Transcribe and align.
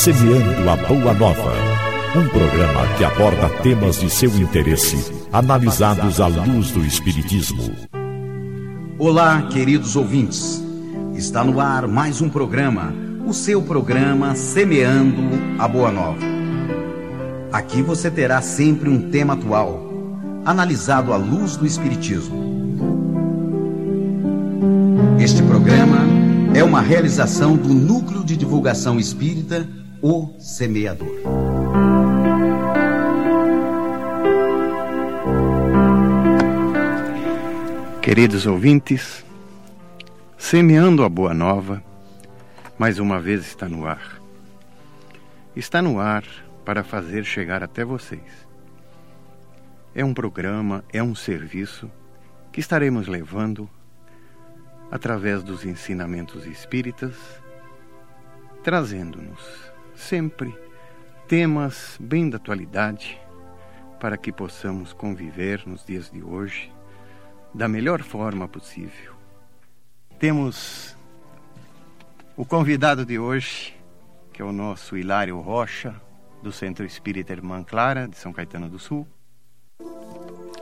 Semeando 0.00 0.70
a 0.70 0.76
Boa 0.76 1.12
Nova. 1.12 1.52
Um 2.16 2.26
programa 2.30 2.86
que 2.96 3.04
aborda 3.04 3.50
temas 3.62 4.00
de 4.00 4.08
seu 4.08 4.34
interesse, 4.38 4.96
analisados 5.30 6.22
à 6.22 6.26
luz 6.26 6.70
do 6.70 6.82
Espiritismo. 6.82 7.70
Olá, 8.98 9.42
queridos 9.42 9.96
ouvintes. 9.96 10.64
Está 11.14 11.44
no 11.44 11.60
ar 11.60 11.86
mais 11.86 12.22
um 12.22 12.30
programa, 12.30 12.94
o 13.26 13.34
seu 13.34 13.60
programa 13.60 14.34
Semeando 14.34 15.20
a 15.58 15.68
Boa 15.68 15.92
Nova. 15.92 16.24
Aqui 17.52 17.82
você 17.82 18.10
terá 18.10 18.40
sempre 18.40 18.88
um 18.88 19.10
tema 19.10 19.34
atual, 19.34 19.92
analisado 20.46 21.12
à 21.12 21.18
luz 21.18 21.58
do 21.58 21.66
Espiritismo. 21.66 22.40
Este 25.18 25.42
programa 25.42 25.98
é 26.54 26.64
uma 26.64 26.80
realização 26.80 27.54
do 27.54 27.68
Núcleo 27.68 28.24
de 28.24 28.34
Divulgação 28.34 28.98
Espírita, 28.98 29.68
O 30.02 30.34
Semeador. 30.38 31.14
Queridos 38.00 38.46
ouvintes, 38.46 39.22
Semeando 40.38 41.04
a 41.04 41.08
Boa 41.10 41.34
Nova, 41.34 41.84
mais 42.78 42.98
uma 42.98 43.20
vez 43.20 43.42
está 43.42 43.68
no 43.68 43.86
ar. 43.86 44.22
Está 45.54 45.82
no 45.82 46.00
ar 46.00 46.24
para 46.64 46.82
fazer 46.82 47.22
chegar 47.26 47.62
até 47.62 47.84
vocês. 47.84 48.48
É 49.94 50.02
um 50.02 50.14
programa, 50.14 50.82
é 50.90 51.02
um 51.02 51.14
serviço 51.14 51.90
que 52.50 52.60
estaremos 52.60 53.06
levando 53.06 53.68
através 54.90 55.42
dos 55.42 55.66
ensinamentos 55.66 56.46
espíritas, 56.46 57.14
trazendo-nos 58.64 59.69
sempre 60.00 60.56
temas 61.28 61.96
bem 62.00 62.28
da 62.28 62.38
atualidade 62.38 63.20
para 64.00 64.16
que 64.16 64.32
possamos 64.32 64.92
conviver 64.92 65.62
nos 65.66 65.84
dias 65.84 66.10
de 66.10 66.22
hoje 66.22 66.72
da 67.52 67.68
melhor 67.68 68.02
forma 68.02 68.48
possível. 68.48 69.14
Temos 70.18 70.96
o 72.36 72.44
convidado 72.44 73.04
de 73.04 73.18
hoje, 73.18 73.76
que 74.32 74.40
é 74.40 74.44
o 74.44 74.52
nosso 74.52 74.96
Hilário 74.96 75.38
Rocha, 75.40 75.94
do 76.42 76.50
Centro 76.50 76.86
Espírita 76.86 77.32
Irmã 77.32 77.62
Clara, 77.62 78.08
de 78.08 78.16
São 78.16 78.32
Caetano 78.32 78.68
do 78.68 78.78
Sul. 78.78 79.06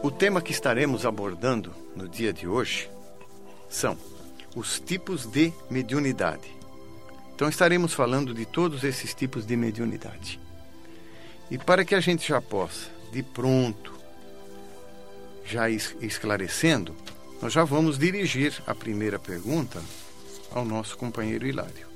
O 0.02 0.10
tema 0.10 0.42
que 0.42 0.50
estaremos 0.50 1.06
abordando 1.06 1.72
no 1.94 2.08
dia 2.08 2.32
de 2.32 2.48
hoje 2.48 2.90
são 3.68 3.96
os 4.56 4.80
tipos 4.80 5.26
de 5.26 5.52
mediunidade. 5.70 6.57
Então 7.38 7.48
estaremos 7.48 7.94
falando 7.94 8.34
de 8.34 8.44
todos 8.44 8.82
esses 8.82 9.14
tipos 9.14 9.46
de 9.46 9.56
mediunidade. 9.56 10.40
E 11.48 11.56
para 11.56 11.84
que 11.84 11.94
a 11.94 12.00
gente 12.00 12.26
já 12.26 12.42
possa, 12.42 12.90
de 13.12 13.22
pronto, 13.22 13.94
já 15.44 15.70
esclarecendo, 15.70 16.96
nós 17.40 17.52
já 17.52 17.62
vamos 17.62 17.96
dirigir 17.96 18.60
a 18.66 18.74
primeira 18.74 19.20
pergunta 19.20 19.80
ao 20.50 20.64
nosso 20.64 20.98
companheiro 20.98 21.46
Hilário. 21.46 21.86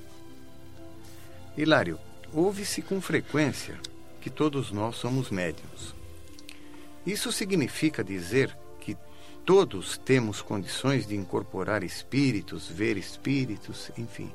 Hilário, 1.58 1.98
ouve-se 2.32 2.80
com 2.80 3.00
frequência 3.00 3.74
que 4.20 4.30
todos 4.30 4.70
nós 4.70 4.94
somos 4.94 5.28
médiums. 5.28 5.92
Isso 7.04 7.32
significa 7.32 8.04
dizer 8.04 8.56
Todos 9.44 9.98
temos 9.98 10.40
condições 10.40 11.04
de 11.04 11.16
incorporar 11.16 11.82
espíritos, 11.82 12.68
ver 12.68 12.96
espíritos, 12.96 13.90
enfim. 13.98 14.30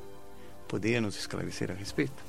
Poderia 0.67 0.99
nos 0.99 1.17
esclarecer 1.17 1.71
a 1.71 1.73
respeito? 1.73 2.21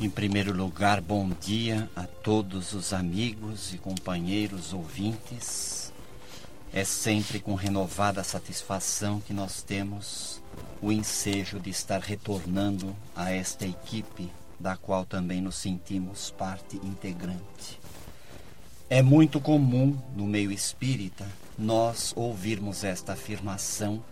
Em 0.00 0.08
primeiro 0.08 0.52
lugar, 0.52 1.00
bom 1.02 1.30
dia 1.40 1.90
a 1.94 2.04
todos 2.04 2.72
os 2.72 2.94
amigos 2.94 3.74
e 3.74 3.78
companheiros 3.78 4.72
ouvintes. 4.72 5.92
É 6.72 6.84
sempre 6.84 7.38
com 7.38 7.54
renovada 7.54 8.24
satisfação 8.24 9.20
que 9.20 9.34
nós 9.34 9.62
temos 9.62 10.40
o 10.80 10.90
ensejo 10.90 11.60
de 11.60 11.68
estar 11.68 12.00
retornando 12.00 12.96
a 13.14 13.30
esta 13.30 13.66
equipe, 13.66 14.32
da 14.58 14.74
qual 14.74 15.04
também 15.04 15.42
nos 15.42 15.56
sentimos 15.56 16.30
parte 16.30 16.76
integrante. 16.78 17.78
É 18.88 19.02
muito 19.02 19.38
comum 19.38 19.98
no 20.16 20.26
meio 20.26 20.50
espírita 20.50 21.26
nós 21.58 22.12
ouvirmos 22.16 22.84
esta 22.84 23.12
afirmação 23.12 24.02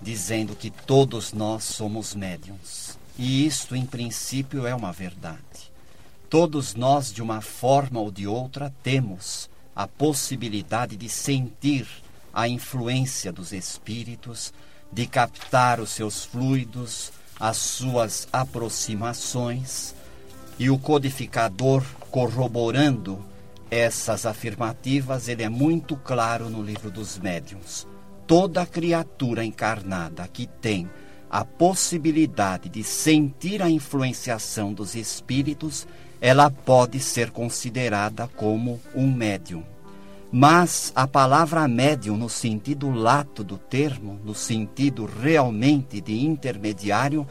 dizendo 0.00 0.54
que 0.54 0.70
todos 0.70 1.32
nós 1.32 1.64
somos 1.64 2.14
médiums. 2.14 2.98
E 3.18 3.46
isto, 3.46 3.74
em 3.74 3.86
princípio, 3.86 4.66
é 4.66 4.74
uma 4.74 4.92
verdade. 4.92 5.72
Todos 6.28 6.74
nós, 6.74 7.12
de 7.12 7.22
uma 7.22 7.40
forma 7.40 8.00
ou 8.00 8.10
de 8.10 8.26
outra, 8.26 8.72
temos 8.82 9.48
a 9.74 9.86
possibilidade 9.86 10.96
de 10.96 11.08
sentir 11.08 11.86
a 12.32 12.48
influência 12.48 13.32
dos 13.32 13.52
espíritos, 13.52 14.52
de 14.92 15.06
captar 15.06 15.80
os 15.80 15.90
seus 15.90 16.24
fluidos, 16.24 17.12
as 17.38 17.56
suas 17.56 18.28
aproximações, 18.32 19.94
e 20.58 20.70
o 20.70 20.78
codificador 20.78 21.84
corroborando 22.10 23.24
essas 23.70 24.24
afirmativas 24.26 25.28
ele 25.28 25.42
é 25.42 25.48
muito 25.48 25.96
claro 25.96 26.48
no 26.48 26.62
livro 26.62 26.90
dos 26.90 27.18
médiuns. 27.18 27.86
Toda 28.26 28.66
criatura 28.66 29.44
encarnada 29.44 30.26
que 30.26 30.46
tem 30.46 30.90
a 31.30 31.44
possibilidade 31.44 32.68
de 32.68 32.82
sentir 32.82 33.62
a 33.62 33.70
influenciação 33.70 34.72
dos 34.72 34.94
espíritos, 34.96 35.86
ela 36.20 36.50
pode 36.50 36.98
ser 36.98 37.30
considerada 37.30 38.28
como 38.36 38.80
um 38.94 39.10
médium. 39.10 39.62
Mas 40.32 40.92
a 40.94 41.06
palavra 41.06 41.68
médium, 41.68 42.16
no 42.16 42.28
sentido 42.28 42.90
lato 42.90 43.44
do 43.44 43.56
termo, 43.56 44.18
no 44.24 44.34
sentido 44.34 45.06
realmente 45.06 46.00
de 46.00 46.18
intermediário, 46.24 47.26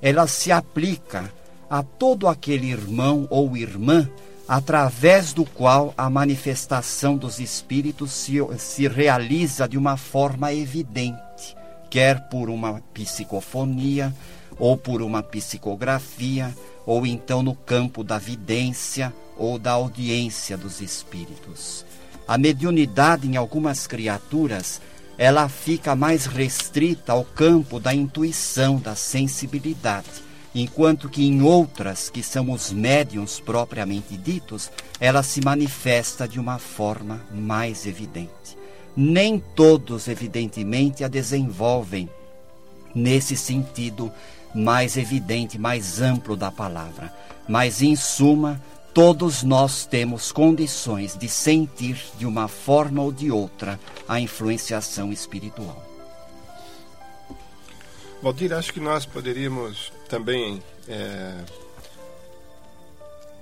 ela 0.00 0.26
se 0.26 0.50
aplica 0.50 1.30
a 1.68 1.82
todo 1.82 2.26
aquele 2.26 2.70
irmão 2.70 3.26
ou 3.28 3.54
irmã 3.54 4.08
através 4.48 5.34
do 5.34 5.44
qual 5.44 5.92
a 5.96 6.08
manifestação 6.08 7.18
dos 7.18 7.38
espíritos 7.38 8.10
se, 8.12 8.38
se 8.56 8.88
realiza 8.88 9.68
de 9.68 9.76
uma 9.76 9.98
forma 9.98 10.54
evidente, 10.54 11.54
quer 11.90 12.28
por 12.30 12.48
uma 12.48 12.80
psicofonia, 12.94 14.14
ou 14.58 14.76
por 14.76 15.02
uma 15.02 15.22
psicografia, 15.22 16.52
ou 16.86 17.06
então 17.06 17.42
no 17.42 17.54
campo 17.54 18.02
da 18.02 18.18
vidência 18.18 19.12
ou 19.36 19.58
da 19.58 19.72
audiência 19.72 20.56
dos 20.56 20.80
espíritos. 20.80 21.84
A 22.26 22.38
mediunidade 22.38 23.28
em 23.28 23.36
algumas 23.36 23.86
criaturas, 23.86 24.80
ela 25.18 25.48
fica 25.48 25.94
mais 25.94 26.26
restrita 26.26 27.12
ao 27.12 27.24
campo 27.24 27.78
da 27.78 27.94
intuição, 27.94 28.78
da 28.78 28.94
sensibilidade 28.96 30.27
enquanto 30.54 31.08
que 31.08 31.26
em 31.26 31.42
outras, 31.42 32.10
que 32.10 32.22
são 32.22 32.50
os 32.50 32.72
médiums 32.72 33.40
propriamente 33.40 34.16
ditos, 34.16 34.70
ela 34.98 35.22
se 35.22 35.40
manifesta 35.44 36.26
de 36.26 36.40
uma 36.40 36.58
forma 36.58 37.20
mais 37.32 37.86
evidente. 37.86 38.56
Nem 38.96 39.38
todos, 39.38 40.08
evidentemente, 40.08 41.04
a 41.04 41.08
desenvolvem 41.08 42.08
nesse 42.94 43.36
sentido 43.36 44.10
mais 44.54 44.96
evidente, 44.96 45.58
mais 45.58 46.00
amplo 46.00 46.36
da 46.36 46.50
palavra. 46.50 47.12
Mas, 47.48 47.82
em 47.82 47.94
suma, 47.94 48.60
todos 48.92 49.42
nós 49.42 49.86
temos 49.86 50.32
condições 50.32 51.16
de 51.16 51.28
sentir 51.28 52.02
de 52.18 52.26
uma 52.26 52.48
forma 52.48 53.02
ou 53.02 53.12
de 53.12 53.30
outra 53.30 53.78
a 54.08 54.18
influenciação 54.18 55.12
espiritual. 55.12 55.84
Valdir, 58.20 58.52
acho 58.52 58.72
que 58.72 58.80
nós 58.80 59.06
poderíamos 59.06 59.92
também, 60.08 60.62
é, 60.88 61.34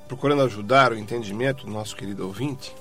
procurando 0.08 0.42
ajudar 0.42 0.92
o 0.92 0.98
entendimento 0.98 1.64
do 1.64 1.72
nosso 1.72 1.96
querido 1.96 2.26
ouvinte, 2.26 2.74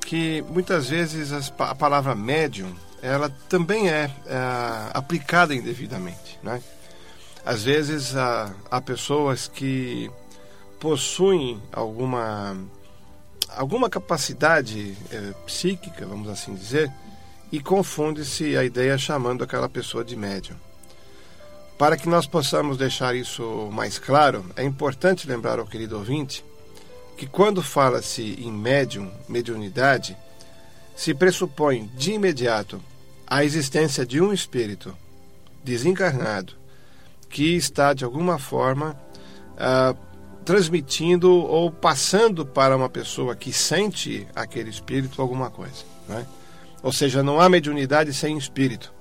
que 0.00 0.42
muitas 0.48 0.88
vezes 0.88 1.32
as, 1.32 1.52
a 1.58 1.74
palavra 1.74 2.14
médium 2.14 2.74
ela 3.02 3.28
também 3.48 3.90
é, 3.90 4.10
é 4.26 4.36
aplicada 4.94 5.52
indevidamente. 5.52 6.38
Né? 6.42 6.62
Às 7.44 7.64
vezes 7.64 8.16
há, 8.16 8.54
há 8.70 8.80
pessoas 8.80 9.48
que 9.48 10.08
possuem 10.78 11.60
alguma, 11.72 12.56
alguma 13.48 13.90
capacidade 13.90 14.96
é, 15.10 15.32
psíquica, 15.44 16.06
vamos 16.06 16.28
assim 16.28 16.54
dizer, 16.54 16.92
e 17.50 17.60
confunde-se 17.60 18.56
a 18.56 18.64
ideia 18.64 18.96
chamando 18.96 19.42
aquela 19.42 19.68
pessoa 19.68 20.04
de 20.04 20.16
médium. 20.16 20.56
Para 21.78 21.96
que 21.96 22.08
nós 22.08 22.26
possamos 22.26 22.76
deixar 22.76 23.14
isso 23.16 23.68
mais 23.72 23.98
claro, 23.98 24.44
é 24.56 24.62
importante 24.62 25.26
lembrar 25.26 25.58
ao 25.58 25.66
querido 25.66 25.96
ouvinte 25.96 26.44
que 27.16 27.26
quando 27.26 27.62
fala-se 27.62 28.22
em 28.40 28.52
médium, 28.52 29.10
mediunidade, 29.28 30.16
se 30.94 31.14
pressupõe 31.14 31.90
de 31.94 32.12
imediato 32.12 32.82
a 33.26 33.44
existência 33.44 34.04
de 34.04 34.20
um 34.20 34.32
espírito 34.32 34.96
desencarnado 35.64 36.54
que 37.28 37.56
está 37.56 37.94
de 37.94 38.04
alguma 38.04 38.38
forma 38.38 38.96
uh, 39.54 39.96
transmitindo 40.44 41.32
ou 41.32 41.70
passando 41.70 42.44
para 42.44 42.76
uma 42.76 42.88
pessoa 42.88 43.34
que 43.34 43.52
sente 43.52 44.26
aquele 44.34 44.70
espírito 44.70 45.22
alguma 45.22 45.50
coisa. 45.50 45.84
Né? 46.08 46.26
Ou 46.82 46.92
seja, 46.92 47.22
não 47.22 47.40
há 47.40 47.48
mediunidade 47.48 48.12
sem 48.12 48.36
espírito 48.36 48.92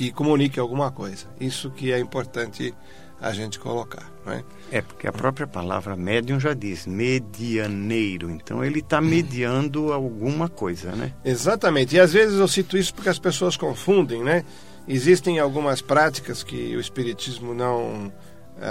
que 0.00 0.10
comunique 0.10 0.58
alguma 0.58 0.90
coisa. 0.90 1.26
Isso 1.38 1.70
que 1.70 1.92
é 1.92 1.98
importante 1.98 2.72
a 3.20 3.34
gente 3.34 3.58
colocar. 3.58 4.10
Né? 4.24 4.42
É, 4.72 4.80
porque 4.80 5.06
a 5.06 5.12
própria 5.12 5.46
palavra 5.46 5.94
médium 5.94 6.40
já 6.40 6.54
diz 6.54 6.86
medianeiro, 6.86 8.30
então 8.30 8.64
ele 8.64 8.78
está 8.78 8.98
mediando 8.98 9.92
alguma 9.92 10.48
coisa, 10.48 10.92
né? 10.92 11.12
Exatamente, 11.22 11.96
e 11.96 12.00
às 12.00 12.14
vezes 12.14 12.38
eu 12.38 12.48
cito 12.48 12.78
isso 12.78 12.94
porque 12.94 13.10
as 13.10 13.18
pessoas 13.18 13.58
confundem, 13.58 14.24
né? 14.24 14.42
Existem 14.88 15.38
algumas 15.38 15.82
práticas 15.82 16.42
que 16.42 16.74
o 16.74 16.80
Espiritismo 16.80 17.52
não 17.52 18.06
uh, 18.06 18.12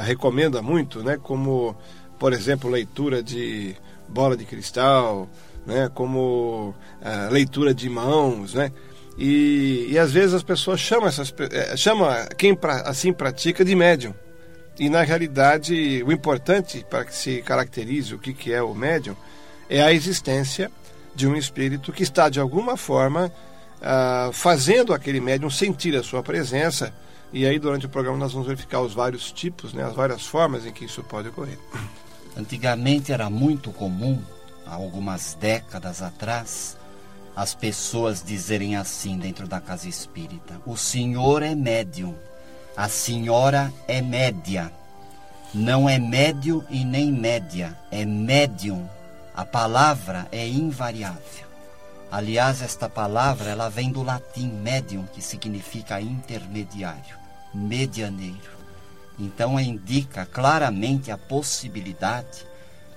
recomenda 0.02 0.64
muito, 0.64 1.04
né? 1.04 1.16
Como, 1.22 1.76
por 2.18 2.34
exemplo, 2.34 2.72
leitura 2.72 3.22
de 3.22 3.76
bola 4.08 4.36
de 4.36 4.46
cristal, 4.46 5.30
né? 5.64 5.92
Como 5.94 6.74
uh, 7.02 7.32
leitura 7.32 7.72
de 7.72 7.88
mãos, 7.88 8.56
né? 8.56 8.72
E, 9.20 9.88
e 9.90 10.00
às 10.00 10.14
vezes 10.14 10.34
as 10.34 10.44
pessoas 10.44 10.80
chamam, 10.80 11.08
essas, 11.10 11.34
eh, 11.52 11.76
chamam 11.76 12.10
quem 12.38 12.56
pra, 12.56 12.84
assim 12.84 13.12
pratica 13.12 13.66
de 13.66 13.76
médium. 13.76 14.14
E 14.80 14.90
na 14.90 15.02
realidade, 15.02 16.02
o 16.04 16.12
importante 16.12 16.86
para 16.90 17.04
que 17.04 17.14
se 17.14 17.42
caracterize 17.42 18.16
o 18.16 18.18
que, 18.18 18.34
que 18.34 18.54
é 18.54 18.64
o 18.64 18.74
médium 18.74 19.18
é 19.70 19.82
a 19.84 19.92
existência 19.92 20.72
de 21.14 21.28
um 21.28 21.36
espírito 21.36 21.92
que 21.92 22.02
está 22.02 22.30
de 22.30 22.40
alguma 22.40 22.78
forma 22.78 23.30
uh, 23.82 24.32
fazendo 24.32 24.94
aquele 24.94 25.20
médium 25.20 25.50
sentir 25.50 25.98
a 25.98 26.04
sua 26.04 26.24
presença. 26.24 26.94
E 27.34 27.46
aí, 27.46 27.60
durante 27.60 27.88
o 27.88 27.90
programa, 27.90 28.18
nós 28.18 28.32
vamos 28.32 28.48
verificar 28.48 28.80
os 28.80 28.94
vários 28.94 29.34
tipos, 29.34 29.74
né, 29.74 29.84
as 29.84 29.94
várias 29.94 30.26
formas 30.26 30.66
em 30.66 30.72
que 30.72 30.86
isso 30.86 31.04
pode 31.04 31.28
ocorrer. 31.28 31.60
Antigamente 32.38 33.12
era 33.12 33.30
muito 33.30 33.70
comum, 33.72 34.22
há 34.66 34.76
algumas 34.76 35.34
décadas 35.34 36.02
atrás, 36.02 36.78
as 37.36 37.54
pessoas 37.54 38.24
dizerem 38.24 38.76
assim 38.76 39.18
dentro 39.18 39.48
da 39.48 39.60
casa 39.62 39.88
espírita: 39.88 40.62
O 40.66 40.76
senhor 40.76 41.44
é 41.44 41.56
médium, 41.56 42.16
a 42.76 42.88
senhora 42.88 43.74
é 43.88 44.02
média. 44.02 44.72
Não 45.54 45.90
é 45.90 45.98
médio 45.98 46.64
e 46.70 46.86
nem 46.86 47.12
média, 47.12 47.78
é 47.90 48.06
médium. 48.06 48.88
A 49.36 49.44
palavra 49.44 50.28
é 50.32 50.48
invariável. 50.48 51.48
Aliás, 52.12 52.62
esta 52.62 52.88
palavra 52.88 53.50
ela 53.50 53.70
vem 53.70 53.92
do 53.92 54.04
latim 54.04 54.48
medium, 54.50 55.06
que 55.06 55.22
significa 55.22 56.00
intermediário, 56.02 57.16
medianeiro. 57.54 58.60
Então 59.18 59.60
indica 59.60 60.26
claramente 60.26 61.12
a 61.12 61.18
possibilidade 61.18 62.46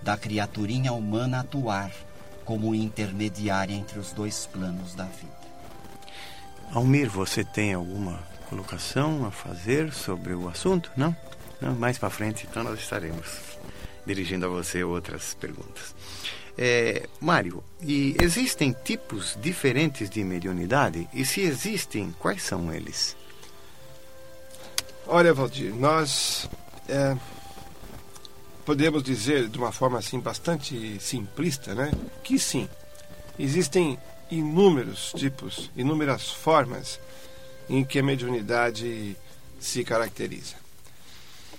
da 0.02 0.16
criaturinha 0.16 0.92
humana 0.92 1.40
atuar 1.40 1.90
como 2.44 2.74
intermediária 2.74 3.74
entre 3.74 3.98
os 3.98 4.12
dois 4.12 4.46
planos 4.46 4.94
da 4.94 5.04
vida. 5.04 5.42
Almir, 6.72 7.08
você 7.08 7.44
tem 7.44 7.74
alguma 7.74 8.18
colocação 8.48 9.26
a 9.26 9.30
fazer 9.30 9.92
sobre 9.92 10.34
o 10.34 10.48
assunto? 10.48 10.90
Não? 10.96 11.14
Não? 11.60 11.74
Mais 11.74 11.98
para 11.98 12.10
frente, 12.10 12.46
então 12.50 12.64
nós 12.64 12.78
estaremos 12.78 13.40
dirigindo 14.06 14.46
a 14.46 14.48
você 14.48 14.82
outras 14.82 15.34
perguntas. 15.34 15.94
É, 16.56 17.08
Mário, 17.20 17.62
e 17.80 18.16
existem 18.20 18.74
tipos 18.84 19.38
diferentes 19.40 20.10
de 20.10 20.22
mediunidade? 20.22 21.08
E 21.12 21.24
se 21.24 21.40
existem, 21.40 22.14
quais 22.18 22.42
são 22.42 22.72
eles? 22.72 23.16
Olha, 25.06 25.32
Valdir, 25.32 25.74
nós 25.74 26.48
é, 26.88 27.16
podemos 28.64 29.02
dizer 29.02 29.48
de 29.48 29.58
uma 29.58 29.72
forma 29.72 29.98
assim 29.98 30.20
bastante 30.20 30.98
simplista, 31.00 31.74
né? 31.74 31.90
Que 32.22 32.38
sim, 32.38 32.68
existem 33.38 33.98
inúmeros 34.30 35.12
tipos, 35.16 35.70
inúmeras 35.76 36.30
formas 36.30 36.98
em 37.68 37.84
que 37.84 37.98
a 37.98 38.02
mediunidade 38.02 39.16
se 39.60 39.84
caracteriza. 39.84 40.56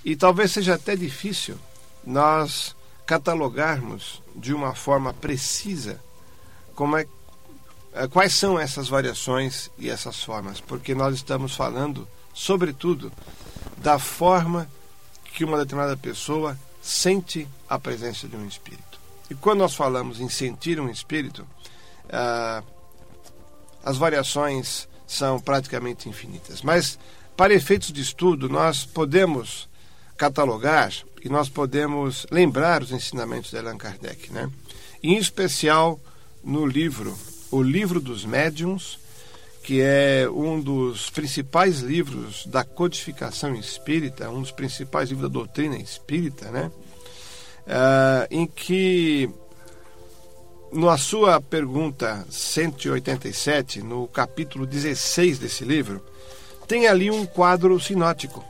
E 0.04 0.16
talvez 0.16 0.52
seja 0.52 0.76
até 0.76 0.96
difícil 0.96 1.58
nós 2.06 2.76
catalogarmos 3.06 4.22
de 4.36 4.54
uma 4.54 4.76
forma 4.76 5.14
precisa 5.14 6.00
como 6.76 6.98
é, 6.98 7.06
é, 7.94 8.08
quais 8.08 8.34
são 8.34 8.60
essas 8.60 8.88
variações 8.88 9.70
e 9.78 9.90
essas 9.90 10.22
formas, 10.24 10.60
porque 10.60 10.96
nós 10.96 11.16
estamos 11.16 11.56
falando, 11.56 12.08
sobretudo, 12.34 13.12
da 13.78 14.00
forma 14.00 14.68
que 15.24 15.44
uma 15.44 15.58
determinada 15.58 15.96
pessoa 15.96 16.58
sente 16.84 17.48
a 17.68 17.80
presença 17.80 18.28
de 18.28 18.36
um 18.36 18.46
espírito. 18.46 19.00
E 19.30 19.36
quando 19.36 19.60
nós 19.60 19.74
falamos 19.74 20.20
em 20.20 20.28
sentir 20.28 20.82
um 20.82 20.90
espírito, 20.90 21.48
ah, 22.12 22.62
as 23.84 23.96
variações 23.96 24.88
são 25.08 25.40
praticamente 25.40 26.10
infinitas. 26.10 26.62
Mas, 26.62 27.00
para 27.38 27.54
efeitos 27.54 27.92
de 27.92 28.02
estudo, 28.02 28.50
nós 28.50 28.86
podemos 28.86 29.70
catalogar 30.18 30.92
e 31.24 31.30
nós 31.30 31.48
podemos 31.48 32.28
lembrar 32.30 32.84
os 32.84 32.92
ensinamentos 32.92 33.50
de 33.50 33.58
Allan 33.58 33.78
Kardec, 33.78 34.32
né? 34.32 34.50
Em 35.02 35.18
especial 35.18 36.00
no 36.44 36.66
livro 36.66 37.18
O 37.50 37.62
Livro 37.62 38.02
dos 38.02 38.26
Médiuns, 38.26 39.00
que 39.64 39.82
é 39.82 40.30
um 40.30 40.60
dos 40.60 41.10
principais 41.10 41.80
livros 41.80 42.46
da 42.46 42.66
codificação 42.66 43.56
espírita, 43.56 44.30
um 44.30 44.42
dos 44.42 44.52
principais 44.52 45.10
livros 45.10 45.30
da 45.30 45.34
doutrina 45.34 45.78
espírita, 45.78 46.52
né? 46.52 46.70
Uh, 47.66 48.28
em 48.30 48.46
que, 48.46 49.30
na 50.72 50.98
sua 50.98 51.40
pergunta 51.40 52.26
187, 52.30 53.82
no 53.82 54.06
capítulo 54.06 54.66
16 54.68 55.40
desse 55.40 55.64
livro, 55.64 56.04
tem 56.68 56.88
ali 56.88 57.10
um 57.10 57.26
quadro 57.26 57.80
sinótico 57.80 58.44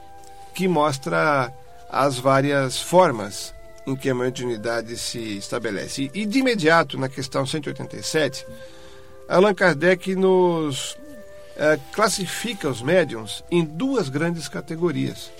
que 0.55 0.67
mostra 0.67 1.53
as 1.91 2.17
várias 2.17 2.81
formas 2.81 3.53
em 3.85 3.95
que 3.95 4.09
a 4.09 4.15
mediunidade 4.15 4.97
se 4.97 5.37
estabelece. 5.37 6.09
E 6.11 6.25
de 6.25 6.39
imediato, 6.39 6.97
na 6.97 7.07
questão 7.07 7.45
187, 7.45 8.47
Allan 9.27 9.53
Kardec 9.53 10.15
nos 10.15 10.97
é, 11.55 11.79
classifica 11.91 12.69
os 12.69 12.81
médiums 12.81 13.43
em 13.51 13.63
duas 13.63 14.09
grandes 14.09 14.47
categorias. 14.47 15.31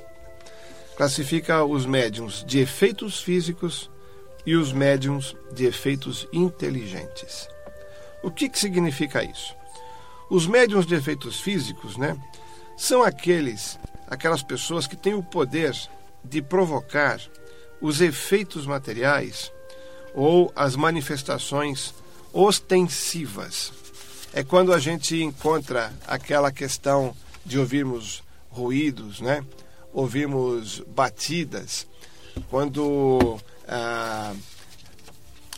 Classifica 0.96 1.63
os 1.63 1.86
médiums 1.86 2.43
de 2.46 2.60
efeitos 2.60 3.22
físicos 3.22 3.89
e 4.46 4.55
os 4.55 4.72
médiums 4.72 5.36
de 5.53 5.65
efeitos 5.65 6.27
inteligentes. 6.32 7.48
O 8.22 8.29
que, 8.29 8.48
que 8.48 8.60
significa 8.60 9.24
isso? 9.24 9.55
Os 10.29 10.48
médiums 10.48 10.86
de 10.86 10.96
efeitos 10.96 11.39
físicos, 11.39 11.98
né, 11.98 12.17
são 12.77 13.03
aqueles, 13.03 13.79
aquelas 14.08 14.43
pessoas 14.43 14.88
que 14.88 14.96
têm 14.96 15.13
o 15.13 15.24
poder 15.24 15.75
de 16.24 16.41
provocar 16.41 17.20
os 17.82 18.01
efeitos 18.01 18.65
materiais 18.65 19.51
ou 20.13 20.51
as 20.55 20.75
manifestações 20.75 21.93
ostensivas. 22.32 23.82
É 24.33 24.43
quando 24.43 24.73
a 24.73 24.79
gente 24.79 25.21
encontra 25.21 25.93
aquela 26.07 26.51
questão 26.51 27.15
de 27.45 27.59
ouvirmos 27.59 28.23
ruídos, 28.49 29.21
né? 29.21 29.45
ouvirmos 29.93 30.79
batidas, 30.87 31.85
quando 32.49 33.39
ah, 33.67 34.33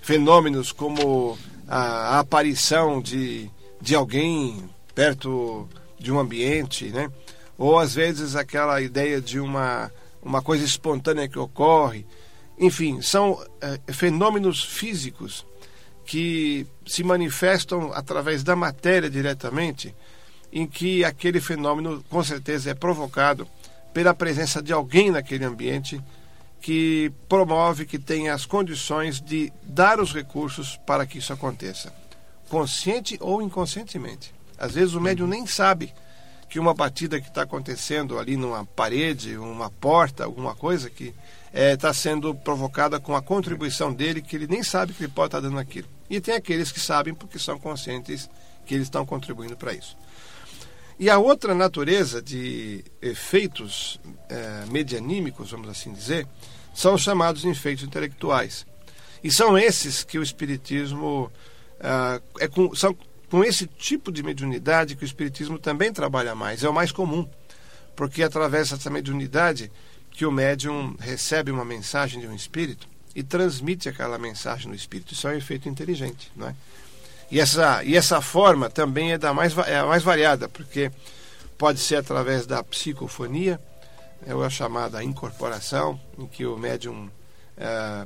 fenômenos 0.01 0.74
como 0.74 1.38
a, 1.67 2.20
aparição 2.20 3.01
de, 3.01 3.50
de 3.79 3.96
alguém 3.96 4.70
perto 4.94 5.70
de 5.98 6.12
um 6.12 6.20
ambiente, 6.20 6.88
né? 6.88 7.10
ou 7.58 7.79
às 7.79 7.96
vezes 7.96 8.36
aquela 8.36 8.82
ideia 8.82 9.22
de 9.22 9.39
uma 9.39 9.89
uma 10.25 10.41
coisa 10.41 10.65
espontânea 10.65 11.29
que 11.29 11.38
ocorre. 11.38 12.05
Enfim, 12.58 13.00
são 13.00 13.39
é, 13.62 13.94
fenômenos 13.94 14.63
físicos 14.63 15.46
que 16.06 16.68
se 16.86 17.04
manifestam 17.04 17.92
através 17.94 18.44
da 18.44 18.56
matéria 18.56 19.10
diretamente, 19.10 19.94
em 20.52 20.68
que 20.68 21.04
aquele 21.04 21.42
fenômeno 21.42 22.04
com 22.10 22.24
certeza 22.24 22.70
é 22.70 22.74
provocado 22.74 23.48
pela 23.94 24.14
presença 24.14 24.62
de 24.62 24.72
alguém 24.72 25.10
naquele 25.10 25.46
ambiente 25.46 26.02
que 26.62 27.12
promove, 27.28 27.86
que 27.86 28.00
tenha 28.00 28.34
as 28.34 28.46
condições 28.46 29.22
de 29.22 29.52
dar 29.64 30.00
os 30.00 30.14
recursos 30.14 30.80
para 30.86 31.06
que 31.06 31.18
isso 31.18 31.34
aconteça, 31.34 31.94
consciente 32.50 33.18
ou 33.20 33.42
inconscientemente. 33.42 34.34
Às 34.58 34.74
vezes 34.74 34.94
o 34.94 35.02
médium 35.02 35.28
nem 35.28 35.46
sabe 35.46 35.94
que 36.50 36.60
uma 36.60 36.74
batida 36.74 37.20
que 37.20 37.28
está 37.28 37.42
acontecendo 37.42 38.18
ali 38.18 38.38
numa 38.38 38.66
parede, 38.66 39.38
uma 39.38 39.70
porta, 39.70 40.24
alguma 40.24 40.56
coisa 40.56 40.90
que 40.90 41.14
está 41.54 41.90
é, 41.90 41.94
sendo 41.94 42.34
provocada 42.34 43.00
com 43.00 43.16
a 43.16 43.22
contribuição 43.22 43.94
dele, 43.94 44.22
que 44.22 44.36
ele 44.36 44.48
nem 44.48 44.64
sabe 44.64 44.94
que 44.94 45.04
ele 45.04 45.12
pode 45.12 45.28
estar 45.28 45.42
tá 45.42 45.48
dando 45.48 45.60
aquilo. 45.60 45.95
E 46.10 46.22
tem 46.22 46.36
aqueles 46.36 46.72
que 46.72 46.80
sabem 46.80 47.14
porque 47.14 47.40
são 47.40 47.60
conscientes 47.60 48.30
que 48.66 48.74
eles 48.74 48.88
estão 48.88 49.06
contribuindo 49.06 49.56
para 49.56 49.74
isso. 49.74 49.98
E 50.98 51.10
a 51.10 51.18
outra 51.18 51.54
natureza 51.54 52.22
de 52.22 52.84
efeitos 53.02 54.00
é, 54.30 54.66
medianímicos, 54.72 55.52
vamos 55.52 55.68
assim 55.70 55.92
dizer, 55.92 56.28
são 56.74 56.94
os 56.94 57.02
chamados 57.02 57.44
efeitos 57.44 57.84
intelectuais. 57.84 58.66
E 59.24 59.32
são 59.32 59.58
esses 59.58 60.04
que 60.04 60.18
o 60.18 60.24
Espiritismo. 60.24 61.32
É, 61.80 62.46
é 62.46 62.48
com, 62.48 62.74
são 62.76 62.96
com 63.30 63.44
esse 63.44 63.66
tipo 63.66 64.12
de 64.12 64.24
mediunidade 64.24 64.96
que 64.96 65.04
o 65.04 65.06
Espiritismo 65.06 65.60
também 65.60 65.92
trabalha 65.92 66.36
mais, 66.36 66.64
é 66.64 66.70
o 66.70 66.74
mais 66.74 66.92
comum. 66.92 67.28
Porque 67.96 68.24
através 68.24 68.70
dessa 68.70 68.90
mediunidade 68.90 69.72
que 70.12 70.26
o 70.26 70.32
médium 70.32 70.96
recebe 70.98 71.52
uma 71.52 71.66
mensagem 71.66 72.22
de 72.22 72.28
um 72.28 72.36
espírito 72.36 72.88
e 73.15 73.24
transmite 73.24 73.88
aquela 73.88 74.17
mensagem 74.17 74.67
no 74.67 74.75
espírito. 74.75 75.13
Isso 75.13 75.27
é 75.27 75.31
um 75.31 75.38
efeito 75.38 75.69
inteligente, 75.69 76.31
não 76.36 76.50
é? 76.50 76.55
E 77.31 77.39
essa, 77.39 77.84
e 77.84 77.95
essa 77.95 78.22
forma 78.22 78.69
também 78.69 79.13
é, 79.13 79.17
da 79.17 79.34
mais, 79.34 79.57
é 79.57 79.77
a 79.77 79.86
mais 79.86 80.03
variada, 80.03 80.48
porque 80.48 80.91
pode 81.57 81.79
ser 81.79 81.95
através 81.95 82.45
da 82.45 82.63
psicofonia, 82.63 83.60
é 84.27 84.31
a 84.31 84.50
chamada 84.50 85.03
incorporação, 85.03 86.00
em 86.19 86.27
que 86.27 86.45
o 86.45 86.57
médium, 86.57 87.10
é, 87.57 88.05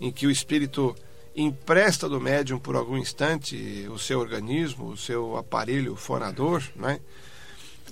em 0.00 0.12
que 0.12 0.26
o 0.26 0.30
espírito 0.30 0.94
empresta 1.34 2.08
do 2.08 2.20
médium 2.20 2.58
por 2.58 2.76
algum 2.76 2.96
instante 2.96 3.86
o 3.90 3.98
seu 3.98 4.20
organismo, 4.20 4.88
o 4.88 4.96
seu 4.96 5.36
aparelho 5.36 5.96
fonador, 5.96 6.62
né? 6.76 7.00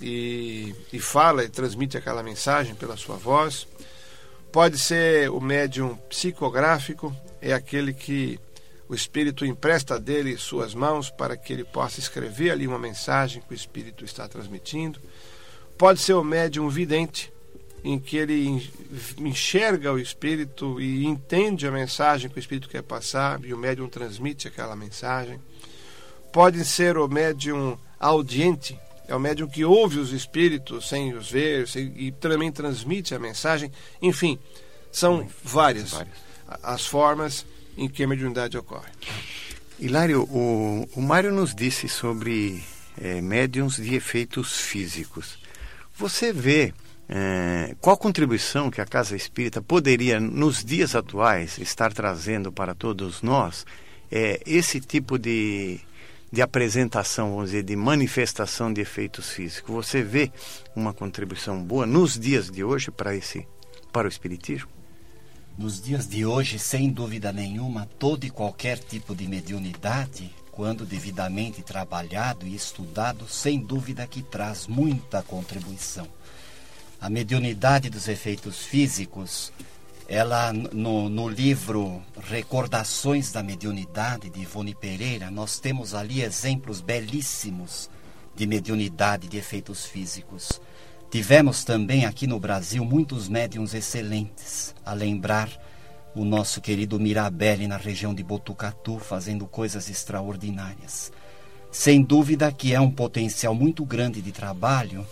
E, 0.01 0.73
e 0.93 0.99
fala 0.99 1.43
e 1.43 1.49
transmite 1.49 1.97
aquela 1.97 2.23
mensagem 2.23 2.73
pela 2.73 2.95
sua 2.95 3.17
voz. 3.17 3.67
Pode 4.51 4.79
ser 4.79 5.29
o 5.29 5.39
médium 5.39 5.95
psicográfico, 6.09 7.15
é 7.39 7.53
aquele 7.53 7.93
que 7.93 8.39
o 8.87 8.95
Espírito 8.95 9.45
empresta 9.45 9.99
dele 9.99 10.35
suas 10.37 10.73
mãos 10.73 11.11
para 11.11 11.37
que 11.37 11.53
ele 11.53 11.63
possa 11.63 11.99
escrever 11.99 12.49
ali 12.49 12.65
uma 12.65 12.79
mensagem 12.79 13.43
que 13.47 13.53
o 13.53 13.55
Espírito 13.55 14.03
está 14.03 14.27
transmitindo. 14.27 14.99
Pode 15.77 15.99
ser 15.99 16.13
o 16.13 16.23
médium 16.23 16.67
vidente, 16.67 17.31
em 17.83 17.99
que 17.99 18.17
ele 18.17 18.67
enxerga 19.19 19.93
o 19.93 19.99
Espírito 19.99 20.81
e 20.81 21.05
entende 21.05 21.67
a 21.67 21.71
mensagem 21.71 22.27
que 22.27 22.37
o 22.37 22.39
Espírito 22.39 22.67
quer 22.67 22.81
passar 22.81 23.45
e 23.45 23.53
o 23.53 23.57
médium 23.57 23.87
transmite 23.87 24.47
aquela 24.47 24.75
mensagem. 24.75 25.39
Pode 26.33 26.65
ser 26.65 26.97
o 26.97 27.07
médium 27.07 27.77
audiente, 27.99 28.79
é 29.09 29.15
o 29.15 29.19
médium 29.19 29.47
que 29.47 29.65
ouve 29.65 29.99
os 29.99 30.13
Espíritos 30.13 30.87
sem 30.87 31.13
os 31.13 31.29
ver 31.29 31.67
sem, 31.67 31.91
e 31.97 32.11
também 32.11 32.51
transmite 32.51 33.13
a 33.13 33.19
mensagem. 33.19 33.71
Enfim, 34.01 34.39
são 34.91 35.27
várias, 35.43 35.91
várias 35.91 36.29
as 36.63 36.85
formas 36.85 37.45
em 37.77 37.87
que 37.87 38.03
a 38.03 38.07
mediunidade 38.07 38.57
ocorre. 38.57 38.89
Hilário, 39.79 40.23
o, 40.23 40.87
o 40.95 41.01
Mário 41.01 41.31
nos 41.31 41.53
disse 41.53 41.87
sobre 41.87 42.63
é, 42.97 43.21
médiums 43.21 43.77
de 43.77 43.95
efeitos 43.95 44.59
físicos. 44.59 45.37
Você 45.95 46.33
vê 46.33 46.73
é, 47.07 47.75
qual 47.79 47.97
contribuição 47.97 48.69
que 48.69 48.81
a 48.81 48.85
Casa 48.85 49.15
Espírita 49.15 49.61
poderia, 49.61 50.19
nos 50.19 50.63
dias 50.63 50.95
atuais, 50.95 51.57
estar 51.57 51.93
trazendo 51.93 52.51
para 52.51 52.73
todos 52.73 53.21
nós 53.21 53.65
é, 54.11 54.41
esse 54.45 54.81
tipo 54.81 55.17
de, 55.17 55.79
de 56.31 56.41
apresentação, 56.41 57.31
vamos 57.31 57.51
dizer, 57.51 57.63
de 57.63 57.75
manifestação 57.75 58.71
de 58.71 58.81
efeitos 58.81 59.29
físicos? 59.29 59.73
Você 59.73 60.03
vê 60.03 60.31
uma 60.75 60.93
contribuição 60.93 61.63
boa 61.63 61.85
nos 61.85 62.19
dias 62.19 62.49
de 62.49 62.63
hoje 62.63 62.91
para 62.91 63.15
esse 63.15 63.47
para 63.91 64.07
o 64.07 64.09
Espiritismo? 64.09 64.69
Nos 65.57 65.81
dias 65.81 66.07
de 66.07 66.25
hoje, 66.25 66.57
sem 66.57 66.89
dúvida 66.89 67.33
nenhuma, 67.33 67.85
todo 67.97 68.25
e 68.25 68.29
qualquer 68.29 68.77
tipo 68.79 69.13
de 69.13 69.27
mediunidade, 69.27 70.33
quando 70.51 70.85
devidamente 70.85 71.61
trabalhado 71.61 72.47
e 72.47 72.55
estudado, 72.55 73.27
sem 73.27 73.59
dúvida 73.59 74.07
que 74.07 74.21
traz 74.21 74.67
muita 74.67 75.21
contribuição. 75.21 76.07
A 77.01 77.09
mediunidade 77.09 77.89
dos 77.89 78.07
efeitos 78.07 78.65
físicos, 78.65 79.51
ela 80.09 80.51
no, 80.51 81.07
no 81.07 81.29
livro 81.29 82.01
Recordações 82.19 83.31
da 83.31 83.43
Mediunidade 83.43 84.27
de 84.27 84.41
Ivone 84.41 84.73
Pereira, 84.73 85.29
nós 85.29 85.59
temos 85.59 85.93
ali 85.93 86.23
exemplos 86.23 86.81
belíssimos 86.81 87.91
de 88.35 88.47
mediunidade 88.47 89.27
de 89.27 89.37
efeitos 89.37 89.85
físicos. 89.85 90.59
Tivemos 91.11 91.63
também 91.63 92.05
aqui 92.05 92.25
no 92.25 92.39
Brasil 92.39 92.83
muitos 92.83 93.29
médiums 93.29 93.75
excelentes, 93.75 94.73
a 94.83 94.93
lembrar 94.93 95.47
o 96.15 96.25
nosso 96.25 96.59
querido 96.59 96.99
Mirabelli 96.99 97.67
na 97.67 97.77
região 97.77 98.11
de 98.11 98.23
Botucatu 98.23 98.97
fazendo 98.97 99.45
coisas 99.45 99.91
extraordinárias. 99.91 101.11
Sem 101.71 102.01
dúvida 102.01 102.51
que 102.51 102.73
é 102.73 102.79
um 102.79 102.89
potencial 102.89 103.53
muito 103.53 103.85
grande 103.85 104.23
de 104.23 104.31
trabalho 104.31 105.05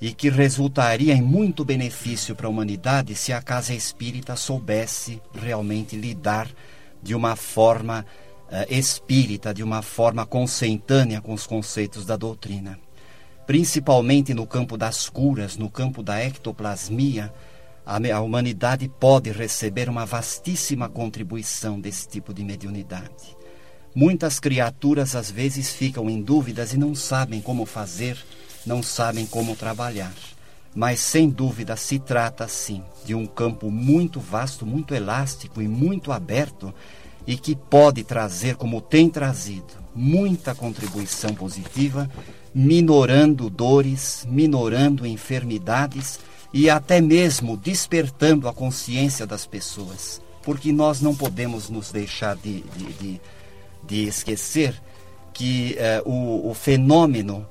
e 0.00 0.12
que 0.12 0.30
resultaria 0.30 1.14
em 1.14 1.22
muito 1.22 1.64
benefício 1.64 2.34
para 2.34 2.46
a 2.46 2.50
humanidade 2.50 3.14
se 3.14 3.32
a 3.32 3.42
casa 3.42 3.74
espírita 3.74 4.34
soubesse 4.36 5.20
realmente 5.34 5.96
lidar 5.96 6.48
de 7.02 7.14
uma 7.14 7.36
forma 7.36 8.04
uh, 8.48 8.72
espírita, 8.72 9.52
de 9.52 9.62
uma 9.62 9.82
forma 9.82 10.24
consentânea 10.24 11.20
com 11.20 11.34
os 11.34 11.46
conceitos 11.46 12.06
da 12.06 12.16
doutrina 12.16 12.78
principalmente 13.50 14.32
no 14.32 14.46
campo 14.46 14.76
das 14.76 15.08
curas, 15.08 15.56
no 15.56 15.68
campo 15.68 16.04
da 16.04 16.22
ectoplasmia, 16.22 17.34
a 17.84 18.20
humanidade 18.20 18.88
pode 18.88 19.32
receber 19.32 19.88
uma 19.88 20.06
vastíssima 20.06 20.88
contribuição 20.88 21.80
desse 21.80 22.06
tipo 22.06 22.32
de 22.32 22.44
mediunidade. 22.44 23.36
Muitas 23.92 24.38
criaturas 24.38 25.16
às 25.16 25.32
vezes 25.32 25.72
ficam 25.72 26.08
em 26.08 26.22
dúvidas 26.22 26.74
e 26.74 26.78
não 26.78 26.94
sabem 26.94 27.40
como 27.40 27.66
fazer, 27.66 28.16
não 28.66 28.82
sabem 28.82 29.26
como 29.26 29.56
trabalhar. 29.56 30.12
Mas 30.74 31.00
sem 31.00 31.28
dúvida 31.28 31.76
se 31.76 31.98
trata 31.98 32.46
sim 32.46 32.82
de 33.04 33.14
um 33.14 33.26
campo 33.26 33.70
muito 33.70 34.20
vasto, 34.20 34.64
muito 34.64 34.94
elástico 34.94 35.60
e 35.60 35.66
muito 35.66 36.12
aberto 36.12 36.72
e 37.26 37.36
que 37.36 37.56
pode 37.56 38.04
trazer, 38.04 38.56
como 38.56 38.80
tem 38.80 39.08
trazido, 39.08 39.74
muita 39.94 40.54
contribuição 40.54 41.34
positiva 41.34 42.08
minorando 42.54 43.48
dores, 43.48 44.26
minorando 44.28 45.06
enfermidades 45.06 46.18
e 46.52 46.68
até 46.68 47.00
mesmo 47.00 47.56
despertando 47.56 48.48
a 48.48 48.52
consciência 48.52 49.26
das 49.26 49.46
pessoas. 49.46 50.20
Porque 50.42 50.72
nós 50.72 51.00
não 51.00 51.14
podemos 51.14 51.68
nos 51.68 51.92
deixar 51.92 52.36
de, 52.36 52.62
de, 52.62 52.92
de, 52.94 53.20
de 53.84 54.08
esquecer 54.08 54.74
que 55.32 55.76
eh, 55.78 56.02
o, 56.04 56.50
o 56.50 56.54
fenômeno, 56.54 57.46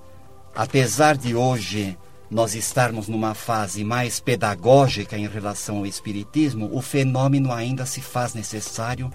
apesar 0.56 1.18
de 1.18 1.36
hoje 1.36 1.98
nós 2.30 2.54
estarmos 2.54 3.08
numa 3.08 3.34
fase 3.34 3.84
mais 3.84 4.20
pedagógica 4.20 5.18
em 5.18 5.28
relação 5.28 5.78
ao 5.78 5.86
Espiritismo, 5.86 6.70
o 6.72 6.82
fenômeno 6.82 7.52
ainda 7.52 7.86
se 7.86 8.02
faz 8.02 8.34
necessário 8.34 9.12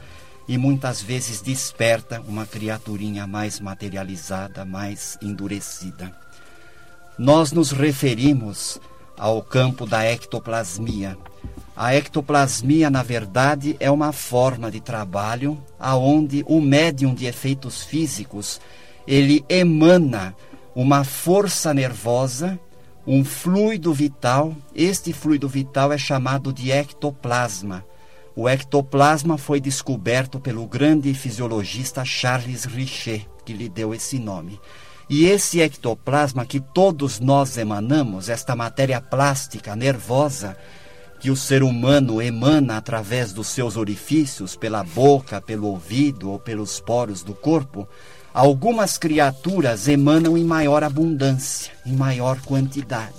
e 0.48 0.58
muitas 0.58 1.00
vezes 1.00 1.40
desperta 1.40 2.20
uma 2.26 2.44
criaturinha 2.44 3.26
mais 3.26 3.60
materializada, 3.60 4.64
mais 4.64 5.16
endurecida. 5.22 6.12
Nós 7.16 7.52
nos 7.52 7.70
referimos 7.70 8.80
ao 9.16 9.40
campo 9.40 9.86
da 9.86 10.04
ectoplasmia. 10.04 11.16
A 11.76 11.94
ectoplasmia, 11.94 12.90
na 12.90 13.02
verdade, 13.02 13.76
é 13.78 13.90
uma 13.90 14.12
forma 14.12 14.70
de 14.70 14.80
trabalho 14.80 15.62
aonde 15.78 16.44
o 16.46 16.60
médium 16.60 17.14
de 17.14 17.26
efeitos 17.26 17.82
físicos, 17.82 18.60
ele 19.06 19.44
emana 19.48 20.34
uma 20.74 21.04
força 21.04 21.72
nervosa, 21.72 22.58
um 23.06 23.24
fluido 23.24 23.92
vital. 23.92 24.54
Este 24.74 25.12
fluido 25.12 25.48
vital 25.48 25.92
é 25.92 25.98
chamado 25.98 26.52
de 26.52 26.70
ectoplasma 26.70 27.84
o 28.36 28.48
ectoplasma 28.48 29.38
foi 29.38 29.60
descoberto 29.60 30.40
pelo 30.40 30.66
grande 30.66 31.14
fisiologista 31.14 32.04
Charles 32.04 32.64
Richet, 32.64 33.28
que 33.44 33.52
lhe 33.52 33.68
deu 33.68 33.94
esse 33.94 34.18
nome. 34.18 34.60
E 35.08 35.26
esse 35.26 35.60
ectoplasma 35.60 36.44
que 36.44 36.58
todos 36.58 37.20
nós 37.20 37.56
emanamos, 37.56 38.28
esta 38.28 38.56
matéria 38.56 39.00
plástica 39.00 39.76
nervosa, 39.76 40.56
que 41.20 41.30
o 41.30 41.36
ser 41.36 41.62
humano 41.62 42.20
emana 42.20 42.76
através 42.76 43.32
dos 43.32 43.46
seus 43.46 43.76
orifícios, 43.76 44.56
pela 44.56 44.82
boca, 44.82 45.40
pelo 45.40 45.68
ouvido 45.68 46.28
ou 46.28 46.40
pelos 46.40 46.80
poros 46.80 47.22
do 47.22 47.34
corpo, 47.34 47.86
algumas 48.34 48.98
criaturas 48.98 49.86
emanam 49.86 50.36
em 50.36 50.42
maior 50.42 50.82
abundância, 50.82 51.72
em 51.86 51.92
maior 51.92 52.40
quantidade. 52.40 53.14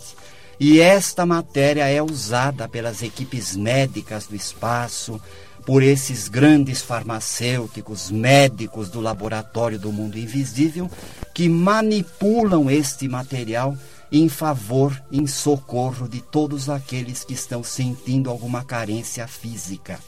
E 0.59 0.81
esta 0.81 1.25
matéria 1.25 1.87
é 1.87 2.01
usada 2.01 2.67
pelas 2.67 3.01
equipes 3.01 3.55
médicas 3.55 4.27
do 4.27 4.35
espaço, 4.35 5.19
por 5.65 5.81
esses 5.81 6.27
grandes 6.27 6.81
farmacêuticos, 6.81 8.11
médicos 8.11 8.89
do 8.89 8.99
laboratório 8.99 9.79
do 9.79 9.91
mundo 9.91 10.19
invisível, 10.19 10.91
que 11.33 11.47
manipulam 11.49 12.69
este 12.69 13.07
material 13.07 13.75
em 14.11 14.29
favor, 14.29 15.01
em 15.11 15.25
socorro 15.25 16.07
de 16.07 16.21
todos 16.21 16.69
aqueles 16.69 17.23
que 17.23 17.33
estão 17.33 17.63
sentindo 17.63 18.29
alguma 18.29 18.63
carência 18.63 19.27
física. 19.27 19.99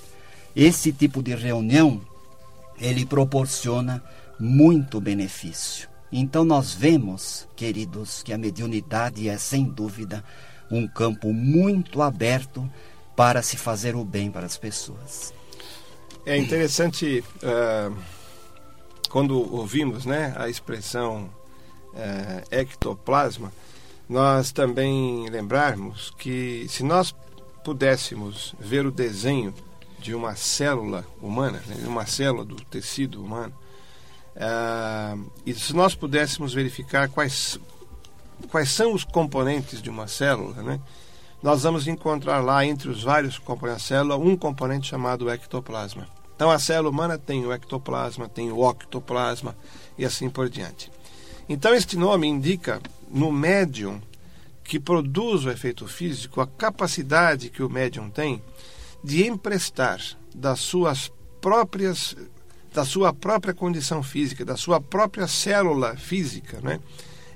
Esse 0.55 0.91
tipo 0.91 1.23
de 1.23 1.33
reunião, 1.33 1.99
ele 2.79 3.05
proporciona 3.05 4.03
muito 4.39 5.01
benefício, 5.01 5.89
Então 6.11 6.45
nós 6.45 6.73
vemos, 6.73 7.47
queridos, 7.55 8.23
que 8.23 8.31
a 8.31 8.37
mediunidade 8.37 9.27
é 9.27 9.37
sem 9.37 9.65
dúvida 9.65 10.23
um 10.71 10.87
campo 10.87 11.33
muito 11.33 12.01
aberto 12.01 12.69
para 13.15 13.41
se 13.41 13.57
fazer 13.57 13.95
o 13.95 14.05
bem 14.05 14.31
para 14.31 14.45
as 14.45 14.57
pessoas. 14.57 15.33
É 16.25 16.37
interessante 16.37 17.23
uh, 17.37 17.95
quando 19.09 19.53
ouvimos 19.53 20.05
né, 20.05 20.33
a 20.37 20.47
expressão 20.47 21.29
uh, 21.93 22.43
ectoplasma, 22.51 23.51
nós 24.07 24.51
também 24.51 25.29
lembrarmos 25.29 26.13
que 26.17 26.67
se 26.69 26.83
nós 26.83 27.13
pudéssemos 27.63 28.55
ver 28.59 28.85
o 28.85 28.91
desenho 28.91 29.53
de 29.99 30.13
uma 30.13 30.35
célula 30.35 31.05
humana, 31.21 31.61
né, 31.67 31.83
uma 31.85 32.05
célula 32.05 32.45
do 32.45 32.55
tecido 32.55 33.21
humano, 33.23 33.53
uh, 34.37 35.31
e 35.45 35.53
se 35.53 35.75
nós 35.75 35.95
pudéssemos 35.95 36.53
verificar 36.53 37.09
quais, 37.09 37.59
quais 38.49 38.69
são 38.69 38.93
os 38.93 39.03
componentes 39.03 39.81
de 39.81 39.89
uma 39.89 40.07
célula, 40.07 40.61
né, 40.63 40.79
nós 41.41 41.63
vamos 41.63 41.87
encontrar 41.87 42.39
lá, 42.39 42.65
entre 42.65 42.89
os 42.89 43.03
vários 43.03 43.37
componentes 43.37 43.83
da 43.83 43.87
célula, 43.87 44.17
um 44.17 44.35
componente 44.35 44.87
chamado 44.87 45.29
ectoplasma. 45.29 46.07
Então, 46.35 46.51
a 46.51 46.59
célula 46.59 46.89
humana 46.89 47.17
tem 47.17 47.45
o 47.45 47.53
ectoplasma, 47.53 48.29
tem 48.29 48.51
o 48.51 48.59
octoplasma 48.59 49.55
e 49.97 50.05
assim 50.05 50.29
por 50.29 50.49
diante. 50.49 50.91
Então, 51.49 51.73
este 51.73 51.97
nome 51.97 52.27
indica 52.27 52.81
no 53.09 53.31
médium 53.31 54.01
que 54.63 54.79
produz 54.79 55.45
o 55.45 55.49
efeito 55.49 55.87
físico 55.87 56.41
a 56.41 56.47
capacidade 56.47 57.49
que 57.49 57.63
o 57.63 57.69
médium 57.69 58.09
tem 58.09 58.43
de 59.03 59.25
emprestar 59.25 59.99
das 60.35 60.59
suas 60.59 61.11
próprias 61.39 62.15
da 62.77 62.85
sua 62.85 63.11
própria 63.11 63.55
condição 63.55 64.03
física, 64.03 64.45
da 64.45 64.55
sua 64.55 64.79
própria 64.79 65.25
célula 65.25 65.97
física, 65.97 66.59
né? 66.61 66.79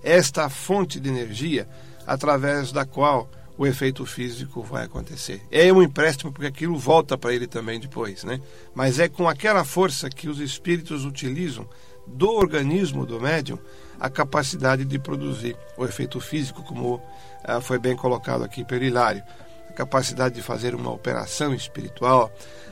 esta 0.04 0.48
fonte 0.50 1.00
de 1.00 1.10
energia 1.10 1.68
através 2.06 2.72
da 2.72 2.86
qual 2.86 3.28
o 3.58 3.66
efeito 3.66 4.06
físico 4.06 4.62
vai 4.62 4.84
acontecer. 4.84 5.42
É 5.50 5.74
um 5.74 5.82
empréstimo 5.82 6.32
porque 6.32 6.46
aquilo 6.46 6.78
volta 6.78 7.18
para 7.18 7.34
ele 7.34 7.48
também 7.48 7.80
depois, 7.80 8.24
né? 8.24 8.40
Mas 8.76 9.00
é 9.00 9.10
com 9.10 9.28
aquela 9.28 9.64
força 9.64 10.12
que 10.12 10.30
os 10.30 10.40
espíritos 10.40 11.06
utilizam 11.06 11.68
do 12.06 12.30
organismo 12.30 13.04
do 13.04 13.20
médium 13.20 13.58
a 14.00 14.12
capacidade 14.12 14.86
de 14.86 15.00
produzir 15.00 15.58
o 15.76 15.84
efeito 15.86 16.20
físico, 16.20 16.62
como 16.62 17.02
ah, 17.44 17.60
foi 17.60 17.80
bem 17.80 17.96
colocado 17.96 18.44
aqui 18.44 18.64
pelo 18.64 18.84
Hilário. 18.84 19.24
A 19.72 19.74
capacidade 19.74 20.36
de 20.36 20.42
fazer 20.42 20.76
uma 20.76 20.92
operação 20.92 21.54
espiritual, 21.54 22.30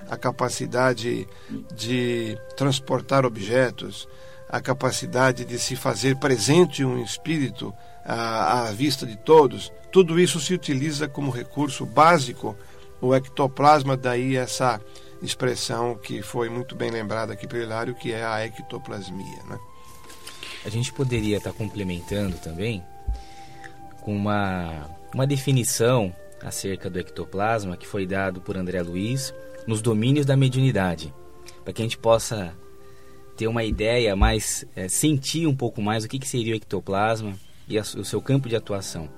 a 0.09 0.17
capacidade 0.17 1.25
de 1.73 2.37
transportar 2.57 3.25
objetos, 3.25 4.05
a 4.49 4.59
capacidade 4.59 5.45
de 5.45 5.57
se 5.57 5.77
fazer 5.77 6.17
presente 6.17 6.83
um 6.83 7.01
espírito 7.01 7.73
à, 8.03 8.63
à 8.67 8.71
vista 8.73 9.05
de 9.05 9.15
todos, 9.15 9.71
tudo 9.93 10.19
isso 10.19 10.41
se 10.41 10.53
utiliza 10.53 11.07
como 11.07 11.31
recurso 11.31 11.85
básico 11.85 12.53
o 12.99 13.15
ectoplasma, 13.15 13.95
daí 13.95 14.35
essa 14.35 14.81
expressão 15.21 15.95
que 15.95 16.21
foi 16.21 16.49
muito 16.49 16.75
bem 16.75 16.91
lembrada 16.91 17.31
aqui 17.31 17.47
pelo 17.47 17.63
Hilário, 17.63 17.95
que 17.95 18.11
é 18.11 18.25
a 18.25 18.45
ectoplasmia. 18.45 19.43
Né? 19.47 19.57
A 20.65 20.69
gente 20.69 20.91
poderia 20.91 21.37
estar 21.37 21.53
complementando 21.53 22.37
também 22.39 22.83
com 24.01 24.13
uma, 24.13 24.89
uma 25.13 25.25
definição 25.25 26.13
acerca 26.43 26.89
do 26.89 26.99
ectoplasma 26.99 27.77
que 27.77 27.87
foi 27.87 28.05
dado 28.05 28.41
por 28.41 28.57
André 28.57 28.81
Luiz 28.81 29.33
nos 29.67 29.81
domínios 29.81 30.25
da 30.25 30.37
mediunidade, 30.37 31.13
para 31.63 31.73
que 31.73 31.81
a 31.81 31.85
gente 31.85 31.97
possa 31.97 32.55
ter 33.35 33.47
uma 33.47 33.63
ideia 33.63 34.15
mais, 34.15 34.65
é, 34.75 34.87
sentir 34.87 35.47
um 35.47 35.55
pouco 35.55 35.81
mais 35.81 36.03
o 36.03 36.09
que, 36.09 36.19
que 36.19 36.27
seria 36.27 36.53
o 36.53 36.57
ectoplasma 36.57 37.33
e 37.67 37.77
a, 37.77 37.81
o 37.81 38.03
seu 38.03 38.21
campo 38.21 38.49
de 38.49 38.55
atuação. 38.55 39.09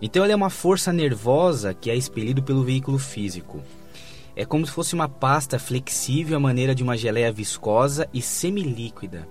Então 0.00 0.24
ele 0.24 0.32
é 0.32 0.36
uma 0.36 0.48
força 0.48 0.92
nervosa 0.92 1.74
que 1.74 1.90
é 1.90 1.94
expelido 1.94 2.42
pelo 2.42 2.64
veículo 2.64 2.98
físico. 2.98 3.62
É 4.34 4.46
como 4.46 4.64
se 4.66 4.72
fosse 4.72 4.94
uma 4.94 5.08
pasta 5.08 5.58
flexível 5.58 6.38
à 6.38 6.40
maneira 6.40 6.74
de 6.74 6.82
uma 6.82 6.96
geleia 6.96 7.30
viscosa 7.30 8.08
e 8.14 8.22
semilíquida, 8.22 9.28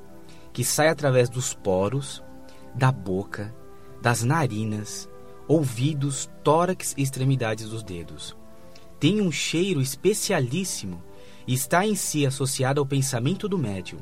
que 0.53 0.63
sai 0.63 0.89
através 0.89 1.29
dos 1.29 1.53
poros, 1.53 2.23
da 2.75 2.91
boca, 2.91 3.53
das 4.01 4.23
narinas, 4.23 5.09
ouvidos, 5.49 6.29
tórax 6.43 6.93
e 6.95 7.01
extremidades 7.01 7.69
dos 7.69 7.81
dedos. 7.81 8.37
Tem 8.99 9.19
um 9.19 9.31
cheiro 9.31 9.81
especialíssimo 9.81 11.01
e 11.47 11.55
está 11.55 11.87
em 11.87 11.95
si 11.95 12.23
associado 12.23 12.79
ao 12.79 12.85
pensamento 12.85 13.49
do 13.49 13.57
médium. 13.57 13.99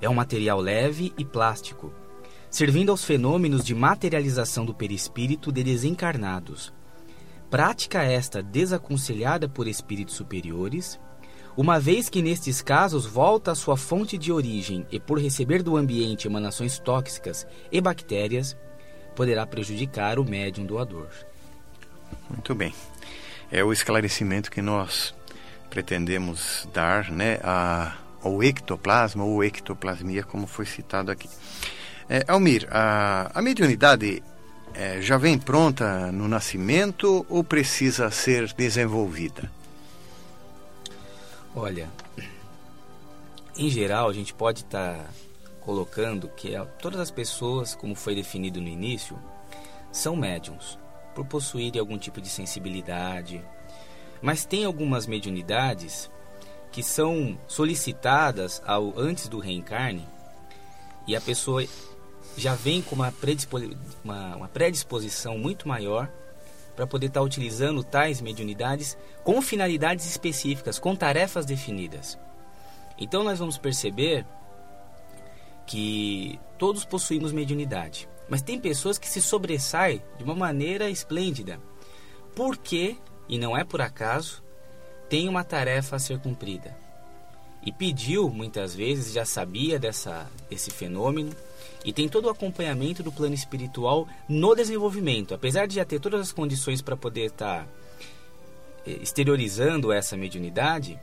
É 0.00 0.08
um 0.08 0.14
material 0.14 0.60
leve 0.60 1.12
e 1.18 1.24
plástico, 1.24 1.92
servindo 2.48 2.90
aos 2.90 3.04
fenômenos 3.04 3.64
de 3.64 3.74
materialização 3.74 4.64
do 4.64 4.72
perispírito 4.72 5.50
de 5.50 5.64
desencarnados. 5.64 6.72
Prática 7.50 8.04
esta 8.04 8.40
desaconselhada 8.40 9.48
por 9.48 9.66
espíritos 9.66 10.14
superiores, 10.14 11.00
uma 11.56 11.80
vez 11.80 12.08
que 12.08 12.22
nestes 12.22 12.62
casos 12.62 13.04
volta 13.04 13.50
à 13.50 13.54
sua 13.56 13.76
fonte 13.76 14.16
de 14.16 14.30
origem 14.30 14.86
e 14.92 15.00
por 15.00 15.18
receber 15.18 15.60
do 15.60 15.76
ambiente 15.76 16.28
emanações 16.28 16.78
tóxicas 16.78 17.44
e 17.72 17.80
bactérias, 17.80 18.56
poderá 19.14 19.46
prejudicar 19.46 20.18
o 20.18 20.24
médium 20.24 20.64
doador. 20.64 21.08
Muito 22.28 22.54
bem. 22.54 22.74
É 23.50 23.64
o 23.64 23.72
esclarecimento 23.72 24.50
que 24.50 24.62
nós 24.62 25.14
pretendemos 25.68 26.68
dar 26.72 27.10
né, 27.10 27.38
a, 27.42 27.96
ao 28.22 28.42
ectoplasma 28.42 29.24
ou 29.24 29.42
ectoplasmia, 29.42 30.22
como 30.22 30.46
foi 30.46 30.66
citado 30.66 31.10
aqui. 31.10 31.28
É, 32.08 32.24
Almir, 32.26 32.66
a, 32.70 33.30
a 33.32 33.42
mediunidade 33.42 34.22
é, 34.74 35.00
já 35.00 35.16
vem 35.16 35.38
pronta 35.38 36.10
no 36.12 36.28
nascimento 36.28 37.24
ou 37.28 37.42
precisa 37.42 38.10
ser 38.10 38.52
desenvolvida? 38.52 39.50
Olha, 41.54 41.88
em 43.56 43.68
geral 43.68 44.08
a 44.08 44.12
gente 44.12 44.32
pode 44.32 44.60
estar 44.60 44.94
tá 44.94 45.04
colocando 45.60 46.28
que 46.28 46.54
é, 46.54 46.64
todas 46.80 47.00
as 47.00 47.10
pessoas, 47.10 47.74
como 47.74 47.94
foi 47.94 48.14
definido 48.14 48.60
no 48.60 48.68
início, 48.68 49.18
são 49.92 50.16
médiums, 50.16 50.78
por 51.14 51.24
possuírem 51.26 51.80
algum 51.80 51.98
tipo 51.98 52.20
de 52.20 52.28
sensibilidade. 52.28 53.44
Mas 54.22 54.44
tem 54.44 54.64
algumas 54.64 55.06
mediunidades 55.06 56.10
que 56.70 56.82
são 56.82 57.38
solicitadas 57.48 58.62
ao 58.64 58.92
antes 58.96 59.28
do 59.28 59.38
reencarne 59.38 60.06
e 61.06 61.16
a 61.16 61.20
pessoa 61.20 61.64
já 62.36 62.54
vem 62.54 62.80
com 62.80 62.94
uma, 62.94 63.12
uma, 64.04 64.36
uma 64.36 64.48
predisposição 64.48 65.36
muito 65.36 65.66
maior 65.66 66.08
para 66.76 66.86
poder 66.86 67.06
estar 67.06 67.20
tá 67.20 67.26
utilizando 67.26 67.82
tais 67.82 68.20
mediunidades 68.20 68.96
com 69.24 69.42
finalidades 69.42 70.06
específicas, 70.06 70.78
com 70.78 70.94
tarefas 70.94 71.44
definidas. 71.44 72.18
Então 72.96 73.24
nós 73.24 73.38
vamos 73.38 73.58
perceber 73.58 74.24
que 75.70 76.40
todos 76.58 76.84
possuímos 76.84 77.30
mediunidade, 77.30 78.08
mas 78.28 78.42
tem 78.42 78.58
pessoas 78.58 78.98
que 78.98 79.08
se 79.08 79.22
sobressaem 79.22 80.02
de 80.18 80.24
uma 80.24 80.34
maneira 80.34 80.90
esplêndida, 80.90 81.60
porque, 82.34 82.96
e 83.28 83.38
não 83.38 83.56
é 83.56 83.62
por 83.62 83.80
acaso, 83.80 84.42
tem 85.08 85.28
uma 85.28 85.44
tarefa 85.44 85.94
a 85.94 85.98
ser 86.00 86.18
cumprida. 86.18 86.76
E 87.64 87.70
pediu 87.70 88.28
muitas 88.28 88.74
vezes, 88.74 89.12
já 89.12 89.24
sabia 89.24 89.78
dessa, 89.78 90.28
desse 90.48 90.72
fenômeno, 90.72 91.30
e 91.84 91.92
tem 91.92 92.08
todo 92.08 92.24
o 92.24 92.30
acompanhamento 92.30 93.00
do 93.00 93.12
plano 93.12 93.34
espiritual 93.34 94.08
no 94.28 94.56
desenvolvimento. 94.56 95.34
Apesar 95.34 95.66
de 95.66 95.76
já 95.76 95.84
ter 95.84 96.00
todas 96.00 96.20
as 96.20 96.32
condições 96.32 96.82
para 96.82 96.96
poder 96.96 97.26
estar 97.26 97.64
eh, 98.84 98.98
exteriorizando 99.00 99.92
essa 99.92 100.16
mediunidade, 100.16 100.98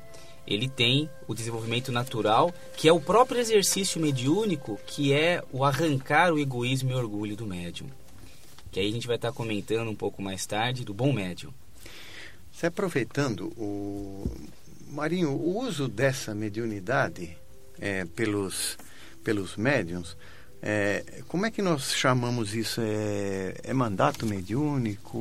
ele 0.47 0.69
tem 0.69 1.09
o 1.27 1.33
desenvolvimento 1.33 1.91
natural, 1.91 2.53
que 2.75 2.87
é 2.87 2.93
o 2.93 3.01
próprio 3.01 3.39
exercício 3.39 3.99
mediúnico, 3.99 4.79
que 4.85 5.13
é 5.13 5.43
o 5.51 5.63
arrancar 5.63 6.33
o 6.33 6.39
egoísmo 6.39 6.91
e 6.91 6.93
o 6.93 6.97
orgulho 6.97 7.35
do 7.35 7.45
médium. 7.45 7.87
Que 8.71 8.79
aí 8.79 8.89
a 8.89 8.91
gente 8.91 9.07
vai 9.07 9.17
estar 9.17 9.31
comentando 9.31 9.89
um 9.89 9.95
pouco 9.95 10.21
mais 10.21 10.45
tarde 10.45 10.85
do 10.85 10.93
bom 10.93 11.11
médium. 11.11 11.53
Se 12.51 12.65
aproveitando, 12.65 13.53
o 13.57 14.25
Marinho, 14.89 15.31
o 15.31 15.59
uso 15.59 15.87
dessa 15.87 16.33
mediunidade 16.33 17.37
é, 17.79 18.05
pelos, 18.05 18.77
pelos 19.23 19.55
médiums 19.57 20.15
é, 20.61 21.03
como 21.27 21.45
é 21.45 21.51
que 21.51 21.61
nós 21.61 21.93
chamamos 21.93 22.55
isso? 22.55 22.81
É, 22.81 23.53
é 23.63 23.73
mandato 23.73 24.25
mediúnico? 24.25 25.19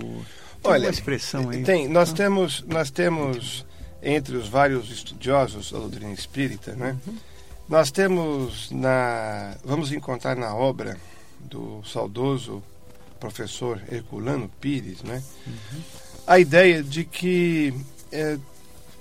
Tem 0.63 0.73
Olha, 0.73 0.87
uma 0.87 0.91
expressão 0.91 1.51
aí? 1.51 1.63
Tem. 1.63 1.89
Nós 1.89 2.13
temos, 2.13 2.65
nós 2.67 2.91
temos 2.91 3.67
entre 4.03 4.37
os 4.37 4.49
vários 4.49 4.91
estudiosos 4.91 5.73
da 5.73 5.79
doutrina 5.79 6.13
espírita, 6.13 6.73
né? 6.73 6.97
Uhum. 7.07 7.17
Nós 7.69 7.91
temos 7.91 8.71
na, 8.71 9.57
vamos 9.65 9.93
encontrar 9.93 10.37
na 10.37 10.55
obra 10.55 10.97
do 11.41 11.83
saudoso 11.85 12.63
professor 13.19 13.81
Herculano 13.91 14.51
Pires, 14.61 15.03
né? 15.03 15.23
Uhum. 15.47 15.81
A 16.27 16.39
ideia 16.39 16.83
de 16.83 17.05
que 17.05 17.75
é, 18.13 18.39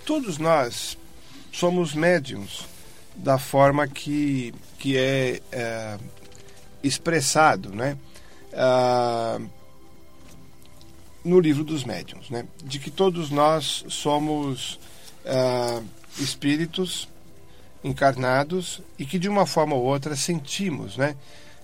todos 0.06 0.38
nós 0.38 0.98
somos 1.52 1.94
médiums 1.94 2.66
da 3.16 3.38
forma 3.38 3.88
que 3.88 4.54
que 4.78 4.98
é, 4.98 5.42
é 5.52 5.98
expressado 6.84 7.70
né, 7.74 7.98
ah, 8.54 9.40
no 11.26 11.40
livro 11.40 11.64
dos 11.64 11.84
médiuns, 11.84 12.30
né, 12.30 12.46
de 12.64 12.78
que 12.78 12.92
todos 12.92 13.32
nós 13.32 13.84
somos 13.90 14.80
ah, 15.26 15.82
espíritos 16.20 17.10
encarnados 17.84 18.82
e 18.98 19.06
que 19.06 19.18
de 19.18 19.28
uma 19.28 19.48
forma 19.48 19.76
ou 19.76 19.84
outra 19.84 20.16
sentimos 20.16 20.96
né, 20.98 21.16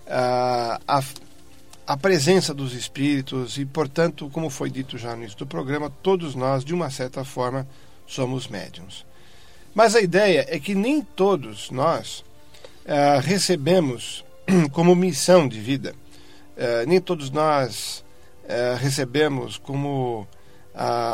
ah, 0.07 0.81
a, 0.87 1.03
a 1.85 1.95
presença 1.95 2.55
dos 2.55 2.73
espíritos 2.73 3.59
e, 3.59 3.65
portanto, 3.65 4.29
como 4.33 4.49
foi 4.49 4.71
dito 4.71 4.97
já 4.97 5.11
no 5.11 5.21
início 5.21 5.37
do 5.37 5.45
programa, 5.45 5.91
todos 6.01 6.33
nós, 6.33 6.65
de 6.65 6.73
uma 6.73 6.89
certa 6.89 7.23
forma, 7.23 7.67
somos 8.07 8.47
médiums. 8.47 9.05
Mas 9.75 9.95
a 9.95 10.01
ideia 10.01 10.45
é 10.49 10.59
que 10.59 10.73
nem 10.73 11.01
todos 11.01 11.69
nós 11.69 12.25
ah, 12.87 13.19
recebemos 13.19 14.25
como 14.73 14.95
missão 14.95 15.47
de 15.47 15.59
vida, 15.59 15.93
ah, 16.57 16.83
nem 16.87 16.99
todos 16.99 17.29
nós 17.29 18.03
ah, 18.47 18.75
recebemos 18.79 19.57
como 19.57 20.27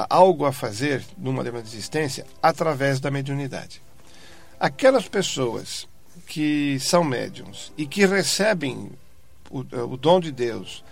algo 0.10 0.46
a 0.46 0.54
fazer 0.54 1.04
numa 1.18 1.44
determinada 1.44 1.68
existência 1.68 2.26
através 2.42 3.00
da 3.00 3.10
mediunidade. 3.10 3.82
Aquelas 4.60 5.08
pessoas 5.08 5.88
que 6.28 6.78
são 6.80 7.04
médiums 7.04 7.72
e 7.76 7.88
que 7.88 8.06
recebem 8.06 8.92
o, 9.50 9.60
o 9.60 9.98
dom 9.98 10.20
de 10.20 10.32
Deus 10.32 10.84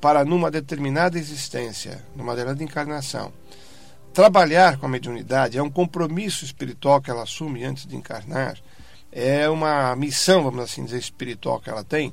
para, 0.00 0.24
numa 0.24 0.50
determinada 0.50 1.18
existência, 1.18 2.04
numa 2.16 2.34
determinada 2.34 2.64
encarnação, 2.64 3.32
trabalhar 4.12 4.78
com 4.78 4.86
a 4.86 4.88
mediunidade 4.88 5.58
é 5.58 5.62
um 5.62 5.70
compromisso 5.70 6.44
espiritual 6.44 7.00
que 7.00 7.10
ela 7.10 7.22
assume 7.22 7.64
antes 7.64 7.86
de 7.86 7.96
encarnar, 7.96 8.58
é 9.12 9.48
uma 9.48 9.94
missão, 9.96 10.42
vamos 10.42 10.60
assim 10.64 10.84
dizer, 10.84 10.98
espiritual 10.98 11.60
que 11.60 11.68
ela 11.68 11.84
tem. 11.84 12.12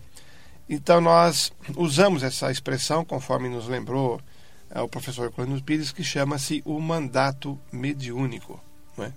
Então 0.69 0.99
nós 0.99 1.51
usamos 1.75 2.23
essa 2.23 2.51
expressão, 2.51 3.05
conforme 3.05 3.47
nos 3.47 3.67
lembrou 3.67 4.21
é, 4.69 4.81
o 4.81 4.87
professor 4.87 5.31
Clônio 5.31 5.61
Pires, 5.63 5.91
que 5.91 6.03
chama-se 6.03 6.61
o 6.65 6.79
mandato 6.79 7.59
mediúnico. 7.71 8.59
É? 8.99 9.11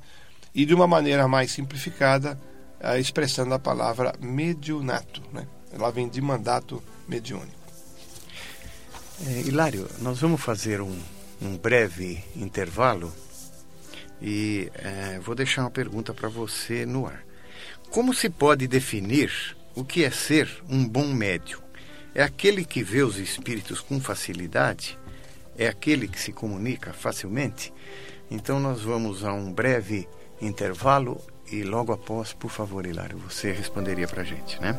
E 0.55 0.65
de 0.65 0.75
uma 0.75 0.87
maneira 0.87 1.27
mais 1.27 1.51
simplificada, 1.51 2.39
é, 2.79 2.99
expressando 3.01 3.53
a 3.55 3.59
palavra 3.59 4.15
mediunato. 4.21 5.23
Né? 5.33 5.47
Ela 5.73 5.91
vem 5.91 6.09
de 6.09 6.21
mandato 6.21 6.83
mediúnico. 7.09 7.61
É, 9.27 9.41
Hilário, 9.41 9.89
nós 9.99 10.21
vamos 10.21 10.41
fazer 10.41 10.81
um, 10.81 10.99
um 11.43 11.57
breve 11.59 12.23
intervalo 12.37 13.13
e 14.23 14.71
é, 14.75 15.19
vou 15.19 15.35
deixar 15.35 15.63
uma 15.63 15.71
pergunta 15.71 16.15
para 16.15 16.29
você 16.29 16.87
no 16.87 17.07
ar. 17.07 17.23
Como 17.91 18.15
se 18.15 18.31
pode 18.31 18.69
definir 18.69 19.57
o 19.81 19.85
que 19.85 20.05
é 20.05 20.11
ser 20.11 20.63
um 20.69 20.87
bom 20.87 21.07
médium? 21.07 21.59
É 22.15 22.23
aquele 22.23 22.67
que 22.67 22.83
vê 22.83 23.03
os 23.03 23.17
espíritos 23.17 23.81
com 23.81 23.99
facilidade? 23.99 24.99
É 25.57 25.69
aquele 25.69 26.07
que 26.07 26.21
se 26.21 26.33
comunica 26.33 26.93
facilmente? 26.93 27.73
Então 28.31 28.61
nós 28.61 28.83
vamos 28.83 29.25
a 29.25 29.33
um 29.33 29.51
breve 29.51 30.07
intervalo 30.41 31.19
e 31.51 31.63
logo 31.63 31.93
após, 31.93 32.35
por 32.35 32.51
favor, 32.51 32.85
Hilário, 32.85 33.17
você 33.17 33.53
responderia 33.53 34.07
para 34.07 34.21
a 34.21 34.25
gente, 34.25 34.61
né? 34.61 34.79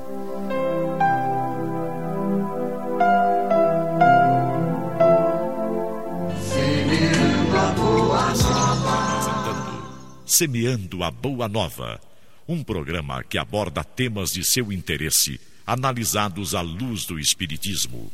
Semeando 10.28 11.04
a 11.04 11.10
Boa 11.10 11.50
Nova, 11.50 12.00
um 12.48 12.64
programa 12.64 13.24
que 13.24 13.38
aborda 13.38 13.84
temas 13.84 14.32
de 14.32 14.44
seu 14.44 14.72
interesse, 14.72 15.40
analisados 15.66 16.56
à 16.56 16.62
luz 16.62 17.06
do 17.06 17.20
Espiritismo. 17.20 18.12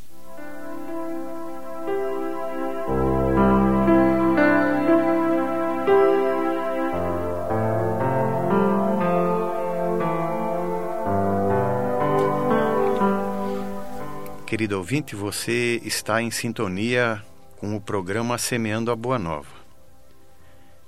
Querido 14.45 14.77
ouvinte, 14.77 15.15
você 15.15 15.81
está 15.83 16.21
em 16.21 16.31
sintonia 16.31 17.21
com 17.57 17.75
o 17.75 17.81
programa 17.81 18.37
Semeando 18.37 18.89
a 18.91 18.95
Boa 18.95 19.19
Nova. 19.19 19.53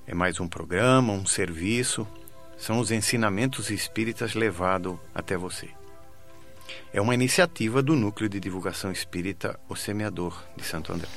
É 0.08 0.14
mais 0.16 0.40
um 0.40 0.48
programa, 0.48 1.14
um 1.14 1.26
serviço, 1.26 2.08
são 2.60 2.78
os 2.80 2.92
ensinamentos 2.92 3.72
espíritas 3.72 4.36
levados 4.36 5.00
até 5.16 5.38
você. 5.38 5.70
É 6.94 7.02
uma 7.02 7.14
iniciativa 7.14 7.82
do 7.82 7.96
Núcleo 7.96 8.30
de 8.30 8.40
Divulgação 8.40 8.92
Espírita 8.92 9.60
O 9.70 9.76
Semeador 9.76 10.44
de 10.56 10.64
Santo 10.64 10.92
André. 10.92 11.08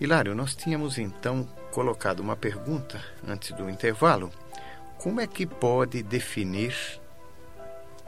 Hilário, 0.00 0.34
nós 0.34 0.56
tínhamos 0.56 0.96
então 0.96 1.46
colocado 1.70 2.20
uma 2.20 2.34
pergunta 2.34 3.04
antes 3.26 3.52
do 3.52 3.68
intervalo. 3.68 4.32
Como 4.96 5.20
é 5.20 5.26
que 5.26 5.46
pode 5.46 6.02
definir 6.02 6.74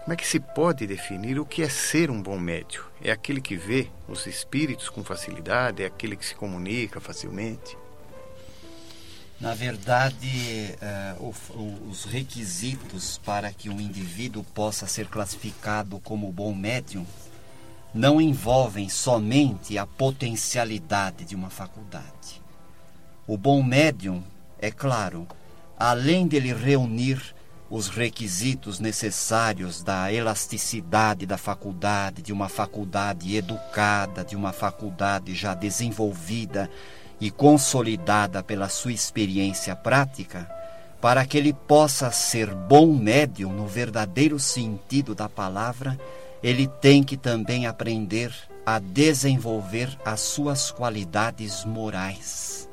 como 0.02 0.14
é 0.14 0.16
que 0.16 0.26
se 0.26 0.40
pode 0.40 0.86
definir 0.86 1.38
o 1.38 1.44
que 1.44 1.62
é 1.62 1.68
ser 1.68 2.10
um 2.10 2.20
bom 2.20 2.38
médium? 2.38 2.82
É 3.04 3.12
aquele 3.12 3.40
que 3.40 3.54
vê 3.54 3.88
os 4.08 4.26
espíritos 4.26 4.88
com 4.88 5.04
facilidade? 5.04 5.82
É 5.82 5.86
aquele 5.86 6.16
que 6.16 6.24
se 6.24 6.34
comunica 6.34 6.98
facilmente? 7.00 7.76
Na 9.40 9.55
verdade, 9.55 10.76
uh, 11.18 11.35
o, 11.55 11.88
os 11.88 12.05
requisitos 12.05 13.18
para 13.24 13.50
que 13.50 13.70
um 13.70 13.81
indivíduo 13.81 14.44
possa 14.44 14.87
ser 14.87 15.07
classificado 15.07 15.98
como 16.00 16.31
bom 16.31 16.55
médium 16.55 17.07
não 17.94 18.20
envolvem 18.20 18.90
somente 18.90 19.79
a 19.79 19.87
potencialidade 19.87 21.24
de 21.24 21.35
uma 21.35 21.48
faculdade. 21.48 22.42
O 23.26 23.38
bom 23.38 23.62
médium, 23.62 24.22
é 24.59 24.70
claro, 24.70 25.26
além 25.79 26.26
dele 26.26 26.53
reunir 26.53 27.35
os 27.70 27.88
requisitos 27.88 28.79
necessários 28.79 29.83
da 29.83 30.12
elasticidade 30.12 31.24
da 31.24 31.38
faculdade, 31.38 32.20
de 32.20 32.33
uma 32.33 32.48
faculdade 32.48 33.35
educada, 33.35 34.22
de 34.22 34.37
uma 34.37 34.53
faculdade 34.53 35.35
já 35.35 35.55
desenvolvida 35.55 36.68
e 37.20 37.30
consolidada 37.30 38.42
pela 38.42 38.68
sua 38.68 38.92
experiência 38.92 39.76
prática, 39.76 40.50
para 41.00 41.24
que 41.26 41.37
ele 41.37 41.52
possa 41.52 42.11
ser 42.11 42.54
bom 42.54 42.92
médium 42.92 43.52
no 43.52 43.66
verdadeiro 43.66 44.38
sentido 44.38 45.14
da 45.14 45.28
palavra, 45.28 45.98
ele 46.42 46.66
tem 46.66 47.02
que 47.02 47.16
também 47.16 47.66
aprender 47.66 48.33
a 48.64 48.78
desenvolver 48.78 49.98
as 50.04 50.20
suas 50.20 50.70
qualidades 50.70 51.64
morais. 51.64 52.68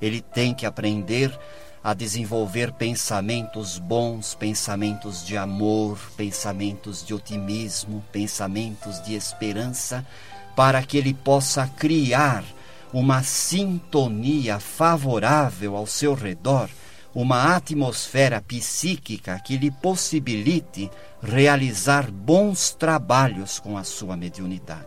Ele 0.00 0.20
tem 0.20 0.54
que 0.54 0.66
aprender 0.66 1.36
a 1.82 1.94
desenvolver 1.94 2.72
pensamentos 2.72 3.78
bons, 3.78 4.34
pensamentos 4.34 5.24
de 5.26 5.36
amor, 5.36 5.98
pensamentos 6.16 7.04
de 7.04 7.12
otimismo, 7.12 8.02
pensamentos 8.12 9.02
de 9.02 9.14
esperança, 9.14 10.06
para 10.54 10.82
que 10.82 10.96
ele 10.96 11.12
possa 11.12 11.66
criar 11.66 12.44
uma 12.92 13.22
sintonia 13.22 14.58
favorável 14.58 15.76
ao 15.76 15.86
seu 15.86 16.14
redor, 16.14 16.68
uma 17.14 17.54
atmosfera 17.54 18.40
psíquica 18.40 19.38
que 19.40 19.56
lhe 19.56 19.70
possibilite 19.70 20.90
realizar 21.22 22.10
bons 22.10 22.70
trabalhos 22.70 23.58
com 23.58 23.76
a 23.76 23.84
sua 23.84 24.16
mediunidade. 24.16 24.86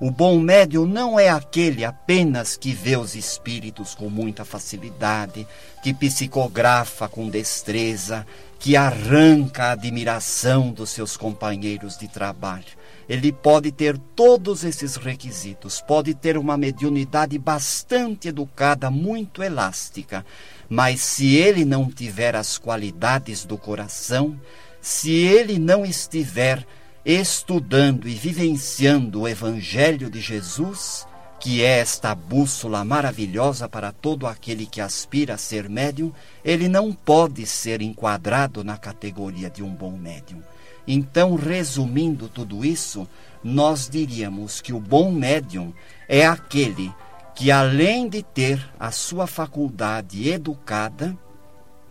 O 0.00 0.12
bom 0.12 0.38
médium 0.38 0.86
não 0.86 1.18
é 1.18 1.28
aquele 1.28 1.84
apenas 1.84 2.56
que 2.56 2.72
vê 2.72 2.96
os 2.96 3.16
espíritos 3.16 3.96
com 3.96 4.08
muita 4.08 4.44
facilidade, 4.44 5.44
que 5.82 5.92
psicografa 5.92 7.08
com 7.08 7.28
destreza, 7.28 8.24
que 8.60 8.76
arranca 8.76 9.64
a 9.64 9.72
admiração 9.72 10.70
dos 10.70 10.90
seus 10.90 11.16
companheiros 11.16 11.98
de 11.98 12.06
trabalho. 12.06 12.77
Ele 13.08 13.32
pode 13.32 13.72
ter 13.72 13.96
todos 14.14 14.64
esses 14.64 14.96
requisitos, 14.96 15.80
pode 15.80 16.12
ter 16.14 16.36
uma 16.36 16.56
mediunidade 16.58 17.38
bastante 17.38 18.28
educada, 18.28 18.90
muito 18.90 19.42
elástica, 19.42 20.26
mas 20.68 21.00
se 21.00 21.36
ele 21.36 21.64
não 21.64 21.90
tiver 21.90 22.36
as 22.36 22.58
qualidades 22.58 23.46
do 23.46 23.56
coração, 23.56 24.38
se 24.80 25.10
ele 25.10 25.58
não 25.58 25.86
estiver 25.86 26.66
estudando 27.04 28.06
e 28.06 28.14
vivenciando 28.14 29.22
o 29.22 29.28
Evangelho 29.28 30.10
de 30.10 30.20
Jesus, 30.20 31.06
que 31.40 31.62
é 31.62 31.78
esta 31.78 32.14
bússola 32.14 32.84
maravilhosa 32.84 33.68
para 33.68 33.92
todo 33.92 34.26
aquele 34.26 34.66
que 34.66 34.80
aspira 34.80 35.34
a 35.34 35.38
ser 35.38 35.68
médium, 35.68 36.12
ele 36.44 36.68
não 36.68 36.92
pode 36.92 37.46
ser 37.46 37.80
enquadrado 37.80 38.64
na 38.64 38.76
categoria 38.76 39.48
de 39.48 39.62
um 39.62 39.70
bom 39.70 39.92
médium. 39.92 40.42
Então, 40.90 41.34
resumindo 41.34 42.30
tudo 42.30 42.64
isso, 42.64 43.06
nós 43.44 43.90
diríamos 43.90 44.62
que 44.62 44.72
o 44.72 44.80
bom 44.80 45.12
médium 45.12 45.70
é 46.08 46.26
aquele 46.26 46.90
que, 47.34 47.50
além 47.50 48.08
de 48.08 48.22
ter 48.22 48.58
a 48.80 48.90
sua 48.90 49.26
faculdade 49.26 50.26
educada, 50.26 51.14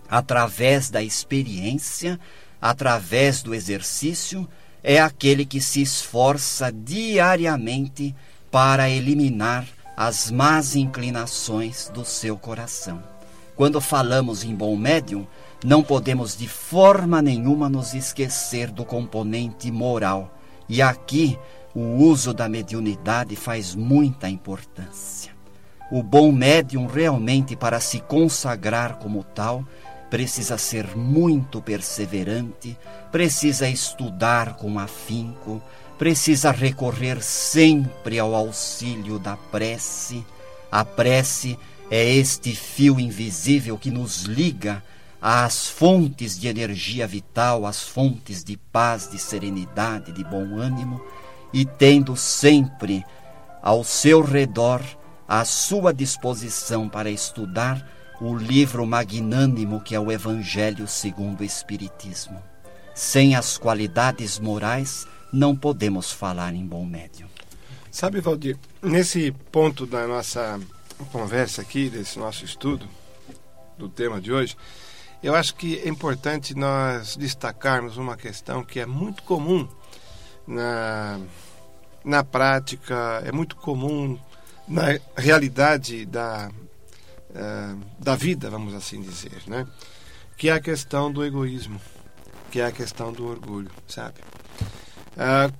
através 0.09 0.89
da 0.89 1.03
experiência, 1.03 2.19
através 2.59 3.43
do 3.43 3.53
exercício, 3.53 4.49
é 4.83 4.99
aquele 4.99 5.45
que 5.45 5.61
se 5.61 5.79
esforça 5.79 6.71
diariamente 6.71 8.15
para 8.49 8.89
eliminar 8.89 9.67
as 9.95 10.31
más 10.31 10.75
inclinações 10.75 11.91
do 11.93 12.03
seu 12.03 12.35
coração. 12.35 13.03
Quando 13.55 13.79
falamos 13.79 14.43
em 14.43 14.55
bom 14.55 14.75
médium, 14.75 15.27
não 15.63 15.81
podemos 15.81 16.37
de 16.37 16.47
forma 16.47 17.21
nenhuma 17.21 17.69
nos 17.69 17.93
esquecer 17.93 18.69
do 18.71 18.85
componente 18.85 19.71
moral. 19.71 20.33
E 20.69 20.81
aqui 20.81 21.37
o 21.73 22.03
uso 22.03 22.33
da 22.33 22.47
mediunidade 22.47 23.35
faz 23.35 23.73
muita 23.73 24.29
importância. 24.29 25.31
O 25.91 26.03
bom 26.03 26.31
médium 26.31 26.85
realmente 26.85 27.55
para 27.55 27.79
se 27.79 27.99
consagrar 28.01 28.99
como 28.99 29.23
tal 29.23 29.63
precisa 30.09 30.57
ser 30.57 30.95
muito 30.95 31.61
perseverante, 31.61 32.77
precisa 33.11 33.69
estudar 33.69 34.55
com 34.55 34.79
afinco, 34.79 35.61
precisa 35.97 36.51
recorrer 36.51 37.21
sempre 37.21 38.19
ao 38.19 38.35
auxílio 38.35 39.17
da 39.17 39.35
prece. 39.35 40.25
A 40.71 40.85
prece 40.85 41.57
é 41.89 42.03
este 42.03 42.53
fio 42.53 42.99
invisível 42.99 43.77
que 43.77 43.89
nos 43.89 44.23
liga 44.23 44.83
às 45.29 45.67
fontes 45.67 46.39
de 46.39 46.47
energia 46.47 47.05
vital, 47.05 47.65
às 47.65 47.83
fontes 47.83 48.45
de 48.45 48.55
paz, 48.55 49.09
de 49.11 49.19
serenidade, 49.19 50.13
de 50.13 50.23
bom 50.23 50.57
ânimo, 50.57 51.03
e 51.51 51.65
tendo 51.65 52.15
sempre 52.15 53.03
ao 53.61 53.83
seu 53.83 54.21
redor, 54.21 54.81
à 55.27 55.43
sua 55.43 55.93
disposição 55.93 56.87
para 56.87 57.11
estudar 57.11 57.85
o 58.21 58.37
livro 58.37 58.87
magnânimo 58.87 59.81
que 59.81 59.93
é 59.93 59.99
o 59.99 60.13
Evangelho 60.13 60.87
segundo 60.87 61.41
o 61.41 61.43
Espiritismo. 61.43 62.41
Sem 62.95 63.35
as 63.35 63.57
qualidades 63.57 64.39
morais, 64.39 65.05
não 65.33 65.53
podemos 65.53 66.09
falar 66.09 66.53
em 66.53 66.65
bom 66.65 66.85
médium. 66.85 67.27
Sabe, 67.91 68.21
Valdir, 68.21 68.57
nesse 68.81 69.33
ponto 69.51 69.85
da 69.85 70.07
nossa 70.07 70.57
conversa 71.11 71.63
aqui, 71.63 71.89
desse 71.89 72.17
nosso 72.17 72.45
estudo, 72.45 72.87
do 73.77 73.89
tema 73.89 74.21
de 74.21 74.31
hoje, 74.31 74.55
eu 75.21 75.35
acho 75.35 75.55
que 75.55 75.79
é 75.79 75.89
importante 75.89 76.55
nós 76.55 77.15
destacarmos 77.15 77.97
uma 77.97 78.15
questão 78.15 78.63
que 78.63 78.79
é 78.79 78.85
muito 78.85 79.23
comum 79.23 79.67
na, 80.47 81.19
na 82.03 82.23
prática, 82.23 83.21
é 83.25 83.31
muito 83.31 83.55
comum 83.55 84.19
na 84.67 84.99
realidade 85.15 86.05
da, 86.05 86.49
uh, 87.31 87.79
da 87.99 88.15
vida, 88.15 88.49
vamos 88.49 88.73
assim 88.73 89.01
dizer, 89.01 89.41
né? 89.47 89.65
que 90.37 90.49
é 90.49 90.53
a 90.53 90.59
questão 90.59 91.11
do 91.11 91.25
egoísmo, 91.25 91.81
que 92.51 92.59
é 92.59 92.65
a 92.65 92.71
questão 92.71 93.11
do 93.11 93.25
orgulho, 93.27 93.71
sabe? 93.87 94.19
Uh, 95.13 95.51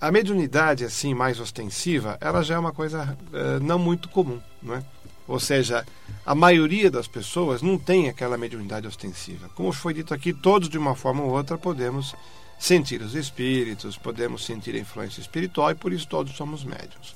a 0.00 0.10
mediunidade, 0.10 0.84
assim, 0.84 1.12
mais 1.12 1.38
ostensiva, 1.38 2.16
ela 2.20 2.42
já 2.42 2.54
é 2.54 2.58
uma 2.58 2.72
coisa 2.72 3.16
uh, 3.32 3.62
não 3.62 3.78
muito 3.78 4.08
comum, 4.08 4.40
não 4.62 4.74
é? 4.74 4.82
Ou 5.26 5.40
seja, 5.40 5.84
a 6.24 6.34
maioria 6.34 6.90
das 6.90 7.08
pessoas 7.08 7.62
não 7.62 7.78
tem 7.78 8.08
aquela 8.08 8.38
mediunidade 8.38 8.86
ostensiva. 8.86 9.48
Como 9.54 9.72
foi 9.72 9.94
dito 9.94 10.14
aqui, 10.14 10.32
todos 10.32 10.68
de 10.68 10.78
uma 10.78 10.94
forma 10.94 11.22
ou 11.22 11.30
outra 11.30 11.58
podemos 11.58 12.14
sentir 12.58 13.02
os 13.02 13.14
espíritos, 13.14 13.98
podemos 13.98 14.44
sentir 14.44 14.74
a 14.74 14.78
influência 14.78 15.20
espiritual 15.20 15.70
e 15.70 15.74
por 15.74 15.92
isso 15.92 16.06
todos 16.08 16.34
somos 16.36 16.64
médiums. 16.64 17.14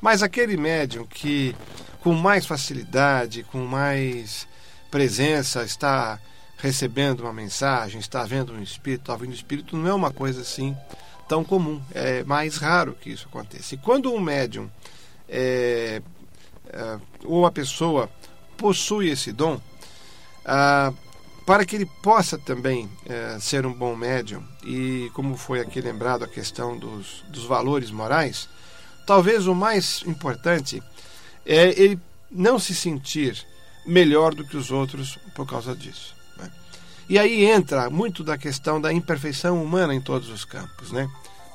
Mas 0.00 0.22
aquele 0.22 0.56
médium 0.56 1.06
que 1.06 1.54
com 2.00 2.12
mais 2.12 2.44
facilidade, 2.44 3.44
com 3.44 3.64
mais 3.64 4.46
presença 4.90 5.64
está 5.64 6.20
recebendo 6.58 7.20
uma 7.20 7.32
mensagem, 7.32 7.98
está 8.00 8.24
vendo 8.24 8.52
um 8.52 8.62
espírito, 8.62 9.02
está 9.02 9.12
ouvindo 9.14 9.30
um 9.30 9.34
espírito, 9.34 9.76
não 9.76 9.88
é 9.88 9.94
uma 9.94 10.10
coisa 10.10 10.42
assim 10.42 10.76
tão 11.28 11.42
comum. 11.42 11.80
É 11.92 12.22
mais 12.24 12.56
raro 12.56 12.96
que 13.00 13.10
isso 13.10 13.26
aconteça. 13.28 13.74
E 13.74 13.78
quando 13.78 14.12
um 14.12 14.20
médium 14.20 14.70
é, 15.28 16.02
ou 17.24 17.46
a 17.46 17.52
pessoa 17.52 18.10
possui 18.56 19.10
esse 19.10 19.32
dom, 19.32 19.54
uh, 19.56 20.96
para 21.44 21.64
que 21.64 21.76
ele 21.76 21.86
possa 22.02 22.38
também 22.38 22.86
uh, 22.86 23.40
ser 23.40 23.66
um 23.66 23.72
bom 23.72 23.94
médium, 23.94 24.42
e 24.64 25.10
como 25.14 25.36
foi 25.36 25.60
aqui 25.60 25.80
lembrado 25.80 26.24
a 26.24 26.28
questão 26.28 26.76
dos, 26.78 27.24
dos 27.28 27.44
valores 27.44 27.90
morais, 27.90 28.48
talvez 29.06 29.46
o 29.46 29.54
mais 29.54 30.02
importante 30.06 30.82
é 31.44 31.68
ele 31.80 32.00
não 32.30 32.58
se 32.58 32.74
sentir 32.74 33.46
melhor 33.86 34.34
do 34.34 34.46
que 34.46 34.56
os 34.56 34.70
outros 34.70 35.18
por 35.34 35.46
causa 35.46 35.74
disso. 35.76 36.14
Né? 36.38 36.50
E 37.08 37.18
aí 37.18 37.44
entra 37.44 37.90
muito 37.90 38.24
da 38.24 38.38
questão 38.38 38.80
da 38.80 38.92
imperfeição 38.92 39.62
humana 39.62 39.94
em 39.94 40.00
todos 40.00 40.30
os 40.30 40.44
campos. 40.44 40.90
Né? 40.90 41.08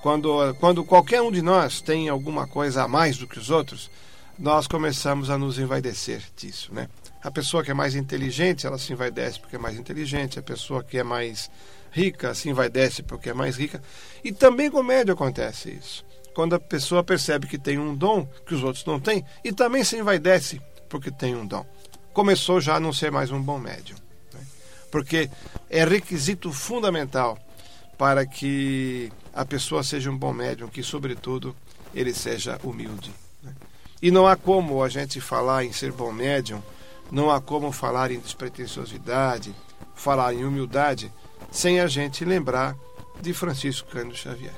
Quando, 0.03 0.53
quando 0.59 0.85
qualquer 0.85 1.21
um 1.21 1.31
de 1.31 1.41
nós 1.41 1.81
tem 1.81 2.07
alguma 2.07 2.47
coisa 2.47 2.83
a 2.83 2.87
mais 2.87 3.17
do 3.17 3.27
que 3.27 3.39
os 3.39 3.49
outros, 3.49 3.89
nós 4.39 4.67
começamos 4.67 5.29
a 5.29 5.37
nos 5.37 5.59
envaidecer 5.59 6.23
disso, 6.35 6.73
né? 6.73 6.87
A 7.21 7.29
pessoa 7.29 7.61
que 7.61 7.71
é 7.71 7.73
mais 7.73 7.93
inteligente, 7.93 8.65
ela 8.65 8.77
se 8.77 8.93
envaidece 8.93 9.37
porque 9.37 9.57
é 9.57 9.59
mais 9.59 9.77
inteligente. 9.77 10.39
A 10.39 10.41
pessoa 10.41 10.81
que 10.81 10.97
é 10.97 11.03
mais 11.03 11.51
rica 11.91 12.33
se 12.33 12.47
envaidece 12.47 13.03
porque 13.03 13.29
é 13.29 13.33
mais 13.33 13.57
rica. 13.57 13.83
E 14.23 14.31
também 14.31 14.71
com 14.71 14.81
médio 14.81 15.13
acontece 15.13 15.69
isso. 15.69 16.05
Quando 16.33 16.55
a 16.55 16.59
pessoa 16.59 17.03
percebe 17.03 17.47
que 17.47 17.57
tem 17.57 17.77
um 17.77 17.93
dom 17.93 18.25
que 18.45 18.55
os 18.55 18.63
outros 18.63 18.85
não 18.85 18.97
têm 18.97 19.25
e 19.43 19.51
também 19.51 19.83
se 19.83 19.97
envaidece 19.97 20.61
porque 20.87 21.11
tem 21.11 21.35
um 21.35 21.45
dom. 21.45 21.65
Começou 22.13 22.61
já 22.61 22.77
a 22.77 22.79
não 22.79 22.93
ser 22.93 23.11
mais 23.11 23.31
um 23.31 23.41
bom 23.41 23.59
médium. 23.59 23.97
Né? 24.33 24.39
Porque 24.89 25.29
é 25.69 25.83
requisito 25.83 26.53
fundamental 26.53 27.37
para 27.97 28.25
que 28.25 29.11
a 29.33 29.43
pessoa 29.43 29.83
seja 29.83 30.09
um 30.09 30.17
bom 30.17 30.31
médium, 30.31 30.69
que, 30.69 30.81
sobretudo, 30.81 31.53
ele 31.93 32.13
seja 32.13 32.57
humilde. 32.63 33.11
E 34.01 34.11
não 34.11 34.27
há 34.27 34.35
como 34.35 34.83
a 34.83 34.89
gente 34.89 35.19
falar 35.19 35.65
em 35.65 35.71
ser 35.71 35.91
bom 35.91 36.11
médium, 36.11 36.63
não 37.11 37.29
há 37.29 37.41
como 37.41 37.71
falar 37.71 38.11
em 38.11 38.19
despretensiosidade, 38.19 39.53
falar 39.93 40.33
em 40.33 40.45
humildade, 40.45 41.11
sem 41.51 41.79
a 41.79 41.87
gente 41.87 42.23
lembrar 42.23 42.75
de 43.19 43.33
Francisco 43.33 43.89
Cândido 43.89 44.15
Xavier. 44.15 44.53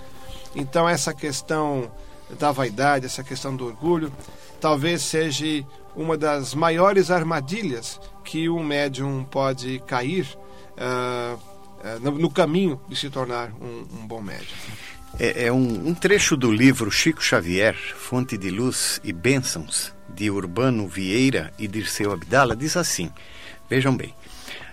Então, 0.56 0.88
essa 0.88 1.14
questão 1.14 1.92
da 2.38 2.52
vaidade, 2.52 3.06
essa 3.06 3.24
questão 3.24 3.56
do 3.56 3.66
orgulho, 3.66 4.12
talvez 4.60 5.02
seja 5.02 5.66
uma 5.96 6.18
das 6.18 6.54
maiores 6.54 7.10
armadilhas 7.10 8.00
que 8.24 8.50
um 8.50 8.64
médium 8.64 9.24
pode 9.24 9.80
cair 9.88 10.28
uh, 10.78 11.38
uh, 11.38 12.12
no, 12.12 12.30
caminho 12.30 12.80
de 12.88 12.96
se 12.96 13.10
tornar 13.10 13.52
um, 13.62 13.86
um 14.00 14.08
bom 14.08 14.22
médium. 14.22 14.58
É, 15.20 15.46
é 15.46 15.52
um, 15.52 15.90
um, 15.90 15.94
trecho 15.94 16.36
do 16.38 16.52
livro 16.52 16.90
Chico 16.90 17.24
Xavier, 17.24 17.76
Fonte 17.76 18.38
de 18.38 18.50
Luz 18.50 19.00
e 19.04 19.12
Bênçãos, 19.12 19.94
de 20.10 20.32
Urbano 20.32 20.88
Vieira 20.88 21.54
e 21.60 21.68
Dirceu 21.68 22.12
Abdala, 22.12 22.56
diz 22.56 22.78
assim: 22.78 23.12
Vejam 23.70 23.96
bem, 23.96 24.14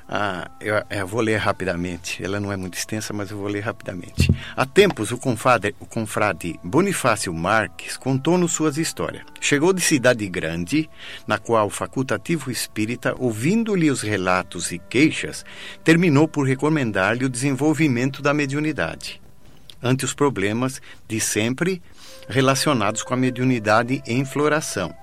ah, 0.09 0.51
eu, 0.59 0.83
eu, 0.89 1.07
vou 1.07 1.21
ler 1.21 1.37
rapidamente, 1.37 2.25
ela 2.25 2.41
não 2.41 2.51
é 2.51 2.57
muito 2.57 2.79
extensa, 2.79 3.13
mas 3.13 3.31
eu 3.31 3.37
vou 3.37 3.49
ler 3.49 3.61
rapidamente. 3.61 4.31
Há 4.57 4.65
tempos, 4.65 5.11
o 5.11 5.19
confrade, 5.19 5.75
o 5.79 5.85
confrade 5.85 6.59
Bonifácio 6.65 7.35
Marques 7.35 7.97
contou-nos 7.97 8.53
suas 8.53 8.79
histórias. 8.79 9.25
Chegou 9.41 9.73
de 9.73 9.83
cidade 9.83 10.27
grande, 10.29 10.89
na 11.27 11.37
qual 11.37 11.67
o 11.67 11.71
facultativo 11.71 12.51
espírita, 12.51 13.15
ouvindo-lhe 13.19 13.91
os 13.91 14.01
relatos 14.01 14.73
e 14.73 14.79
queixas, 14.79 15.45
terminou 15.85 16.27
por 16.27 16.47
recomendar-lhe 16.47 17.27
o 17.27 17.29
desenvolvimento 17.29 18.23
da 18.23 18.33
mediunidade 18.33 19.21
ante 19.83 20.05
os 20.05 20.15
problemas 20.15 20.81
de 21.07 21.21
sempre 21.21 21.83
relacionados 22.29 23.03
com 23.03 23.15
a 23.15 23.17
mediunidade 23.17 24.03
em 24.07 24.25
floração. 24.25 24.95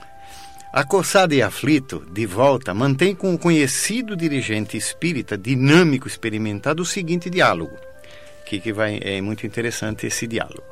Acossado 0.72 1.34
e 1.34 1.42
aflito, 1.42 2.06
de 2.12 2.26
volta, 2.26 2.74
mantém 2.74 3.16
com 3.16 3.34
o 3.34 3.40
conhecido 3.40 4.16
dirigente 4.16 4.76
espírita 4.76 5.38
dinâmico 5.38 6.08
experimentado 6.08 6.84
o 6.84 6.86
seguinte 6.86 7.30
diálogo, 7.30 7.76
que, 8.46 8.60
que 8.60 8.74
vai, 8.74 9.00
é 9.02 9.22
muito 9.22 9.48
interessante 9.48 10.06
esse 10.06 10.28
diálogo. 10.28 10.64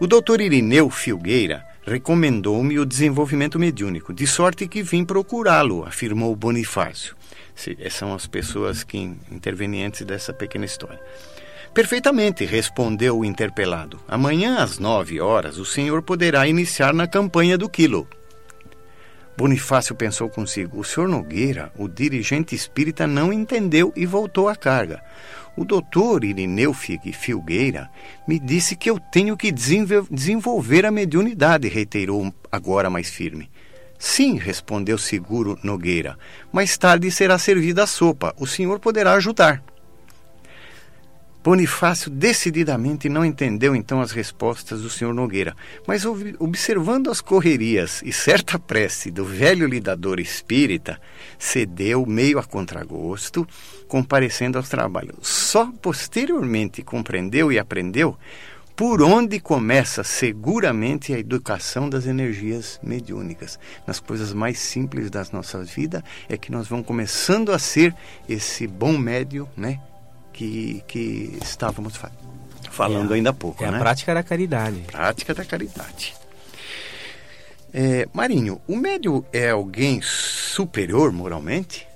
O 0.00 0.06
doutor 0.06 0.40
Irineu 0.40 0.90
Filgueira 0.90 1.64
recomendou-me 1.86 2.78
o 2.78 2.84
desenvolvimento 2.84 3.58
mediúnico, 3.58 4.12
de 4.12 4.26
sorte 4.26 4.66
que 4.66 4.82
vim 4.82 5.04
procurá-lo, 5.04 5.86
afirmou 5.86 6.34
Bonifácio. 6.34 7.16
São 7.88 8.12
as 8.12 8.26
pessoas 8.26 8.82
que 8.82 8.98
intervenientes 9.30 10.04
dessa 10.04 10.32
pequena 10.32 10.64
história. 10.64 11.00
Perfeitamente, 11.76 12.46
respondeu 12.46 13.18
o 13.18 13.24
interpelado. 13.24 14.00
Amanhã 14.08 14.62
às 14.62 14.78
nove 14.78 15.20
horas 15.20 15.58
o 15.58 15.64
senhor 15.66 16.00
poderá 16.00 16.48
iniciar 16.48 16.94
na 16.94 17.06
campanha 17.06 17.58
do 17.58 17.68
quilo. 17.68 18.08
Bonifácio 19.36 19.94
pensou 19.94 20.30
consigo: 20.30 20.80
o 20.80 20.84
senhor 20.84 21.06
Nogueira, 21.06 21.70
o 21.76 21.86
dirigente 21.86 22.54
espírita, 22.54 23.06
não 23.06 23.30
entendeu 23.30 23.92
e 23.94 24.06
voltou 24.06 24.48
à 24.48 24.56
carga. 24.56 25.02
O 25.54 25.66
doutor 25.66 26.24
Irineu 26.24 26.72
Filgueira 26.72 27.90
me 28.26 28.38
disse 28.38 28.74
que 28.74 28.88
eu 28.88 28.98
tenho 28.98 29.36
que 29.36 29.52
desenvolver 29.52 30.86
a 30.86 30.90
mediunidade, 30.90 31.68
reiterou 31.68 32.32
agora 32.50 32.88
mais 32.88 33.10
firme. 33.10 33.50
Sim, 33.98 34.38
respondeu 34.38 34.96
seguro 34.96 35.58
Nogueira. 35.62 36.18
Mais 36.50 36.78
tarde 36.78 37.10
será 37.10 37.36
servida 37.36 37.82
a 37.82 37.86
sopa. 37.86 38.34
O 38.38 38.46
senhor 38.46 38.80
poderá 38.80 39.12
ajudar. 39.12 39.62
Bonifácio 41.46 42.10
decididamente 42.10 43.08
não 43.08 43.24
entendeu 43.24 43.76
então 43.76 44.00
as 44.00 44.10
respostas 44.10 44.82
do 44.82 44.90
senhor 44.90 45.14
Nogueira, 45.14 45.54
mas 45.86 46.02
observando 46.04 47.08
as 47.08 47.20
correrias 47.20 48.02
e 48.04 48.12
certa 48.12 48.58
prece 48.58 49.12
do 49.12 49.24
velho 49.24 49.64
lidador 49.64 50.18
espírita, 50.18 51.00
cedeu 51.38 52.04
meio 52.04 52.40
a 52.40 52.42
contragosto, 52.42 53.46
comparecendo 53.86 54.58
aos 54.58 54.68
trabalhos. 54.68 55.18
Só 55.22 55.70
posteriormente 55.80 56.82
compreendeu 56.82 57.52
e 57.52 57.60
aprendeu 57.60 58.18
por 58.74 59.00
onde 59.00 59.38
começa 59.38 60.02
seguramente 60.02 61.14
a 61.14 61.18
educação 61.20 61.88
das 61.88 62.06
energias 62.06 62.80
mediúnicas. 62.82 63.56
Nas 63.86 64.00
coisas 64.00 64.32
mais 64.32 64.58
simples 64.58 65.10
das 65.10 65.30
nossas 65.30 65.70
vidas 65.70 66.02
é 66.28 66.36
que 66.36 66.50
nós 66.50 66.66
vamos 66.66 66.84
começando 66.84 67.52
a 67.52 67.58
ser 67.60 67.94
esse 68.28 68.66
bom 68.66 68.98
médio, 68.98 69.48
né? 69.56 69.78
Que, 70.36 70.84
que 70.86 71.38
estávamos 71.42 71.98
falando 72.70 73.14
é, 73.14 73.16
ainda 73.16 73.30
há 73.30 73.32
pouco. 73.32 73.64
É 73.64 73.70
né? 73.70 73.78
a 73.78 73.80
prática 73.80 74.12
da 74.12 74.22
caridade. 74.22 74.80
Prática 74.82 75.32
da 75.34 75.44
caridade. 75.46 76.14
É, 77.72 78.06
Marinho, 78.12 78.60
o 78.68 78.76
médio 78.76 79.24
é 79.32 79.50
alguém 79.50 80.00
superior 80.02 81.10
moralmente? 81.10 81.86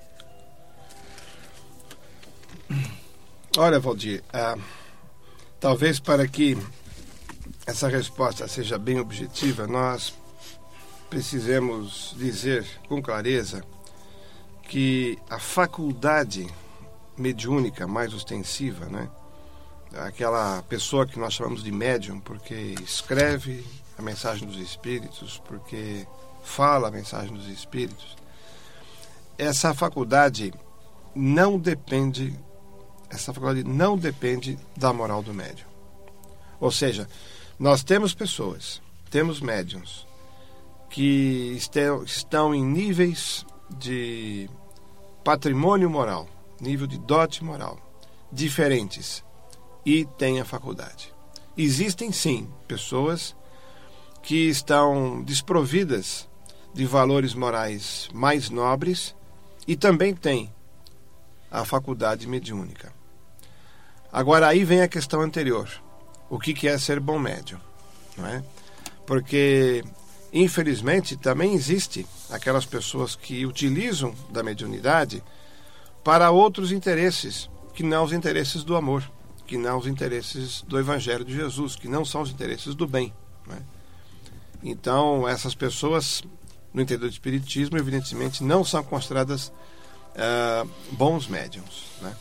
Olha, 3.58 3.78
Valdir, 3.78 4.22
uh, 4.32 4.60
talvez 5.58 6.00
para 6.00 6.26
que 6.26 6.56
essa 7.66 7.88
resposta 7.88 8.48
seja 8.48 8.78
bem 8.78 8.98
objetiva, 8.98 9.66
nós 9.66 10.14
precisemos 11.10 12.14
dizer 12.16 12.66
com 12.88 13.02
clareza 13.02 13.62
que 14.62 15.18
a 15.28 15.38
faculdade 15.38 16.46
mediúnica 17.20 17.86
mais 17.86 18.14
ostensiva, 18.14 18.86
né? 18.86 19.08
Aquela 19.94 20.62
pessoa 20.62 21.06
que 21.06 21.18
nós 21.18 21.34
chamamos 21.34 21.62
de 21.62 21.70
médium, 21.70 22.20
porque 22.20 22.74
escreve 22.82 23.64
a 23.98 24.02
mensagem 24.02 24.46
dos 24.46 24.58
espíritos, 24.58 25.42
porque 25.46 26.06
fala 26.42 26.88
a 26.88 26.90
mensagem 26.90 27.34
dos 27.34 27.48
espíritos. 27.48 28.16
Essa 29.36 29.74
faculdade 29.74 30.52
não 31.14 31.58
depende 31.58 32.38
essa 33.10 33.34
faculdade 33.34 33.64
não 33.64 33.98
depende 33.98 34.56
da 34.76 34.92
moral 34.92 35.22
do 35.22 35.34
médium. 35.34 35.66
Ou 36.60 36.70
seja, 36.70 37.08
nós 37.58 37.82
temos 37.82 38.14
pessoas, 38.14 38.80
temos 39.10 39.40
médiums 39.40 40.06
que 40.88 41.58
estão 42.06 42.54
em 42.54 42.64
níveis 42.64 43.44
de 43.68 44.48
patrimônio 45.24 45.90
moral, 45.90 46.28
nível 46.60 46.86
de 46.86 46.98
dote 46.98 47.42
moral, 47.42 47.78
diferentes 48.30 49.24
e 49.84 50.04
têm 50.18 50.40
a 50.40 50.44
faculdade. 50.44 51.12
Existem 51.56 52.12
sim 52.12 52.48
pessoas 52.68 53.34
que 54.22 54.48
estão 54.48 55.22
desprovidas 55.22 56.28
de 56.72 56.86
valores 56.86 57.34
morais 57.34 58.08
mais 58.12 58.50
nobres 58.50 59.14
e 59.66 59.76
também 59.76 60.14
têm 60.14 60.52
a 61.50 61.64
faculdade 61.64 62.26
mediúnica. 62.26 62.92
Agora 64.12 64.48
aí 64.48 64.64
vem 64.64 64.82
a 64.82 64.88
questão 64.88 65.20
anterior. 65.20 65.68
O 66.28 66.38
que, 66.38 66.68
é 66.68 66.78
ser 66.78 67.00
bom 67.00 67.18
médium? 67.18 67.60
Não 68.16 68.26
é? 68.26 68.42
Porque, 69.06 69.84
infelizmente, 70.32 71.16
também 71.16 71.54
existe 71.54 72.06
aquelas 72.30 72.64
pessoas 72.64 73.16
que 73.16 73.44
utilizam 73.44 74.14
da 74.30 74.42
mediunidade 74.42 75.22
para 76.02 76.30
outros 76.30 76.72
interesses, 76.72 77.48
que 77.74 77.82
não 77.82 78.04
os 78.04 78.12
interesses 78.12 78.64
do 78.64 78.76
amor, 78.76 79.10
que 79.46 79.56
não 79.56 79.78
os 79.78 79.86
interesses 79.86 80.62
do 80.62 80.78
Evangelho 80.78 81.24
de 81.24 81.34
Jesus, 81.34 81.76
que 81.76 81.88
não 81.88 82.04
são 82.04 82.22
os 82.22 82.30
interesses 82.30 82.74
do 82.74 82.86
bem. 82.86 83.12
É? 83.50 83.56
Então, 84.62 85.28
essas 85.28 85.54
pessoas, 85.54 86.22
no 86.72 86.82
interior 86.82 87.08
do 87.08 87.12
Espiritismo, 87.12 87.76
evidentemente, 87.78 88.44
não 88.44 88.64
são 88.64 88.82
consideradas 88.82 89.48
uh, 89.48 90.68
bons 90.92 91.26
médiums. 91.26 91.86
Né? 92.00 92.14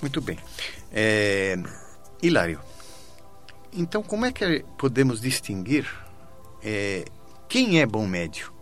Muito 0.00 0.20
bem. 0.20 0.38
É... 0.90 1.56
Hilário, 2.22 2.60
então 3.72 4.00
como 4.00 4.24
é 4.24 4.30
que 4.30 4.64
podemos 4.78 5.20
distinguir 5.20 5.88
é, 6.62 7.04
quem 7.48 7.80
é 7.80 7.86
bom 7.86 8.06
médio? 8.06 8.52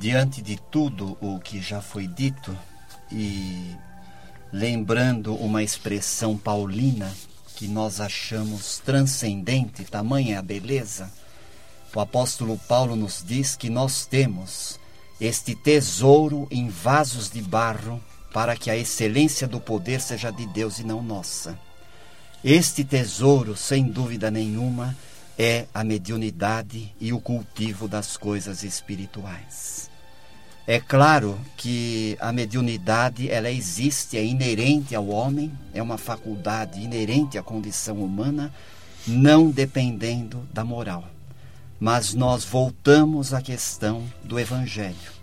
Diante 0.00 0.40
de 0.40 0.56
tudo 0.56 1.18
o 1.20 1.38
que 1.38 1.60
já 1.60 1.82
foi 1.82 2.06
dito 2.06 2.56
e 3.12 3.76
lembrando 4.50 5.34
uma 5.34 5.62
expressão 5.62 6.38
paulina 6.38 7.12
que 7.54 7.68
nós 7.68 8.00
achamos 8.00 8.78
transcendente, 8.78 9.84
tamanha 9.84 10.38
a 10.38 10.42
beleza, 10.42 11.12
o 11.94 12.00
apóstolo 12.00 12.58
Paulo 12.66 12.96
nos 12.96 13.22
diz 13.22 13.54
que 13.54 13.68
nós 13.68 14.06
temos 14.06 14.80
este 15.20 15.54
tesouro 15.54 16.48
em 16.50 16.70
vasos 16.70 17.28
de 17.28 17.42
barro 17.42 18.02
para 18.32 18.56
que 18.56 18.70
a 18.70 18.78
excelência 18.78 19.46
do 19.46 19.60
poder 19.60 20.00
seja 20.00 20.30
de 20.30 20.46
Deus 20.46 20.78
e 20.78 20.82
não 20.82 21.02
nossa. 21.02 21.58
Este 22.42 22.84
tesouro, 22.84 23.54
sem 23.54 23.84
dúvida 23.84 24.30
nenhuma, 24.30 24.96
é 25.38 25.66
a 25.74 25.84
mediunidade 25.84 26.90
e 26.98 27.12
o 27.12 27.20
cultivo 27.20 27.86
das 27.86 28.16
coisas 28.16 28.62
espirituais. 28.62 29.89
É 30.66 30.78
claro 30.78 31.38
que 31.56 32.16
a 32.20 32.32
mediunidade 32.32 33.28
ela 33.28 33.50
existe, 33.50 34.16
é 34.16 34.24
inerente 34.24 34.94
ao 34.94 35.08
homem, 35.08 35.50
é 35.74 35.82
uma 35.82 35.98
faculdade 35.98 36.80
inerente 36.80 37.38
à 37.38 37.42
condição 37.42 37.96
humana, 37.96 38.52
não 39.06 39.50
dependendo 39.50 40.46
da 40.52 40.64
moral. 40.64 41.04
Mas 41.80 42.14
nós 42.14 42.44
voltamos 42.44 43.32
à 43.32 43.40
questão 43.40 44.04
do 44.22 44.38
evangelho. 44.38 45.20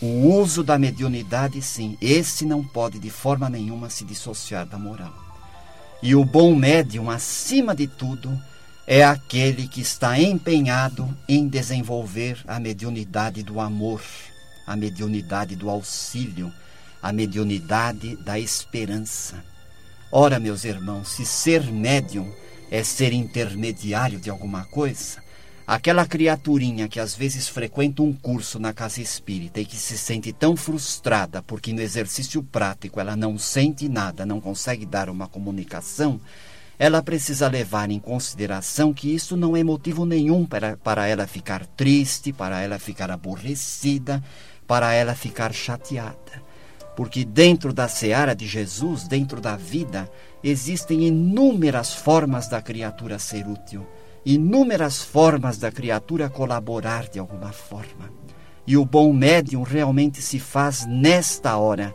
O 0.00 0.34
uso 0.40 0.64
da 0.64 0.78
mediunidade, 0.78 1.60
sim, 1.60 1.96
esse 2.00 2.46
não 2.46 2.64
pode 2.64 2.98
de 2.98 3.10
forma 3.10 3.50
nenhuma 3.50 3.90
se 3.90 4.02
dissociar 4.02 4.64
da 4.64 4.78
moral. 4.78 5.12
E 6.02 6.14
o 6.14 6.24
bom 6.24 6.54
médium, 6.54 7.10
acima 7.10 7.74
de 7.74 7.86
tudo, 7.86 8.40
é 8.86 9.04
aquele 9.04 9.68
que 9.68 9.82
está 9.82 10.18
empenhado 10.18 11.06
em 11.28 11.46
desenvolver 11.46 12.42
a 12.48 12.58
mediunidade 12.58 13.42
do 13.42 13.60
amor, 13.60 14.00
a 14.70 14.76
mediunidade 14.76 15.56
do 15.56 15.68
auxílio, 15.68 16.52
a 17.02 17.12
mediunidade 17.12 18.14
da 18.18 18.38
esperança. 18.38 19.44
Ora, 20.12 20.38
meus 20.38 20.64
irmãos, 20.64 21.08
se 21.08 21.26
ser 21.26 21.64
médium 21.64 22.32
é 22.70 22.84
ser 22.84 23.12
intermediário 23.12 24.20
de 24.20 24.30
alguma 24.30 24.64
coisa, 24.66 25.20
Aquela 25.66 26.04
criaturinha 26.04 26.88
que 26.88 26.98
às 26.98 27.14
vezes 27.14 27.48
frequenta 27.48 28.02
um 28.02 28.12
curso 28.12 28.58
na 28.58 28.72
casa 28.72 29.00
espírita 29.00 29.60
e 29.60 29.64
que 29.64 29.76
se 29.76 29.96
sente 29.96 30.32
tão 30.32 30.56
frustrada 30.56 31.40
porque 31.42 31.72
no 31.72 31.80
exercício 31.80 32.42
prático 32.42 32.98
ela 32.98 33.14
não 33.14 33.38
sente 33.38 33.88
nada, 33.88 34.26
não 34.26 34.40
consegue 34.40 34.84
dar 34.84 35.08
uma 35.08 35.28
comunicação, 35.28 36.20
ela 36.76 37.00
precisa 37.02 37.46
levar 37.46 37.88
em 37.88 38.00
consideração 38.00 38.92
que 38.92 39.14
isso 39.14 39.36
não 39.36 39.56
é 39.56 39.62
motivo 39.62 40.04
nenhum 40.04 40.44
para, 40.44 40.76
para 40.78 41.06
ela 41.06 41.24
ficar 41.26 41.64
triste, 41.64 42.32
para 42.32 42.60
ela 42.62 42.78
ficar 42.80 43.10
aborrecida, 43.10 44.20
para 44.70 44.94
ela 44.94 45.16
ficar 45.16 45.52
chateada. 45.52 46.40
Porque 46.94 47.24
dentro 47.24 47.72
da 47.72 47.88
seara 47.88 48.36
de 48.36 48.46
Jesus, 48.46 49.08
dentro 49.08 49.40
da 49.40 49.56
vida, 49.56 50.08
existem 50.44 51.08
inúmeras 51.08 51.92
formas 51.92 52.46
da 52.46 52.62
criatura 52.62 53.18
ser 53.18 53.48
útil 53.48 53.84
inúmeras 54.24 55.00
formas 55.00 55.58
da 55.58 55.70
criatura 55.72 56.28
colaborar 56.28 57.08
de 57.08 57.18
alguma 57.18 57.52
forma. 57.52 58.12
E 58.66 58.76
o 58.76 58.84
bom 58.84 59.12
médium 59.12 59.62
realmente 59.62 60.20
se 60.20 60.38
faz 60.38 60.86
nesta 60.86 61.56
hora, 61.56 61.94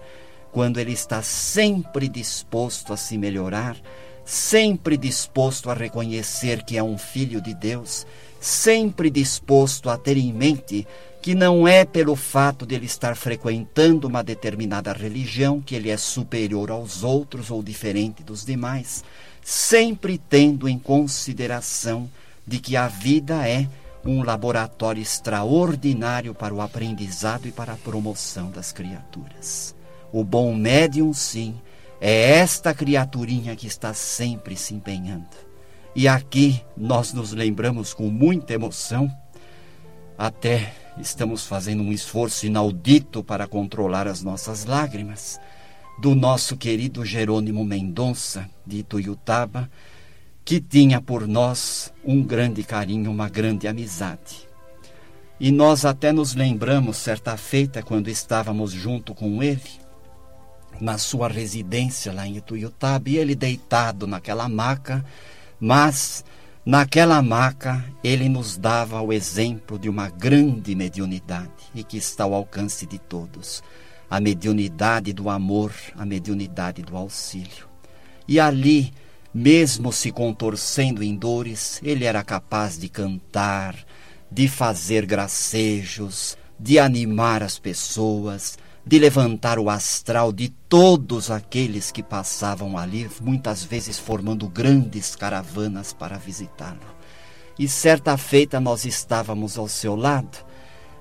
quando 0.51 0.79
ele 0.79 0.93
está 0.93 1.21
sempre 1.21 2.09
disposto 2.09 2.93
a 2.93 2.97
se 2.97 3.17
melhorar, 3.17 3.77
sempre 4.23 4.97
disposto 4.97 5.69
a 5.69 5.73
reconhecer 5.73 6.63
que 6.63 6.77
é 6.77 6.83
um 6.83 6.97
filho 6.97 7.39
de 7.39 7.53
Deus, 7.53 8.07
sempre 8.39 9.09
disposto 9.09 9.89
a 9.89 9.97
ter 9.97 10.17
em 10.17 10.33
mente 10.33 10.87
que 11.25 11.33
não 11.33 11.67
é 11.67 11.83
pelo 11.83 12.15
fato 12.15 12.67
de 12.67 12.75
ele 12.75 12.85
estar 12.85 13.15
frequentando 13.15 14.07
uma 14.07 14.23
determinada 14.23 14.93
religião 14.93 15.59
que 15.59 15.73
ele 15.73 15.89
é 15.89 15.97
superior 15.97 16.69
aos 16.69 17.01
outros 17.01 17.49
ou 17.49 17.63
diferente 17.63 18.21
dos 18.21 18.45
demais, 18.45 19.03
sempre 19.43 20.19
tendo 20.19 20.69
em 20.69 20.77
consideração 20.77 22.07
de 22.45 22.59
que 22.59 22.77
a 22.77 22.87
vida 22.87 23.49
é 23.49 23.67
um 24.05 24.21
laboratório 24.21 25.01
extraordinário 25.01 26.35
para 26.35 26.53
o 26.53 26.61
aprendizado 26.61 27.47
e 27.47 27.51
para 27.51 27.73
a 27.73 27.77
promoção 27.77 28.51
das 28.51 28.71
criaturas. 28.71 29.73
O 30.13 30.23
bom 30.23 30.53
médium, 30.53 31.11
sim, 31.11 31.55
é 31.99 32.33
esta 32.37 32.71
criaturinha 32.71 33.55
que 33.55 33.65
está 33.65 33.95
sempre 33.95 34.55
se 34.55 34.75
empenhando. 34.75 35.25
E 35.95 36.07
aqui 36.07 36.61
nós 36.77 37.13
nos 37.13 37.31
lembramos 37.31 37.95
com 37.95 38.11
muita 38.11 38.53
emoção, 38.53 39.11
até 40.15 40.84
estamos 40.97 41.45
fazendo 41.45 41.83
um 41.83 41.91
esforço 41.91 42.45
inaudito 42.45 43.23
para 43.23 43.47
controlar 43.47 44.07
as 44.07 44.23
nossas 44.23 44.65
lágrimas, 44.65 45.39
do 45.99 46.13
nosso 46.13 46.57
querido 46.57 47.05
Jerônimo 47.05 47.63
Mendonça, 47.63 48.49
de 48.65 48.79
Ituiutaba, 48.79 49.69
que 50.43 50.59
tinha 50.59 51.01
por 51.01 51.27
nós 51.27 51.93
um 52.03 52.21
grande 52.21 52.63
carinho, 52.63 53.09
uma 53.09 53.29
grande 53.29 53.67
amizade. 53.67 54.47
E 55.39 55.51
nós 55.51 55.85
até 55.85 56.11
nos 56.11 56.33
lembramos, 56.33 56.97
certa 56.97 57.35
feita, 57.35 57.81
quando 57.81 58.09
estávamos 58.09 58.71
junto 58.71 59.13
com 59.13 59.41
ele, 59.41 59.61
na 60.79 60.97
sua 60.97 61.27
residência 61.27 62.13
lá 62.13 62.27
em 62.27 62.37
Ituiutaba, 62.37 63.09
e 63.09 63.17
ele 63.17 63.35
deitado 63.35 64.05
naquela 64.05 64.47
maca, 64.47 65.03
mas 65.59 66.23
naquela 66.65 67.21
maca 67.21 67.85
ele 68.03 68.27
nos 68.27 68.57
dava 68.57 69.01
o 69.01 69.13
exemplo 69.13 69.77
de 69.77 69.87
uma 69.87 70.09
grande 70.09 70.75
mediunidade 70.75 71.51
e 71.73 71.83
que 71.83 71.97
está 71.97 72.23
ao 72.23 72.33
alcance 72.33 72.85
de 72.85 72.97
todos 72.97 73.61
a 74.09 74.19
mediunidade 74.19 75.13
do 75.13 75.29
amor, 75.29 75.73
a 75.95 76.05
mediunidade 76.05 76.81
do 76.81 76.95
auxílio. 76.95 77.67
E 78.27 78.39
ali, 78.39 78.93
mesmo 79.33 79.91
se 79.91 80.11
contorcendo 80.11 81.03
em 81.03 81.15
dores, 81.15 81.79
ele 81.83 82.05
era 82.05 82.23
capaz 82.23 82.77
de 82.77 82.87
cantar, 82.87 83.75
de 84.31 84.47
fazer 84.47 85.05
gracejos, 85.05 86.37
de 86.59 86.79
animar 86.79 87.43
as 87.43 87.59
pessoas, 87.59 88.57
de 88.85 88.99
levantar 88.99 89.57
o 89.57 89.69
astral 89.69 90.31
de 90.31 90.49
todos 90.49 91.31
aqueles 91.31 91.91
que 91.91 92.03
passavam 92.03 92.77
ali, 92.77 93.09
muitas 93.19 93.63
vezes 93.63 93.97
formando 93.97 94.47
grandes 94.47 95.15
caravanas 95.15 95.91
para 95.91 96.17
visitá-lo. 96.17 96.95
E 97.57 97.67
certa 97.67 98.15
feita 98.15 98.59
nós 98.59 98.85
estávamos 98.85 99.57
ao 99.57 99.67
seu 99.67 99.95
lado 99.95 100.37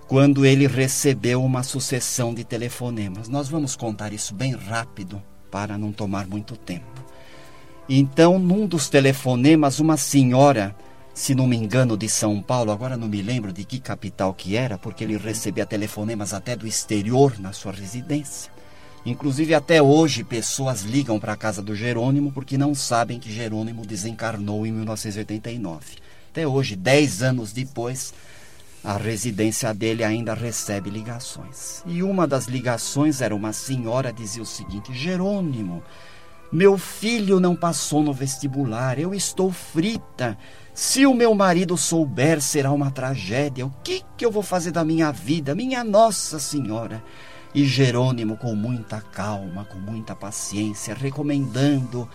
quando 0.06 0.46
ele 0.46 0.66
recebeu 0.66 1.42
uma 1.44 1.62
sucessão 1.62 2.32
de 2.32 2.44
telefonemas. 2.44 3.28
Nós 3.28 3.48
vamos 3.48 3.76
contar 3.76 4.12
isso 4.12 4.34
bem 4.34 4.54
rápido 4.54 5.22
para 5.50 5.76
não 5.76 5.92
tomar 5.92 6.26
muito 6.26 6.56
tempo. 6.56 7.04
Então, 7.88 8.38
num 8.38 8.66
dos 8.66 8.88
telefonemas, 8.88 9.78
uma 9.78 9.96
senhora, 9.96 10.74
se 11.14 11.32
não 11.32 11.46
me 11.46 11.56
engano, 11.56 11.96
de 11.96 12.08
São 12.08 12.42
Paulo, 12.42 12.72
agora 12.72 12.96
não 12.96 13.06
me 13.06 13.22
lembro 13.22 13.52
de 13.52 13.64
que 13.64 13.78
capital 13.78 14.34
que 14.34 14.56
era, 14.56 14.76
porque 14.76 15.04
ele 15.04 15.16
recebia 15.16 15.64
telefonemas 15.64 16.34
até 16.34 16.56
do 16.56 16.66
exterior 16.66 17.38
na 17.38 17.52
sua 17.52 17.70
residência. 17.70 18.52
Inclusive, 19.06 19.54
até 19.54 19.80
hoje, 19.80 20.24
pessoas 20.24 20.82
ligam 20.82 21.20
para 21.20 21.34
a 21.34 21.36
casa 21.36 21.62
do 21.62 21.76
Jerônimo 21.76 22.32
porque 22.32 22.58
não 22.58 22.74
sabem 22.74 23.20
que 23.20 23.30
Jerônimo 23.30 23.86
desencarnou 23.86 24.66
em 24.66 24.72
1989. 24.72 25.98
Até 26.32 26.48
hoje, 26.48 26.74
dez 26.74 27.22
anos 27.22 27.52
depois, 27.52 28.12
a 28.82 28.96
residência 28.96 29.72
dele 29.72 30.02
ainda 30.02 30.34
recebe 30.34 30.90
ligações. 30.90 31.82
E 31.86 32.02
uma 32.02 32.26
das 32.26 32.46
ligações 32.46 33.20
era 33.20 33.36
uma 33.36 33.52
senhora 33.52 34.12
dizia 34.12 34.42
o 34.42 34.46
seguinte: 34.46 34.92
Jerônimo, 34.92 35.80
meu 36.54 36.78
filho 36.78 37.40
não 37.40 37.56
passou 37.56 38.00
no 38.00 38.12
vestibular, 38.12 38.96
eu 38.96 39.12
estou 39.12 39.50
frita. 39.50 40.38
Se 40.72 41.04
o 41.04 41.12
meu 41.12 41.34
marido 41.34 41.76
souber, 41.76 42.40
será 42.40 42.70
uma 42.70 42.92
tragédia. 42.92 43.66
O 43.66 43.74
que, 43.82 44.04
que 44.16 44.24
eu 44.24 44.30
vou 44.30 44.40
fazer 44.42 44.70
da 44.70 44.84
minha 44.84 45.10
vida? 45.10 45.52
Minha 45.52 45.82
Nossa 45.82 46.38
Senhora. 46.38 47.02
E 47.52 47.64
Jerônimo, 47.64 48.36
com 48.36 48.54
muita 48.54 49.00
calma, 49.00 49.64
com 49.64 49.78
muita 49.78 50.14
paciência, 50.14 50.94
recomendando 50.94 52.08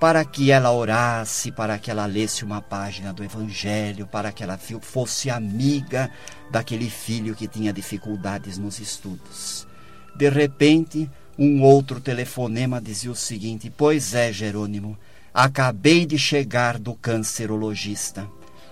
para 0.00 0.24
que 0.24 0.50
ela 0.50 0.72
orasse, 0.72 1.52
para 1.52 1.78
que 1.78 1.88
ela 1.88 2.06
lesse 2.06 2.44
uma 2.44 2.60
página 2.60 3.12
do 3.12 3.22
Evangelho, 3.22 4.08
para 4.08 4.32
que 4.32 4.42
ela 4.42 4.58
fosse 4.80 5.30
amiga 5.30 6.10
daquele 6.50 6.90
filho 6.90 7.32
que 7.36 7.46
tinha 7.46 7.72
dificuldades 7.72 8.58
nos 8.58 8.80
estudos. 8.80 9.68
De 10.16 10.28
repente, 10.28 11.08
um 11.38 11.62
outro 11.62 12.00
telefonema 12.00 12.80
dizia 12.80 13.10
o 13.10 13.16
seguinte: 13.16 13.72
Pois 13.74 14.14
é, 14.14 14.32
Jerônimo, 14.32 14.96
acabei 15.32 16.06
de 16.06 16.18
chegar 16.18 16.78
do 16.78 16.94
cancerologista. 16.94 18.28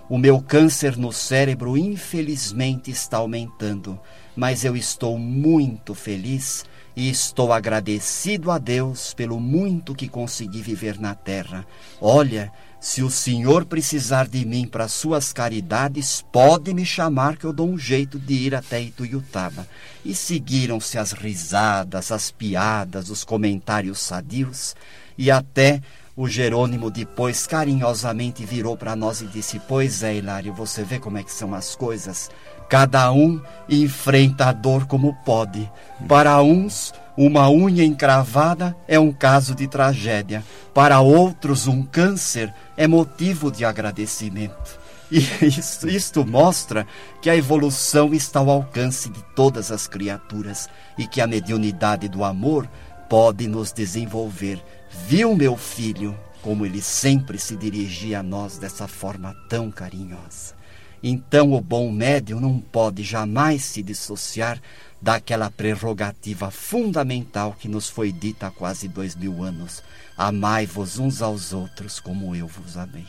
O 0.08 0.18
meu 0.18 0.40
câncer 0.40 0.96
no 0.96 1.12
cérebro, 1.12 1.76
infelizmente, 1.76 2.90
está 2.90 3.16
aumentando, 3.16 3.98
mas 4.36 4.64
eu 4.64 4.76
estou 4.76 5.18
muito 5.18 5.94
feliz 5.94 6.64
e 6.94 7.08
estou 7.08 7.52
agradecido 7.52 8.50
a 8.50 8.58
Deus 8.58 9.14
pelo 9.14 9.40
muito 9.40 9.94
que 9.94 10.08
consegui 10.08 10.60
viver 10.60 11.00
na 11.00 11.14
terra. 11.14 11.66
Olha, 12.00 12.52
se 12.82 13.00
o 13.00 13.08
Senhor 13.08 13.64
precisar 13.64 14.26
de 14.26 14.44
mim 14.44 14.66
para 14.66 14.88
suas 14.88 15.32
caridades, 15.32 16.24
pode 16.32 16.74
me 16.74 16.84
chamar 16.84 17.36
que 17.36 17.44
eu 17.44 17.52
dou 17.52 17.70
um 17.70 17.78
jeito 17.78 18.18
de 18.18 18.34
ir 18.34 18.56
até 18.56 18.80
Ituiutaba. 18.80 19.68
E 20.04 20.16
seguiram-se 20.16 20.98
as 20.98 21.12
risadas, 21.12 22.10
as 22.10 22.32
piadas, 22.32 23.08
os 23.08 23.22
comentários 23.22 24.00
sadios, 24.00 24.74
e 25.16 25.30
até 25.30 25.80
o 26.16 26.26
Jerônimo 26.26 26.90
depois 26.90 27.46
carinhosamente 27.46 28.44
virou 28.44 28.76
para 28.76 28.96
nós 28.96 29.20
e 29.20 29.26
disse: 29.28 29.60
Pois 29.68 30.02
é, 30.02 30.16
Hilário, 30.16 30.52
você 30.52 30.82
vê 30.82 30.98
como 30.98 31.18
é 31.18 31.22
que 31.22 31.32
são 31.32 31.54
as 31.54 31.76
coisas. 31.76 32.30
Cada 32.68 33.12
um 33.12 33.40
enfrenta 33.68 34.46
a 34.46 34.52
dor 34.52 34.88
como 34.88 35.14
pode. 35.24 35.70
Para 36.08 36.42
uns, 36.42 36.92
uma 37.16 37.50
unha 37.50 37.84
encravada 37.84 38.74
é 38.88 38.98
um 38.98 39.12
caso 39.12 39.54
de 39.54 39.68
tragédia. 39.68 40.42
Para 40.72 41.00
outros, 41.00 41.66
um 41.66 41.82
câncer 41.82 42.52
é 42.76 42.86
motivo 42.86 43.50
de 43.50 43.64
agradecimento. 43.64 44.80
E 45.10 45.18
isto, 45.46 45.88
isto, 45.88 46.26
mostra 46.26 46.86
que 47.20 47.28
a 47.28 47.36
evolução 47.36 48.14
está 48.14 48.40
ao 48.40 48.48
alcance 48.48 49.10
de 49.10 49.22
todas 49.36 49.70
as 49.70 49.86
criaturas 49.86 50.70
e 50.96 51.06
que 51.06 51.20
a 51.20 51.26
mediunidade 51.26 52.08
do 52.08 52.24
amor 52.24 52.66
pode 53.10 53.46
nos 53.46 53.72
desenvolver. 53.72 54.64
Viu, 55.06 55.36
meu 55.36 55.54
filho, 55.54 56.18
como 56.40 56.64
ele 56.64 56.80
sempre 56.80 57.38
se 57.38 57.56
dirigia 57.56 58.20
a 58.20 58.22
nós 58.22 58.56
dessa 58.56 58.88
forma 58.88 59.36
tão 59.50 59.70
carinhosa. 59.70 60.61
Então 61.02 61.52
o 61.52 61.60
bom 61.60 61.90
médium 61.90 62.38
não 62.38 62.60
pode 62.60 63.02
jamais 63.02 63.64
se 63.64 63.82
dissociar 63.82 64.60
daquela 65.00 65.50
prerrogativa 65.50 66.50
fundamental 66.50 67.56
que 67.58 67.66
nos 67.66 67.88
foi 67.88 68.12
dita 68.12 68.46
há 68.46 68.50
quase 68.50 68.86
dois 68.86 69.16
mil 69.16 69.42
anos: 69.42 69.82
amai-vos 70.16 70.98
uns 70.98 71.20
aos 71.20 71.52
outros 71.52 71.98
como 71.98 72.36
eu 72.36 72.46
vos 72.46 72.76
amei. 72.76 73.06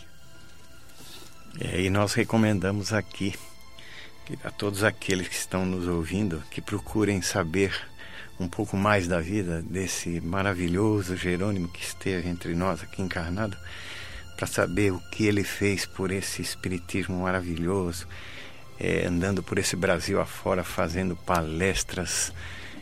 É, 1.60 1.82
e 1.82 1.90
nós 1.90 2.14
recomendamos 2.14 2.92
aqui 2.92 3.36
a 4.44 4.50
todos 4.50 4.84
aqueles 4.84 5.28
que 5.28 5.36
estão 5.36 5.66
nos 5.66 5.88
ouvindo 5.88 6.42
que 6.50 6.62
procurem 6.62 7.22
saber 7.22 7.72
um 8.40 8.48
pouco 8.48 8.76
mais 8.76 9.08
da 9.08 9.20
vida 9.20 9.62
desse 9.62 10.20
maravilhoso 10.20 11.16
Jerônimo 11.16 11.68
que 11.68 11.84
esteve 11.84 12.28
entre 12.28 12.56
nós 12.56 12.82
aqui 12.82 13.04
encarnado 13.04 13.56
para 14.36 14.48
saber 14.48 14.92
o 14.92 15.00
que 15.12 15.26
ele 15.26 15.44
fez 15.44 15.86
por 15.86 16.12
esse 16.12 16.42
espiritismo 16.42 17.22
maravilhoso, 17.22 18.08
é, 18.80 19.06
andando 19.06 19.44
por 19.44 19.58
esse 19.58 19.76
Brasil 19.76 20.20
afora, 20.20 20.64
fazendo 20.64 21.16
palestras 21.16 22.34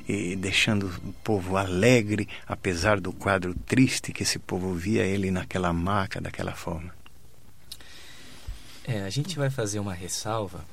e 0.08 0.36
deixando 0.36 0.88
o 0.88 1.14
povo 1.24 1.58
alegre, 1.58 2.28
apesar 2.48 3.00
do 3.00 3.14
quadro 3.14 3.54
triste 3.54 4.12
que 4.12 4.24
esse 4.24 4.40
povo 4.40 4.74
via 4.74 5.04
ele 5.04 5.32
naquela 5.32 5.72
maca, 5.72 6.20
daquela 6.20 6.54
forma. 6.54 6.94
É, 8.86 9.02
a 9.04 9.10
gente 9.10 9.38
vai 9.38 9.50
fazer 9.50 9.80
uma 9.80 9.94
ressalva, 9.94 10.66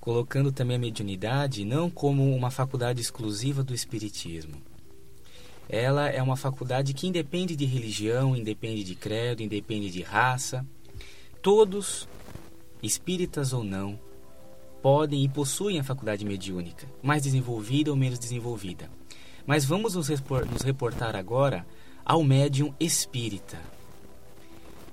colocando 0.00 0.52
também 0.52 0.76
a 0.76 0.80
mediunidade 0.80 1.64
não 1.64 1.90
como 1.90 2.34
uma 2.34 2.50
faculdade 2.50 3.00
exclusiva 3.00 3.64
do 3.64 3.74
espiritismo 3.74 4.62
ela 5.68 6.08
é 6.08 6.22
uma 6.22 6.36
faculdade 6.36 6.94
que 6.94 7.06
independe 7.06 7.56
de 7.56 7.64
religião, 7.64 8.36
independe 8.36 8.84
de 8.84 8.94
credo, 8.94 9.42
independe 9.42 9.90
de 9.90 10.02
raça. 10.02 10.64
Todos, 11.42 12.08
espíritas 12.82 13.52
ou 13.52 13.64
não, 13.64 13.98
podem 14.80 15.24
e 15.24 15.28
possuem 15.28 15.80
a 15.80 15.84
faculdade 15.84 16.24
mediúnica, 16.24 16.86
mais 17.02 17.22
desenvolvida 17.22 17.90
ou 17.90 17.96
menos 17.96 18.18
desenvolvida. 18.18 18.88
Mas 19.44 19.64
vamos 19.64 19.94
nos 19.94 20.08
reportar 20.64 21.16
agora 21.16 21.66
ao 22.04 22.22
médium 22.22 22.72
espírita. 22.78 23.60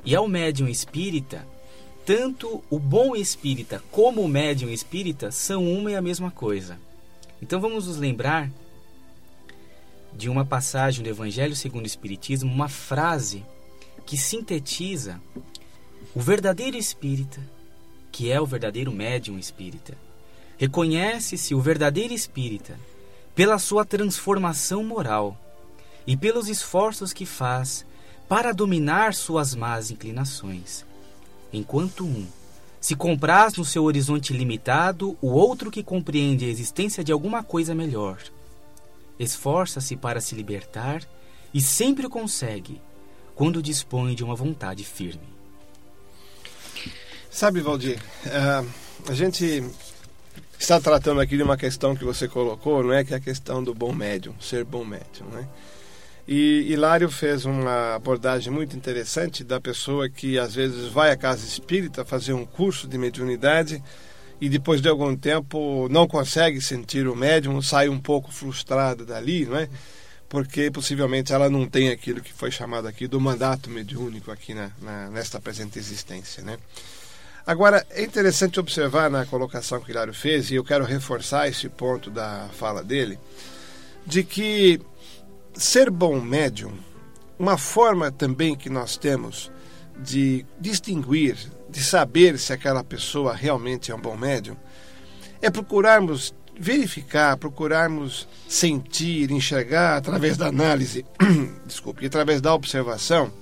E 0.04 0.16
ao 0.16 0.28
médium 0.28 0.68
espírita, 0.68 1.48
tanto 2.06 2.64
o 2.70 2.80
bom 2.80 3.16
espírita 3.16 3.82
como 3.92 4.22
o 4.22 4.28
médium 4.28 4.70
espírita 4.70 5.32
são 5.32 5.66
uma 5.72 5.92
e 5.92 5.96
a 5.96 6.02
mesma 6.02 6.32
coisa. 6.32 6.80
Então 7.42 7.62
vamos 7.62 7.88
nos 7.88 7.98
lembrar 7.98 8.52
de 10.16 10.30
uma 10.30 10.46
passagem 10.46 11.04
do 11.04 11.10
Evangelho 11.10 11.56
segundo 11.56 11.84
o 11.84 11.88
Espiritismo, 11.88 12.52
uma 12.52 12.70
frase 12.70 13.44
que 14.06 14.18
sintetiza 14.18 15.20
o 16.14 16.20
verdadeiro 16.20 16.78
espírita, 16.78 17.42
que 18.12 18.32
é 18.32 18.40
o 18.40 18.46
verdadeiro 18.46 18.92
médium 18.92 19.40
espírita. 19.40 19.98
Reconhece-se 20.58 21.56
o 21.56 21.62
verdadeiro 21.62 22.14
espírita 22.14 22.78
pela 23.34 23.58
sua 23.58 23.84
transformação 23.84 24.84
moral 24.84 25.38
e 26.06 26.16
pelos 26.16 26.48
esforços 26.48 27.12
que 27.12 27.26
faz 27.26 27.86
para 28.30 28.52
dominar 28.52 29.14
suas 29.14 29.56
más 29.56 29.90
inclinações. 29.90 30.86
Enquanto 31.52 32.06
um 32.06 32.28
se 32.80 32.96
compraz 32.96 33.56
no 33.56 33.66
seu 33.66 33.84
horizonte 33.86 34.34
limitado, 34.34 35.18
o 35.22 35.30
outro 35.30 35.72
que 35.72 35.82
compreende 35.82 36.46
a 36.46 36.50
existência 36.50 37.04
de 37.04 37.12
alguma 37.12 37.42
coisa 37.42 37.74
melhor 37.74 38.18
esforça-se 39.20 39.96
para 39.96 40.22
se 40.22 40.36
libertar 40.36 41.02
e 41.54 41.62
sempre 41.62 42.08
consegue 42.10 42.82
quando 43.36 43.62
dispõe 43.62 44.16
de 44.16 44.24
uma 44.24 44.36
vontade 44.36 44.84
firme. 44.84 45.34
Sabe, 47.30 47.62
Valdir, 47.62 48.00
uh, 48.28 48.68
a 49.10 49.14
gente 49.14 49.64
está 50.60 50.80
tratando 50.80 51.20
aqui 51.20 51.36
de 51.36 51.44
uma 51.44 51.58
questão 51.58 51.96
que 51.96 52.06
você 52.06 52.28
colocou, 52.28 52.84
não 52.84 52.94
é? 52.94 53.04
Que 53.04 53.14
é 53.14 53.18
a 53.18 53.20
questão 53.20 53.64
do 53.64 53.74
bom 53.74 53.92
médium, 53.92 54.36
ser 54.40 54.64
bom 54.64 54.86
médium, 54.86 55.28
né? 55.28 55.48
E 56.28 56.72
Hilário 56.72 57.10
fez 57.10 57.44
uma 57.44 57.96
abordagem 57.96 58.52
muito 58.52 58.78
interessante 58.78 59.44
da 59.44 59.60
pessoa 59.60 60.08
que 60.08 60.40
às 60.40 60.56
vezes 60.56 60.88
vai 60.88 61.12
à 61.12 61.18
casa 61.18 61.46
espírita 61.46 62.06
fazer 62.06 62.32
um 62.32 62.46
curso 62.46 62.88
de 62.88 62.98
mediunidade 62.98 63.84
e 64.44 64.50
depois 64.50 64.82
de 64.82 64.90
algum 64.90 65.16
tempo 65.16 65.88
não 65.90 66.06
consegue 66.06 66.60
sentir 66.60 67.08
o 67.08 67.16
médium, 67.16 67.62
sai 67.62 67.88
um 67.88 67.98
pouco 67.98 68.30
frustrada 68.30 69.06
dali, 69.06 69.46
não 69.46 69.56
é? 69.56 69.70
Porque 70.28 70.70
possivelmente 70.70 71.32
ela 71.32 71.50
não 71.50 71.66
tem 71.66 71.88
aquilo 71.88 72.20
que 72.20 72.34
foi 72.34 72.52
chamado 72.52 72.86
aqui 72.86 73.08
do 73.08 73.22
mandato 73.22 73.70
mediúnico 73.70 74.30
aqui 74.30 74.54
na, 74.54 74.70
na 74.82 75.10
nesta 75.12 75.40
presente 75.40 75.80
existência, 75.80 76.44
né? 76.44 76.58
Agora, 77.48 77.88
é 77.92 78.04
interessante 78.04 78.60
observar 78.60 79.10
na 79.10 79.26
colocação 79.26 79.80
que 79.80 79.92
Hilário 79.92 80.14
fez, 80.14 80.52
e 80.52 80.56
eu 80.56 80.64
quero 80.66 80.84
reforçar 80.84 81.48
esse 81.48 81.70
ponto 81.70 82.12
da 82.12 82.50
fala 82.52 82.84
dele, 82.84 83.18
de 84.06 84.26
que 84.26 84.82
ser 85.54 85.90
bom 85.90 86.20
médium, 86.20 86.74
uma 87.40 87.58
forma 87.58 88.12
também 88.12 88.58
que 88.58 88.70
nós 88.70 88.98
temos 88.98 89.50
de 89.98 90.46
distinguir, 90.60 91.38
de 91.74 91.84
saber 91.84 92.38
se 92.38 92.54
aquela 92.54 92.84
pessoa 92.84 93.34
realmente 93.34 93.92
é 93.92 93.96
um 93.96 94.00
bom 94.00 94.16
médium, 94.16 94.56
é 95.42 95.50
procurarmos 95.50 96.36
verificar, 96.56 97.36
procurarmos 97.36 98.28
sentir, 98.48 99.32
enxergar 99.32 99.98
através 99.98 100.38
da 100.38 100.46
análise, 100.46 101.04
desculpe, 101.66 102.06
através 102.06 102.42
da 102.42 102.54
observação, 102.54 103.34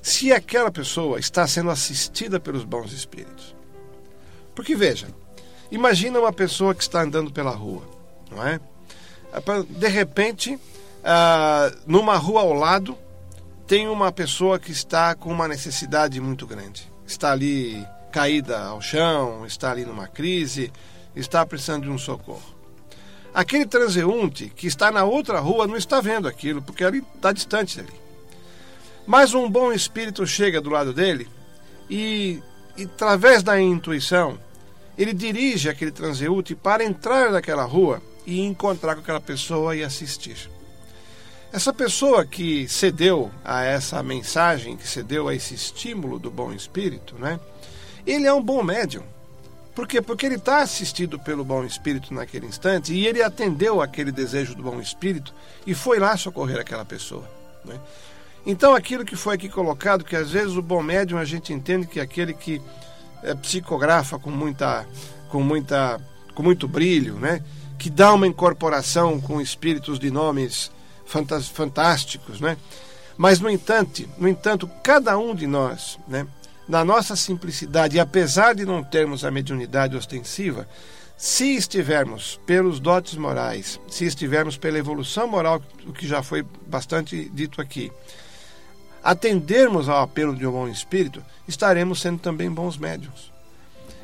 se 0.00 0.32
aquela 0.32 0.72
pessoa 0.72 1.20
está 1.20 1.46
sendo 1.46 1.68
assistida 1.68 2.40
pelos 2.40 2.64
bons 2.64 2.90
espíritos. 2.90 3.54
Porque 4.54 4.74
veja, 4.74 5.08
imagina 5.70 6.18
uma 6.18 6.32
pessoa 6.32 6.74
que 6.74 6.82
está 6.82 7.02
andando 7.02 7.30
pela 7.30 7.50
rua, 7.50 7.82
não 8.30 8.46
é? 8.46 8.58
De 9.68 9.88
repente, 9.88 10.58
ah, 11.04 11.70
numa 11.86 12.16
rua 12.16 12.40
ao 12.40 12.54
lado, 12.54 12.96
tem 13.66 13.88
uma 13.88 14.10
pessoa 14.10 14.58
que 14.58 14.72
está 14.72 15.14
com 15.14 15.30
uma 15.30 15.46
necessidade 15.46 16.18
muito 16.18 16.46
grande. 16.46 16.91
Está 17.06 17.32
ali 17.32 17.86
caída 18.10 18.60
ao 18.60 18.80
chão, 18.80 19.44
está 19.46 19.70
ali 19.70 19.84
numa 19.84 20.06
crise, 20.06 20.72
está 21.16 21.44
precisando 21.44 21.84
de 21.84 21.90
um 21.90 21.98
socorro. 21.98 22.52
Aquele 23.34 23.64
transeunte 23.64 24.52
que 24.54 24.66
está 24.66 24.90
na 24.90 25.04
outra 25.04 25.40
rua 25.40 25.66
não 25.66 25.76
está 25.76 26.00
vendo 26.00 26.28
aquilo, 26.28 26.60
porque 26.60 26.84
ali 26.84 27.02
está 27.16 27.32
distante 27.32 27.78
dali. 27.78 28.02
Mas 29.06 29.32
um 29.32 29.48
bom 29.48 29.72
espírito 29.72 30.26
chega 30.26 30.60
do 30.60 30.70
lado 30.70 30.92
dele 30.92 31.26
e, 31.88 32.42
e, 32.76 32.84
através 32.84 33.42
da 33.42 33.60
intuição, 33.60 34.38
ele 34.96 35.12
dirige 35.12 35.68
aquele 35.68 35.90
transeúnte 35.90 36.54
para 36.54 36.84
entrar 36.84 37.30
naquela 37.30 37.64
rua 37.64 38.02
e 38.26 38.40
encontrar 38.40 38.94
com 38.94 39.00
aquela 39.00 39.20
pessoa 39.20 39.74
e 39.74 39.82
assistir. 39.82 40.48
Essa 41.52 41.70
pessoa 41.70 42.24
que 42.24 42.66
cedeu 42.66 43.30
a 43.44 43.62
essa 43.62 44.02
mensagem, 44.02 44.74
que 44.74 44.88
cedeu 44.88 45.28
a 45.28 45.34
esse 45.34 45.54
estímulo 45.54 46.18
do 46.18 46.30
bom 46.30 46.50
espírito, 46.50 47.14
né? 47.18 47.38
Ele 48.06 48.26
é 48.26 48.32
um 48.32 48.42
bom 48.42 48.62
médium. 48.62 49.02
Por 49.74 49.86
quê? 49.86 50.00
Porque 50.00 50.24
ele 50.24 50.36
está 50.36 50.62
assistido 50.62 51.18
pelo 51.18 51.44
bom 51.44 51.62
espírito 51.62 52.14
naquele 52.14 52.46
instante 52.46 52.94
e 52.94 53.06
ele 53.06 53.22
atendeu 53.22 53.82
aquele 53.82 54.10
desejo 54.10 54.54
do 54.54 54.62
bom 54.62 54.80
espírito 54.80 55.34
e 55.66 55.74
foi 55.74 55.98
lá 55.98 56.16
socorrer 56.16 56.58
aquela 56.58 56.86
pessoa. 56.86 57.30
Né? 57.66 57.78
Então, 58.46 58.74
aquilo 58.74 59.04
que 59.04 59.14
foi 59.14 59.34
aqui 59.34 59.50
colocado, 59.50 60.04
que 60.04 60.16
às 60.16 60.30
vezes 60.30 60.56
o 60.56 60.62
bom 60.62 60.82
médium 60.82 61.18
a 61.18 61.24
gente 61.24 61.52
entende 61.52 61.86
que 61.86 62.00
é 62.00 62.02
aquele 62.02 62.32
que 62.32 62.62
é, 63.22 63.34
psicografa 63.34 64.18
com 64.18 64.30
muita, 64.30 64.86
com 65.28 65.42
muita, 65.42 66.00
com 66.34 66.42
muito 66.42 66.66
brilho, 66.66 67.16
né? 67.16 67.42
Que 67.78 67.90
dá 67.90 68.12
uma 68.14 68.26
incorporação 68.26 69.20
com 69.20 69.38
espíritos 69.38 69.98
de 69.98 70.10
nomes 70.10 70.70
fantásticos, 71.48 72.40
né? 72.40 72.56
Mas 73.16 73.40
no 73.40 73.50
entanto, 73.50 74.08
no 74.18 74.28
entanto, 74.28 74.68
cada 74.82 75.16
um 75.18 75.34
de 75.34 75.46
nós, 75.46 75.98
né? 76.08 76.26
Na 76.68 76.84
nossa 76.84 77.16
simplicidade, 77.16 78.00
apesar 78.00 78.54
de 78.54 78.64
não 78.64 78.82
termos 78.82 79.24
a 79.24 79.30
mediunidade 79.30 79.96
ostensiva, 79.96 80.66
se 81.16 81.54
estivermos 81.54 82.40
pelos 82.46 82.80
dotes 82.80 83.14
morais, 83.14 83.78
se 83.88 84.04
estivermos 84.04 84.56
pela 84.56 84.78
evolução 84.78 85.28
moral, 85.28 85.62
o 85.86 85.92
que 85.92 86.06
já 86.06 86.22
foi 86.22 86.44
bastante 86.66 87.30
dito 87.32 87.60
aqui, 87.60 87.92
atendermos 89.02 89.88
ao 89.88 90.02
apelo 90.02 90.34
de 90.34 90.46
um 90.46 90.52
bom 90.52 90.68
espírito, 90.68 91.22
estaremos 91.46 92.00
sendo 92.00 92.18
também 92.18 92.50
bons 92.50 92.76
médiums. 92.78 93.32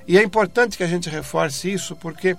E 0.06 0.16
é 0.16 0.22
importante 0.22 0.76
que 0.76 0.82
a 0.82 0.88
gente 0.88 1.08
reforce 1.08 1.72
isso, 1.72 1.96
porque 1.96 2.36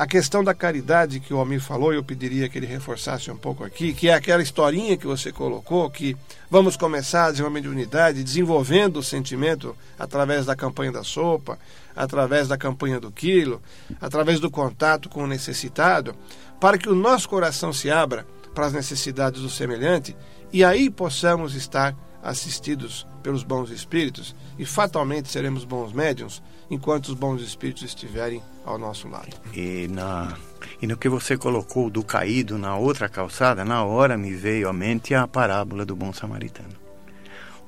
a 0.00 0.06
questão 0.06 0.42
da 0.42 0.54
caridade 0.54 1.20
que 1.20 1.34
o 1.34 1.36
homem 1.36 1.58
falou, 1.58 1.92
eu 1.92 2.02
pediria 2.02 2.48
que 2.48 2.56
ele 2.56 2.64
reforçasse 2.64 3.30
um 3.30 3.36
pouco 3.36 3.62
aqui, 3.62 3.92
que 3.92 4.08
é 4.08 4.14
aquela 4.14 4.42
historinha 4.42 4.96
que 4.96 5.06
você 5.06 5.30
colocou, 5.30 5.90
que 5.90 6.16
vamos 6.50 6.74
começar 6.74 7.26
a 7.26 7.30
desenvolvimento 7.30 7.64
de 7.64 7.68
unidade, 7.68 8.24
desenvolvendo 8.24 8.96
o 8.96 9.02
sentimento 9.02 9.76
através 9.98 10.46
da 10.46 10.56
campanha 10.56 10.90
da 10.90 11.04
sopa, 11.04 11.58
através 11.94 12.48
da 12.48 12.56
campanha 12.56 12.98
do 12.98 13.12
quilo, 13.12 13.60
através 14.00 14.40
do 14.40 14.50
contato 14.50 15.06
com 15.10 15.24
o 15.24 15.26
necessitado, 15.26 16.16
para 16.58 16.78
que 16.78 16.88
o 16.88 16.94
nosso 16.94 17.28
coração 17.28 17.70
se 17.70 17.90
abra 17.90 18.26
para 18.54 18.64
as 18.64 18.72
necessidades 18.72 19.42
do 19.42 19.50
semelhante 19.50 20.16
e 20.50 20.64
aí 20.64 20.88
possamos 20.88 21.54
estar 21.54 21.94
assistidos 22.22 23.06
pelos 23.22 23.42
bons 23.42 23.68
espíritos 23.68 24.34
e 24.58 24.64
fatalmente 24.64 25.28
seremos 25.28 25.62
bons 25.66 25.92
médiums 25.92 26.42
enquanto 26.70 27.08
os 27.08 27.14
bons 27.14 27.42
espíritos 27.42 27.82
estiverem 27.82 28.42
ao 28.64 28.78
nosso 28.78 29.08
lado. 29.08 29.36
E, 29.52 29.88
na, 29.88 30.36
e 30.80 30.86
no 30.86 30.96
que 30.96 31.08
você 31.08 31.36
colocou 31.36 31.90
do 31.90 32.02
caído 32.02 32.56
na 32.56 32.76
outra 32.76 33.08
calçada, 33.08 33.64
na 33.64 33.84
hora 33.84 34.16
me 34.16 34.32
veio 34.32 34.68
à 34.68 34.72
mente 34.72 35.14
a 35.14 35.26
parábola 35.26 35.84
do 35.84 35.96
bom 35.96 36.12
samaritano. 36.12 36.78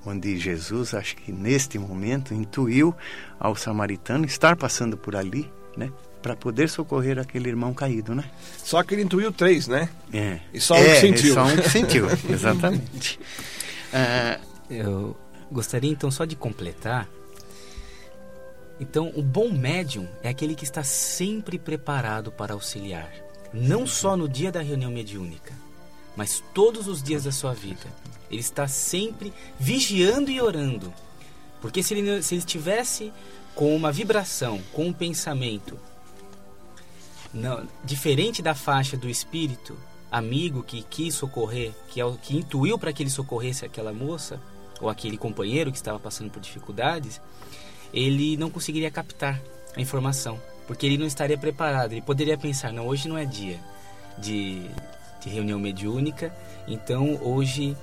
Onde 0.04 0.38
Jesus, 0.38 0.94
acho 0.94 1.16
que 1.16 1.32
neste 1.32 1.78
momento, 1.78 2.34
intuiu 2.34 2.94
ao 3.38 3.54
samaritano 3.54 4.24
estar 4.24 4.56
passando 4.56 4.96
por 4.96 5.14
ali, 5.14 5.50
né? 5.76 5.90
para 6.22 6.36
poder 6.36 6.68
socorrer 6.68 7.18
aquele 7.18 7.48
irmão 7.48 7.74
caído, 7.74 8.14
né? 8.14 8.24
Só 8.58 8.82
que 8.84 8.94
ele 8.94 9.02
intuiu 9.02 9.32
três, 9.32 9.66
né? 9.66 9.88
É. 10.12 10.38
E 10.54 10.60
só 10.60 10.74
um 10.74 10.78
é, 10.78 11.00
sentiu. 11.00 11.34
Só 11.34 11.44
um 11.44 11.56
que 11.56 11.68
sentiu, 11.68 12.06
exatamente. 12.30 13.18
Ah, 13.92 14.38
eu 14.70 15.16
gostaria 15.50 15.90
então 15.90 16.10
só 16.10 16.24
de 16.24 16.36
completar. 16.36 17.08
Então, 18.82 19.12
o 19.14 19.22
bom 19.22 19.48
médium 19.48 20.08
é 20.24 20.28
aquele 20.28 20.56
que 20.56 20.64
está 20.64 20.82
sempre 20.82 21.56
preparado 21.56 22.32
para 22.32 22.52
auxiliar, 22.52 23.14
não 23.52 23.86
só 23.86 24.16
no 24.16 24.28
dia 24.28 24.50
da 24.50 24.60
reunião 24.60 24.90
mediúnica, 24.90 25.54
mas 26.16 26.42
todos 26.52 26.88
os 26.88 27.00
dias 27.00 27.22
da 27.22 27.30
sua 27.30 27.54
vida. 27.54 27.86
Ele 28.28 28.40
está 28.40 28.66
sempre 28.66 29.32
vigiando 29.56 30.32
e 30.32 30.40
orando. 30.40 30.92
Porque 31.60 31.80
se 31.80 31.94
ele, 31.94 32.24
se 32.24 32.34
ele 32.34 32.40
estivesse 32.40 33.12
com 33.54 33.76
uma 33.76 33.92
vibração, 33.92 34.60
com 34.72 34.88
um 34.88 34.92
pensamento 34.92 35.78
não, 37.32 37.64
diferente 37.84 38.42
da 38.42 38.52
faixa 38.52 38.96
do 38.96 39.08
espírito 39.08 39.78
amigo 40.10 40.60
que 40.60 40.82
quis 40.82 41.14
socorrer, 41.14 41.72
que 41.86 42.00
que 42.20 42.36
intuiu 42.36 42.76
para 42.76 42.92
que 42.92 43.04
ele 43.04 43.10
socorresse 43.10 43.64
aquela 43.64 43.92
moça 43.92 44.40
ou 44.80 44.88
aquele 44.90 45.16
companheiro 45.16 45.70
que 45.70 45.78
estava 45.78 46.00
passando 46.00 46.32
por 46.32 46.40
dificuldades, 46.40 47.20
ele 47.92 48.36
não 48.36 48.50
conseguiria 48.50 48.90
captar 48.90 49.40
a 49.76 49.80
informação, 49.80 50.40
porque 50.66 50.86
ele 50.86 50.98
não 50.98 51.06
estaria 51.06 51.36
preparado. 51.36 51.92
Ele 51.92 52.02
poderia 52.02 52.38
pensar: 52.38 52.72
não, 52.72 52.86
hoje 52.86 53.08
não 53.08 53.18
é 53.18 53.24
dia 53.24 53.58
de, 54.18 54.62
de 55.20 55.28
reunião 55.28 55.58
mediúnica, 55.58 56.34
então 56.66 57.18
hoje 57.22 57.76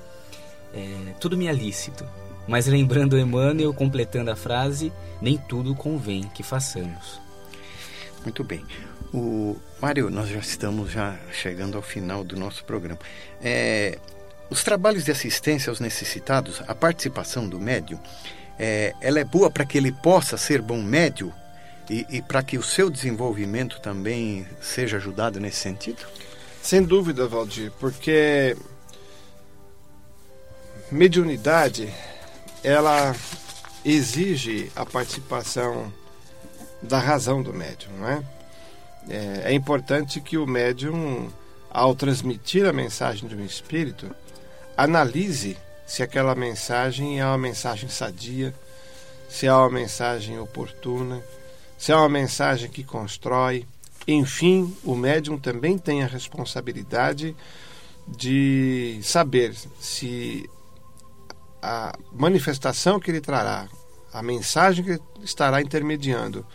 é, 0.73 1.13
tudo 1.19 1.37
me 1.37 1.47
é 1.47 1.51
lícito. 1.51 2.05
Mas 2.47 2.65
lembrando 2.65 3.17
Emmanuel, 3.17 3.73
completando 3.73 4.31
a 4.31 4.35
frase, 4.35 4.91
nem 5.21 5.37
tudo 5.37 5.75
convém 5.75 6.23
que 6.33 6.41
façamos. 6.41 7.21
Muito 8.23 8.43
bem. 8.43 8.65
O 9.13 9.55
Mário, 9.81 10.09
nós 10.09 10.29
já 10.29 10.39
estamos 10.39 10.91
já 10.91 11.17
chegando 11.31 11.77
ao 11.77 11.81
final 11.81 12.23
do 12.23 12.35
nosso 12.35 12.63
programa. 12.65 12.99
É, 13.41 13.99
os 14.49 14.63
trabalhos 14.63 15.05
de 15.05 15.11
assistência 15.11 15.69
aos 15.69 15.79
necessitados, 15.79 16.61
a 16.67 16.73
participação 16.73 17.47
do 17.47 17.59
médium, 17.59 17.99
é, 18.59 18.93
ela 19.01 19.19
é 19.19 19.23
boa 19.23 19.49
para 19.49 19.65
que 19.65 19.77
ele 19.77 19.91
possa 19.91 20.37
ser 20.37 20.61
bom 20.61 20.81
médium 20.81 21.31
e, 21.89 22.05
e 22.09 22.21
para 22.21 22.43
que 22.43 22.57
o 22.57 22.63
seu 22.63 22.89
desenvolvimento 22.89 23.79
também 23.79 24.45
seja 24.61 24.97
ajudado 24.97 25.39
nesse 25.39 25.57
sentido? 25.57 26.05
Sem 26.61 26.83
dúvida, 26.83 27.27
Valdir, 27.27 27.71
porque 27.79 28.55
mediunidade 30.91 31.91
ela 32.63 33.15
exige 33.85 34.71
a 34.75 34.85
participação 34.85 35.91
da 36.81 36.99
razão 36.99 37.41
do 37.41 37.53
médium, 37.53 37.93
não 37.97 38.09
é? 38.09 38.23
é, 39.09 39.41
é 39.45 39.53
importante 39.53 40.19
que 40.19 40.37
o 40.37 40.45
médium 40.45 41.29
ao 41.69 41.93
transmitir 41.93 42.65
a 42.65 42.73
mensagem 42.73 43.29
de 43.29 43.35
um 43.35 43.45
espírito, 43.45 44.09
analise 44.75 45.57
se 45.89 46.03
aquela 46.03 46.35
mensagem 46.35 47.19
é 47.19 47.25
uma 47.25 47.37
mensagem 47.39 47.89
sadia, 47.89 48.53
se 49.27 49.47
é 49.47 49.53
uma 49.53 49.71
mensagem 49.71 50.39
oportuna, 50.39 51.19
se 51.79 51.91
é 51.91 51.95
uma 51.95 52.07
mensagem 52.07 52.69
que 52.69 52.83
constrói. 52.83 53.65
Enfim, 54.07 54.77
o 54.83 54.95
médium 54.95 55.39
também 55.39 55.79
tem 55.79 56.03
a 56.03 56.07
responsabilidade 56.07 57.35
de 58.07 58.99
saber 59.01 59.55
se 59.79 60.47
a 61.59 61.97
manifestação 62.13 62.99
que 62.99 63.09
ele 63.09 63.19
trará, 63.19 63.67
a 64.13 64.21
mensagem 64.21 64.85
que 64.85 64.99
estará 65.23 65.59
intermediando, 65.59 66.45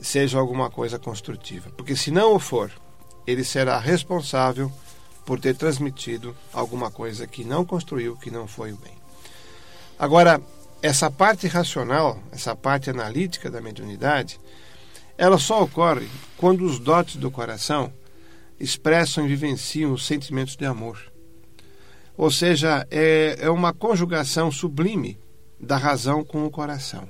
seja 0.00 0.38
alguma 0.38 0.70
coisa 0.70 1.00
construtiva. 1.00 1.68
Porque 1.76 1.96
se 1.96 2.12
não 2.12 2.36
o 2.36 2.38
for, 2.38 2.70
ele 3.26 3.42
será 3.42 3.76
responsável 3.76 4.72
por 5.28 5.38
ter 5.38 5.54
transmitido 5.54 6.34
alguma 6.54 6.90
coisa 6.90 7.26
que 7.26 7.44
não 7.44 7.62
construiu, 7.62 8.16
que 8.16 8.30
não 8.30 8.48
foi 8.48 8.72
o 8.72 8.78
bem. 8.78 8.94
Agora, 9.98 10.40
essa 10.80 11.10
parte 11.10 11.46
racional, 11.46 12.18
essa 12.32 12.56
parte 12.56 12.88
analítica 12.88 13.50
da 13.50 13.60
mediunidade, 13.60 14.40
ela 15.18 15.36
só 15.36 15.62
ocorre 15.62 16.08
quando 16.38 16.64
os 16.64 16.78
dotes 16.78 17.16
do 17.16 17.30
coração 17.30 17.92
expressam 18.58 19.26
e 19.26 19.28
vivenciam 19.28 19.92
os 19.92 20.06
sentimentos 20.06 20.56
de 20.56 20.64
amor. 20.64 20.98
Ou 22.16 22.30
seja, 22.30 22.86
é, 22.90 23.36
é 23.38 23.50
uma 23.50 23.74
conjugação 23.74 24.50
sublime 24.50 25.18
da 25.60 25.76
razão 25.76 26.24
com 26.24 26.46
o 26.46 26.50
coração. 26.50 27.06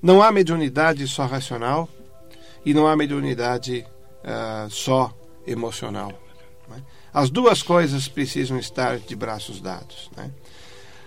Não 0.00 0.22
há 0.22 0.30
mediunidade 0.30 1.04
só 1.08 1.26
racional 1.26 1.88
e 2.64 2.72
não 2.72 2.86
há 2.86 2.94
mediunidade 2.94 3.84
uh, 4.22 4.70
só 4.70 5.12
emocional. 5.44 6.23
As 7.14 7.30
duas 7.30 7.62
coisas 7.62 8.08
precisam 8.08 8.58
estar 8.58 8.98
de 8.98 9.14
braços 9.14 9.60
dados. 9.60 10.10
Né? 10.16 10.32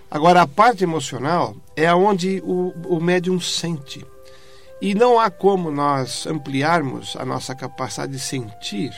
Agora, 0.10 0.41
a 0.41 0.47
parte 0.47 0.82
emocional 0.82 1.53
é 1.76 1.93
onde 1.93 2.41
o, 2.45 2.74
o 2.88 3.01
médium 3.01 3.41
sente. 3.41 4.05
E 4.82 4.95
não 4.95 5.20
há 5.20 5.30
como 5.30 5.70
nós 5.70 6.26
ampliarmos 6.26 7.18
a 7.18 7.26
nossa 7.26 7.53
capacidade 7.53 8.14
de 8.14 8.20
sentir 8.20 8.93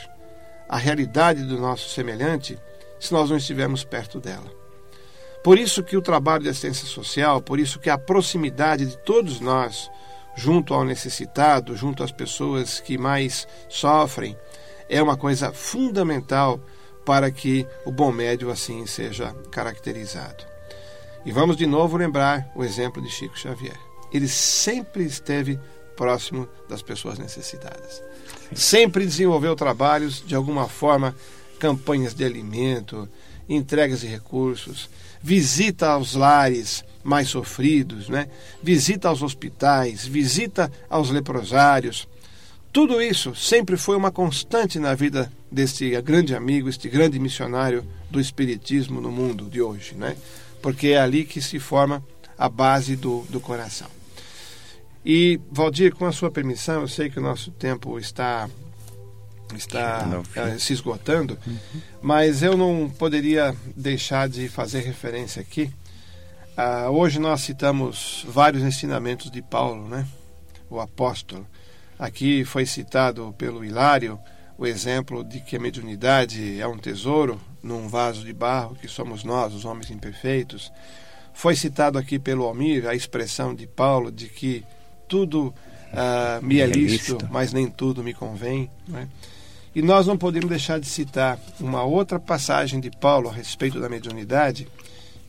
a 0.68 0.76
realidade 0.76 1.42
do 1.42 1.58
nosso 1.58 1.88
semelhante 1.88 2.56
se 3.00 3.12
nós 3.12 3.28
não 3.28 3.38
estivermos 3.38 3.82
perto 3.82 4.20
dela. 4.20 4.48
Por 5.42 5.58
isso 5.58 5.82
que 5.82 5.96
o 5.96 6.02
trabalho 6.02 6.44
de 6.44 6.50
assistência 6.50 6.86
social, 6.86 7.40
por 7.40 7.58
isso 7.58 7.80
que 7.80 7.90
a 7.90 7.98
proximidade 7.98 8.86
de 8.86 8.96
todos 8.98 9.40
nós 9.40 9.90
junto 10.36 10.74
ao 10.74 10.84
necessitado, 10.84 11.74
junto 11.74 12.04
às 12.04 12.12
pessoas 12.12 12.78
que 12.78 12.96
mais 12.96 13.48
sofrem, 13.68 14.36
é 14.88 15.02
uma 15.02 15.16
coisa 15.16 15.52
fundamental 15.52 16.60
para 17.04 17.30
que 17.30 17.66
o 17.84 17.90
bom 17.90 18.12
médio 18.12 18.50
assim 18.50 18.86
seja 18.86 19.34
caracterizado. 19.50 20.44
E 21.24 21.32
vamos 21.32 21.56
de 21.56 21.66
novo 21.66 21.96
lembrar 21.96 22.50
o 22.54 22.64
exemplo 22.64 23.02
de 23.02 23.10
Chico 23.10 23.38
Xavier. 23.38 23.78
Ele 24.12 24.28
sempre 24.28 25.04
esteve 25.04 25.58
próximo 25.96 26.48
das 26.68 26.82
pessoas 26.82 27.18
necessitadas. 27.18 28.02
Sempre 28.54 29.04
desenvolveu 29.04 29.54
trabalhos, 29.54 30.24
de 30.26 30.34
alguma 30.34 30.66
forma, 30.66 31.14
campanhas 31.58 32.14
de 32.14 32.24
alimento, 32.24 33.06
entregas 33.46 34.00
de 34.00 34.06
recursos, 34.06 34.88
visita 35.20 35.88
aos 35.90 36.14
lares 36.14 36.82
mais 37.04 37.28
sofridos, 37.28 38.08
né? 38.08 38.28
visita 38.62 39.08
aos 39.08 39.22
hospitais, 39.22 40.06
visita 40.06 40.72
aos 40.88 41.10
leprosários. 41.10 42.08
Tudo 42.72 43.02
isso 43.02 43.34
sempre 43.34 43.76
foi 43.76 43.96
uma 43.96 44.10
constante 44.10 44.78
na 44.78 44.94
vida 44.94 45.30
deste 45.50 46.00
grande 46.02 46.34
amigo, 46.34 46.68
este 46.68 46.88
grande 46.88 47.18
missionário 47.18 47.84
do 48.10 48.20
Espiritismo 48.20 49.00
no 49.00 49.10
mundo 49.10 49.44
de 49.44 49.60
hoje, 49.60 49.94
né? 49.94 50.16
porque 50.62 50.88
é 50.88 51.00
ali 51.00 51.24
que 51.24 51.40
se 51.40 51.58
forma 51.58 52.04
a 52.36 52.48
base 52.48 52.96
do, 52.96 53.22
do 53.28 53.40
coração. 53.40 53.88
E, 55.04 55.40
Valdir, 55.50 55.94
com 55.94 56.06
a 56.06 56.12
sua 56.12 56.30
permissão, 56.30 56.82
eu 56.82 56.88
sei 56.88 57.08
que 57.08 57.18
o 57.18 57.22
nosso 57.22 57.50
tempo 57.50 57.98
está 57.98 58.48
está 59.56 60.06
uh, 60.06 60.60
se 60.60 60.72
esgotando, 60.72 61.36
uhum. 61.44 61.58
mas 62.00 62.40
eu 62.40 62.56
não 62.56 62.88
poderia 62.88 63.52
deixar 63.76 64.28
de 64.28 64.48
fazer 64.48 64.80
referência 64.80 65.42
aqui. 65.42 65.68
Uh, 66.56 66.90
hoje 66.90 67.18
nós 67.18 67.40
citamos 67.40 68.24
vários 68.28 68.62
ensinamentos 68.62 69.28
de 69.28 69.42
Paulo, 69.42 69.88
né? 69.88 70.06
o 70.70 70.78
apóstolo. 70.78 71.44
Aqui 71.98 72.44
foi 72.44 72.64
citado 72.64 73.34
pelo 73.36 73.64
Hilário 73.64 74.18
o 74.60 74.66
exemplo 74.66 75.24
de 75.24 75.40
que 75.40 75.56
a 75.56 75.58
mediunidade 75.58 76.60
é 76.60 76.66
um 76.66 76.76
tesouro 76.76 77.40
num 77.62 77.88
vaso 77.88 78.22
de 78.22 78.32
barro, 78.34 78.76
que 78.76 78.86
somos 78.86 79.24
nós, 79.24 79.54
os 79.54 79.64
homens 79.64 79.90
imperfeitos. 79.90 80.70
Foi 81.32 81.56
citado 81.56 81.96
aqui 81.96 82.18
pelo 82.18 82.44
Almir 82.44 82.86
a 82.86 82.94
expressão 82.94 83.54
de 83.54 83.66
Paulo 83.66 84.12
de 84.12 84.28
que 84.28 84.62
tudo 85.08 85.46
uh, 85.46 86.44
me 86.44 86.60
é 86.60 86.66
lícito, 86.66 87.26
mas 87.30 87.54
nem 87.54 87.70
tudo 87.70 88.04
me 88.04 88.12
convém. 88.12 88.70
Né? 88.86 89.08
E 89.74 89.80
nós 89.80 90.06
não 90.06 90.18
podemos 90.18 90.50
deixar 90.50 90.78
de 90.78 90.86
citar 90.86 91.40
uma 91.58 91.82
outra 91.82 92.20
passagem 92.20 92.80
de 92.80 92.90
Paulo 92.90 93.30
a 93.30 93.32
respeito 93.32 93.80
da 93.80 93.88
mediunidade, 93.88 94.68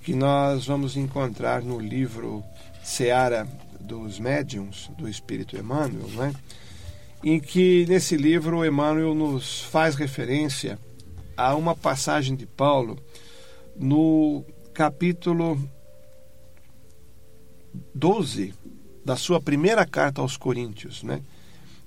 que 0.04 0.14
nós 0.14 0.66
vamos 0.66 0.98
encontrar 0.98 1.62
no 1.62 1.80
livro 1.80 2.44
Seara 2.84 3.48
dos 3.80 4.20
Médiuns, 4.20 4.92
do 4.98 5.08
Espírito 5.08 5.56
Emmanuel, 5.56 6.10
né? 6.16 6.34
Em 7.24 7.40
que 7.40 7.86
nesse 7.88 8.16
livro 8.16 8.66
Emmanuel 8.66 9.14
nos 9.14 9.62
faz 9.62 9.96
referência 9.96 10.80
a 11.38 11.56
uma 11.56 11.76
passagem 11.76 12.36
de 12.36 12.46
Paulo 12.46 12.98
no 13.76 14.44
capítulo 14.74 15.60
12 17.94 18.54
da 19.06 19.16
sua 19.16 19.40
primeira 19.40 19.86
carta 19.86 20.22
aos 20.22 20.38
Coríntios, 20.38 21.04
né? 21.04 21.22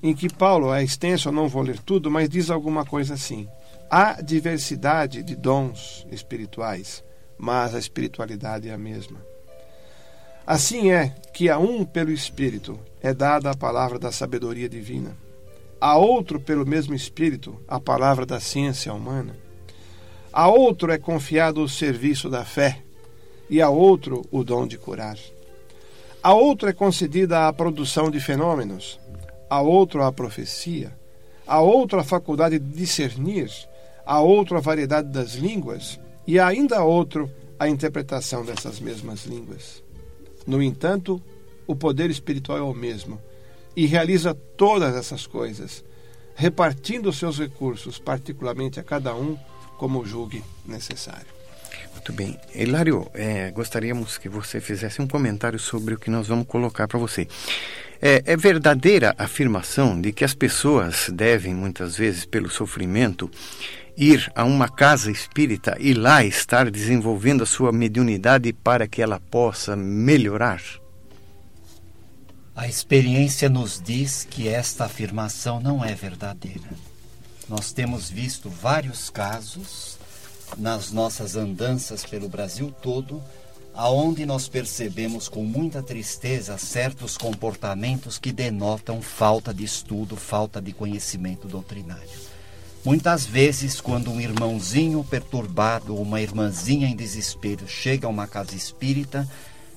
em 0.04 0.14
que 0.14 0.28
Paulo, 0.28 0.74
é 0.74 0.84
extenso, 0.84 1.30
eu 1.30 1.32
não 1.32 1.48
vou 1.48 1.62
ler 1.62 1.78
tudo, 1.78 2.10
mas 2.10 2.28
diz 2.28 2.50
alguma 2.50 2.84
coisa 2.84 3.14
assim: 3.14 3.48
há 3.90 4.20
diversidade 4.20 5.22
de 5.22 5.34
dons 5.34 6.06
espirituais, 6.12 7.02
mas 7.38 7.74
a 7.74 7.78
espiritualidade 7.78 8.68
é 8.68 8.74
a 8.74 8.78
mesma. 8.78 9.18
Assim 10.46 10.92
é 10.92 11.08
que 11.32 11.48
a 11.48 11.58
um 11.58 11.86
pelo 11.86 12.10
Espírito 12.10 12.78
é 13.00 13.14
dada 13.14 13.50
a 13.50 13.56
palavra 13.56 13.98
da 13.98 14.12
sabedoria 14.12 14.68
divina, 14.68 15.16
a 15.84 15.98
outro 15.98 16.40
pelo 16.40 16.64
mesmo 16.64 16.94
Espírito 16.94 17.60
a 17.68 17.78
palavra 17.78 18.24
da 18.24 18.40
ciência 18.40 18.90
humana, 18.90 19.36
a 20.32 20.48
outro 20.48 20.90
é 20.90 20.96
confiado 20.96 21.62
o 21.62 21.68
serviço 21.68 22.30
da 22.30 22.42
fé 22.42 22.82
e 23.50 23.60
a 23.60 23.68
outro 23.68 24.24
o 24.30 24.42
dom 24.42 24.66
de 24.66 24.78
curar. 24.78 25.18
A 26.22 26.32
outro 26.32 26.70
é 26.70 26.72
concedida 26.72 27.46
a 27.46 27.52
produção 27.52 28.10
de 28.10 28.18
fenômenos, 28.18 28.98
a 29.50 29.60
outro 29.60 30.02
a 30.02 30.10
profecia, 30.10 30.90
a 31.46 31.60
outro 31.60 32.00
a 32.00 32.02
faculdade 32.02 32.58
de 32.58 32.74
discernir, 32.74 33.50
a 34.06 34.22
outro 34.22 34.56
a 34.56 34.60
variedade 34.60 35.08
das 35.08 35.34
línguas 35.34 36.00
e 36.26 36.40
ainda 36.40 36.78
a 36.78 36.84
outro 36.84 37.30
a 37.58 37.68
interpretação 37.68 38.42
dessas 38.42 38.80
mesmas 38.80 39.26
línguas. 39.26 39.84
No 40.46 40.62
entanto, 40.62 41.20
o 41.66 41.76
poder 41.76 42.08
espiritual 42.08 42.56
é 42.56 42.62
o 42.62 42.72
mesmo 42.72 43.20
e 43.76 43.86
realiza 43.86 44.34
todas 44.34 44.94
essas 44.94 45.26
coisas, 45.26 45.84
repartindo 46.34 47.08
os 47.08 47.18
seus 47.18 47.38
recursos, 47.38 47.98
particularmente 47.98 48.78
a 48.78 48.82
cada 48.82 49.14
um, 49.14 49.36
como 49.78 50.04
julgue 50.04 50.42
necessário. 50.64 51.26
Muito 51.92 52.12
bem. 52.12 52.38
Hilário, 52.54 53.08
é, 53.14 53.50
gostaríamos 53.50 54.18
que 54.18 54.28
você 54.28 54.60
fizesse 54.60 55.00
um 55.00 55.06
comentário 55.06 55.58
sobre 55.58 55.94
o 55.94 55.98
que 55.98 56.10
nós 56.10 56.28
vamos 56.28 56.46
colocar 56.46 56.86
para 56.86 56.98
você. 56.98 57.26
É, 58.00 58.22
é 58.26 58.36
verdadeira 58.36 59.14
a 59.16 59.24
afirmação 59.24 59.98
de 59.98 60.12
que 60.12 60.24
as 60.24 60.34
pessoas 60.34 61.08
devem, 61.10 61.54
muitas 61.54 61.96
vezes, 61.96 62.26
pelo 62.26 62.50
sofrimento, 62.50 63.30
ir 63.96 64.30
a 64.34 64.44
uma 64.44 64.68
casa 64.68 65.10
espírita 65.10 65.76
e 65.80 65.94
lá 65.94 66.24
estar 66.24 66.70
desenvolvendo 66.70 67.42
a 67.42 67.46
sua 67.46 67.72
mediunidade 67.72 68.52
para 68.52 68.86
que 68.86 69.00
ela 69.00 69.18
possa 69.18 69.74
melhorar? 69.74 70.60
A 72.56 72.68
experiência 72.68 73.48
nos 73.48 73.80
diz 73.82 74.26
que 74.28 74.48
esta 74.48 74.84
afirmação 74.84 75.60
não 75.60 75.84
é 75.84 75.94
verdadeira. 75.94 76.70
Nós 77.48 77.72
temos 77.72 78.08
visto 78.08 78.48
vários 78.48 79.10
casos 79.10 79.98
nas 80.56 80.92
nossas 80.92 81.34
andanças 81.34 82.04
pelo 82.04 82.28
Brasil 82.28 82.72
todo 82.80 83.22
aonde 83.74 84.24
nós 84.24 84.48
percebemos 84.48 85.28
com 85.28 85.44
muita 85.44 85.82
tristeza 85.82 86.56
certos 86.56 87.18
comportamentos 87.18 88.18
que 88.18 88.30
denotam 88.30 89.02
falta 89.02 89.52
de 89.52 89.64
estudo, 89.64 90.14
falta 90.14 90.62
de 90.62 90.72
conhecimento 90.72 91.48
doutrinário. 91.48 92.34
Muitas 92.84 93.26
vezes, 93.26 93.80
quando 93.80 94.12
um 94.12 94.20
irmãozinho 94.20 95.02
perturbado 95.02 95.94
ou 95.94 96.02
uma 96.02 96.20
irmãzinha 96.20 96.86
em 96.86 96.94
desespero 96.94 97.66
chega 97.66 98.06
a 98.06 98.10
uma 98.10 98.28
casa 98.28 98.54
espírita, 98.54 99.28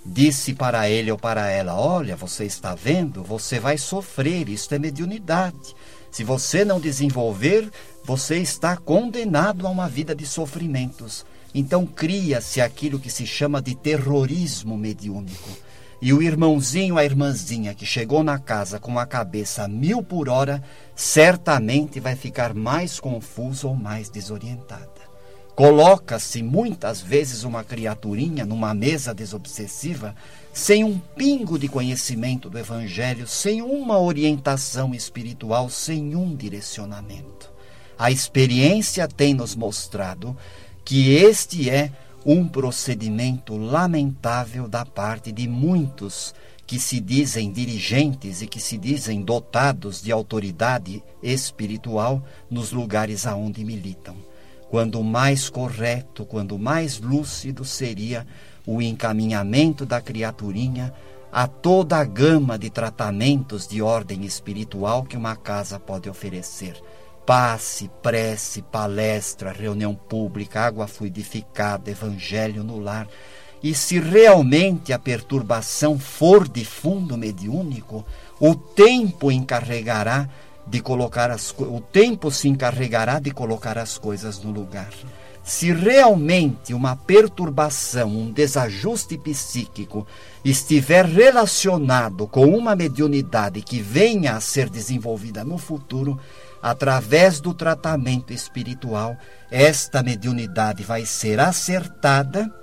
disse 0.08 0.54
para 0.54 0.90
ele 0.90 1.12
ou 1.12 1.18
para 1.18 1.50
ela: 1.50 1.76
Olha, 1.76 2.16
você 2.16 2.46
está 2.46 2.74
vendo? 2.74 3.24
Você 3.24 3.60
vai 3.60 3.78
sofrer, 3.78 4.48
isto 4.48 4.74
é 4.74 4.80
mediunidade. 4.80 5.76
Se 6.10 6.24
você 6.24 6.64
não 6.64 6.80
desenvolver, 6.80 7.70
você 8.04 8.38
está 8.38 8.78
condenado 8.78 9.68
a 9.68 9.70
uma 9.70 9.90
vida 9.90 10.16
de 10.16 10.26
sofrimentos. 10.26 11.26
Então 11.54 11.86
cria-se 11.86 12.62
aquilo 12.62 13.00
que 13.00 13.10
se 13.10 13.26
chama 13.26 13.62
de 13.62 13.76
terrorismo 13.76 14.78
mediúnico. 14.78 15.50
E 16.02 16.14
o 16.14 16.22
irmãozinho, 16.22 16.98
a 16.98 17.04
irmãzinha 17.04 17.74
que 17.74 17.86
chegou 17.86 18.24
na 18.24 18.38
casa 18.38 18.80
com 18.80 18.98
a 19.00 19.06
cabeça 19.06 19.64
a 19.64 19.68
mil 19.68 20.04
por 20.04 20.30
hora, 20.30 20.64
certamente 20.96 22.00
vai 22.00 22.16
ficar 22.16 22.54
mais 22.54 23.00
confuso 23.00 23.68
ou 23.68 23.76
mais 23.76 24.10
desorientada. 24.10 24.97
Coloca-se 25.58 26.44
muitas 26.44 27.02
vezes 27.02 27.44
uma 27.44 27.64
criaturinha 27.64 28.46
numa 28.46 28.76
mesa 28.76 29.12
desobsessiva 29.12 30.16
sem 30.54 30.84
um 30.84 31.00
pingo 31.00 31.58
de 31.58 31.68
conhecimento 31.68 32.48
do 32.48 32.60
Evangelho, 32.60 33.26
sem 33.26 33.64
uma 33.64 33.98
orientação 33.98 34.94
espiritual, 34.94 35.68
sem 35.68 36.16
um 36.16 36.36
direcionamento. 36.36 37.50
A 37.98 38.12
experiência 38.12 39.08
tem 39.08 39.34
nos 39.34 39.56
mostrado 39.56 40.38
que 40.86 41.16
este 41.16 41.72
é 41.72 41.92
um 42.24 42.48
procedimento 42.48 43.58
lamentável 43.58 44.68
da 44.68 44.86
parte 44.86 45.32
de 45.32 45.48
muitos 45.48 46.36
que 46.68 46.80
se 46.80 47.00
dizem 47.00 47.52
dirigentes 47.52 48.44
e 48.44 48.48
que 48.48 48.60
se 48.60 48.78
dizem 48.78 49.24
dotados 49.24 50.04
de 50.04 50.12
autoridade 50.12 51.02
espiritual 51.24 52.22
nos 52.48 52.72
lugares 52.72 53.26
aonde 53.26 53.66
militam. 53.66 54.16
Quando 54.70 55.04
mais 55.04 55.50
correto, 55.50 56.26
quando 56.26 56.58
mais 56.60 57.00
lúcido 57.00 57.64
seria 57.64 58.28
o 58.66 58.82
encaminhamento 58.82 59.86
da 59.86 60.02
criaturinha 60.02 60.94
a 61.32 61.48
toda 61.48 61.98
a 61.98 62.04
gama 62.04 62.58
de 62.58 62.70
tratamentos 62.70 63.68
de 63.68 63.82
ordem 63.82 64.26
espiritual 64.26 65.04
que 65.04 65.16
uma 65.16 65.36
casa 65.36 65.80
pode 65.80 66.10
oferecer 66.10 66.76
passe, 67.28 67.92
prece, 68.02 68.62
palestra, 68.62 69.52
reunião 69.52 69.94
pública, 69.94 70.62
água 70.62 70.88
fluidificada, 70.88 71.92
evangelho 71.92 72.64
no 72.64 72.80
lar. 72.80 73.06
E 73.62 73.76
se 73.76 74.00
realmente 74.00 74.94
a 74.94 75.00
perturbação 75.00 76.00
for 76.00 76.48
de 76.48 76.64
fundo 76.64 77.18
mediúnico, 77.18 78.06
o 78.40 78.56
tempo 78.56 79.30
encarregará 79.30 80.30
de 80.70 80.82
colocar 80.82 81.32
as 81.32 81.54
o 81.58 81.82
tempo 81.82 82.30
se 82.30 82.48
encarregará 82.48 83.20
de 83.20 83.32
colocar 83.32 83.78
as 83.78 83.98
coisas 83.98 84.42
no 84.42 84.52
lugar. 84.52 84.90
Se 85.44 85.72
realmente 85.72 86.74
uma 86.74 86.94
perturbação, 86.94 88.10
um 88.10 88.32
desajuste 88.34 89.18
psíquico 89.18 90.06
estiver 90.44 91.06
relacionado 91.06 92.28
com 92.28 92.48
uma 92.48 92.76
mediunidade 92.76 93.62
que 93.62 93.80
venha 93.80 94.34
a 94.36 94.42
ser 94.42 94.70
desenvolvida 94.70 95.46
no 95.46 95.58
futuro, 95.58 96.20
através 96.62 97.40
do 97.40 97.54
tratamento 97.54 98.34
espiritual, 98.34 99.16
esta 99.50 100.04
mediunidade 100.04 100.84
vai 100.84 101.06
ser 101.06 101.40
acertada 101.40 102.54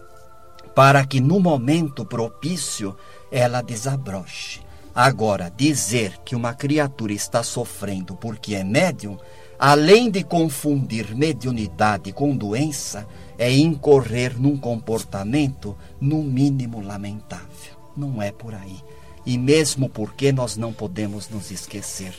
para 0.74 1.06
que 1.06 1.20
no 1.20 1.40
momento 1.40 2.04
propício 2.04 2.94
ela 3.30 3.62
desabroche. 3.62 4.63
Agora, 4.94 5.52
dizer 5.56 6.18
que 6.24 6.36
uma 6.36 6.54
criatura 6.54 7.12
está 7.12 7.42
sofrendo 7.42 8.14
porque 8.14 8.54
é 8.54 8.62
médium, 8.62 9.18
além 9.58 10.08
de 10.08 10.22
confundir 10.22 11.16
mediunidade 11.16 12.12
com 12.12 12.36
doença, 12.36 13.04
é 13.36 13.50
incorrer 13.50 14.38
num 14.40 14.56
comportamento 14.56 15.76
no 16.00 16.22
mínimo 16.22 16.80
lamentável. 16.80 17.74
Não 17.96 18.22
é 18.22 18.30
por 18.30 18.54
aí. 18.54 18.78
E 19.26 19.36
mesmo 19.36 19.88
porque 19.88 20.30
nós 20.30 20.56
não 20.56 20.72
podemos 20.72 21.28
nos 21.28 21.50
esquecer 21.50 22.14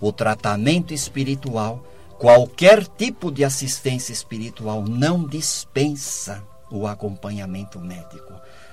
o 0.00 0.12
tratamento 0.12 0.94
espiritual, 0.94 1.84
qualquer 2.18 2.86
tipo 2.86 3.30
de 3.32 3.44
assistência 3.44 4.12
espiritual 4.12 4.82
não 4.82 5.26
dispensa 5.26 6.42
o 6.70 6.86
acompanhamento 6.86 7.80
médico. 7.80 8.32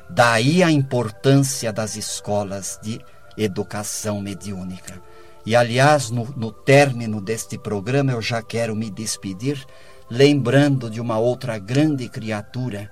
Daí 0.10 0.64
a 0.64 0.72
importância 0.72 1.74
das 1.74 1.96
escolas 1.96 2.80
de 2.82 3.02
educação 3.38 4.22
mediúnica. 4.22 5.02
E, 5.46 5.56
aliás, 5.56 6.10
no, 6.10 6.26
no 6.36 6.52
término 6.52 7.22
deste 7.22 7.58
programa, 7.58 8.12
eu 8.12 8.22
já 8.22 8.42
quero 8.42 8.76
me 8.76 8.90
despedir, 8.90 9.66
lembrando 10.10 10.90
de 10.90 11.00
uma 11.00 11.18
outra 11.18 11.58
grande 11.58 12.10
criatura 12.10 12.92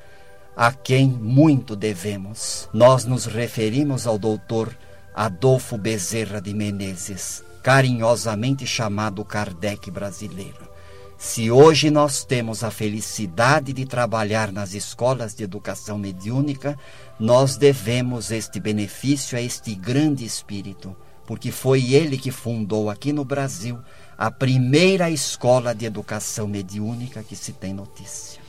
a 0.55 0.71
quem 0.71 1.07
muito 1.07 1.75
devemos. 1.75 2.69
Nós 2.73 3.03
nos 3.03 3.25
referimos 3.25 4.07
ao 4.07 4.17
doutor 4.17 4.75
Adolfo 5.13 5.77
Bezerra 5.77 6.39
de 6.39 6.53
Menezes, 6.53 7.43
carinhosamente 7.61 8.65
chamado 8.65 9.25
Kardec 9.25 9.91
brasileiro. 9.91 10.75
Se 11.17 11.49
hoje 11.49 11.89
nós 11.89 12.23
temos 12.23 12.63
a 12.63 12.69
felicidade 12.69 13.73
de 13.73 13.85
trabalhar 13.85 14.51
nas 14.51 14.73
escolas 14.73 15.33
de 15.33 15.43
educação 15.43 15.97
mediúnica, 15.97 16.77
nós 17.19 17.57
devemos 17.57 18.31
este 18.31 18.59
benefício 18.59 19.37
a 19.37 19.41
este 19.41 19.73
grande 19.73 20.25
espírito, 20.25 20.95
porque 21.25 21.51
foi 21.51 21.93
ele 21.93 22.17
que 22.17 22.31
fundou 22.31 22.89
aqui 22.89 23.13
no 23.13 23.25
Brasil 23.25 23.79
a 24.17 24.29
primeira 24.29 25.09
escola 25.09 25.73
de 25.73 25.85
educação 25.85 26.47
mediúnica 26.47 27.23
que 27.23 27.35
se 27.35 27.51
tem 27.51 27.73
notícia. 27.73 28.41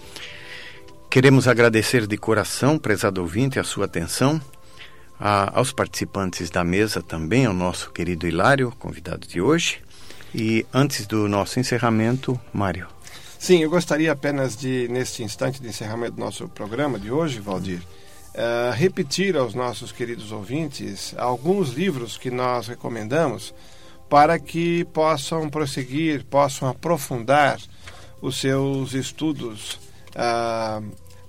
Queremos 1.10 1.48
agradecer 1.48 2.06
de 2.06 2.16
coração, 2.16 2.78
prezado 2.78 3.20
ouvinte, 3.22 3.58
a 3.58 3.64
sua 3.64 3.86
atenção 3.86 4.40
a, 5.18 5.58
aos 5.58 5.72
participantes 5.72 6.50
da 6.50 6.62
mesa 6.62 7.02
também, 7.02 7.46
ao 7.46 7.54
nosso 7.54 7.90
querido 7.90 8.26
Hilário, 8.26 8.72
convidado 8.78 9.26
de 9.26 9.40
hoje. 9.40 9.82
E 10.34 10.66
antes 10.72 11.06
do 11.06 11.28
nosso 11.28 11.58
encerramento, 11.58 12.38
Mário. 12.52 12.86
Sim, 13.38 13.62
eu 13.62 13.70
gostaria 13.70 14.12
apenas 14.12 14.56
de, 14.56 14.88
neste 14.88 15.22
instante 15.22 15.60
de 15.60 15.68
encerramento 15.68 16.12
do 16.12 16.20
nosso 16.20 16.48
programa 16.48 16.98
de 16.98 17.10
hoje, 17.10 17.40
Valdir, 17.40 17.80
uh, 18.36 18.72
repetir 18.72 19.36
aos 19.36 19.54
nossos 19.54 19.90
queridos 19.90 20.30
ouvintes 20.30 21.14
alguns 21.16 21.70
livros 21.70 22.16
que 22.18 22.30
nós 22.30 22.68
recomendamos 22.68 23.54
para 24.08 24.38
que 24.38 24.84
possam 24.86 25.48
prosseguir, 25.48 26.24
possam 26.24 26.68
aprofundar 26.68 27.58
os 28.20 28.38
seus 28.38 28.92
estudos 28.92 29.80
uh, 30.14 30.84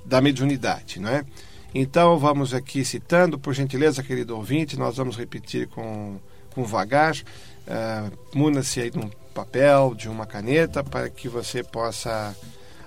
da 0.06 0.22
mediunidade, 0.22 1.00
não 1.00 1.10
é? 1.10 1.26
Então, 1.74 2.18
vamos 2.18 2.54
aqui 2.54 2.84
citando, 2.86 3.38
por 3.38 3.54
gentileza, 3.54 4.02
querido 4.02 4.36
ouvinte, 4.36 4.78
nós 4.78 4.98
vamos 4.98 5.18
repetir 5.18 5.68
com, 5.68 6.18
com 6.54 6.64
vagar. 6.64 7.16
Uh, 7.16 8.18
Muna-se 8.34 8.80
aí 8.80 8.90
de 8.90 8.98
um 8.98 9.10
papel, 9.34 9.94
de 9.94 10.08
uma 10.08 10.26
caneta, 10.26 10.84
para 10.84 11.10
que 11.10 11.28
você 11.28 11.64
possa 11.64 12.36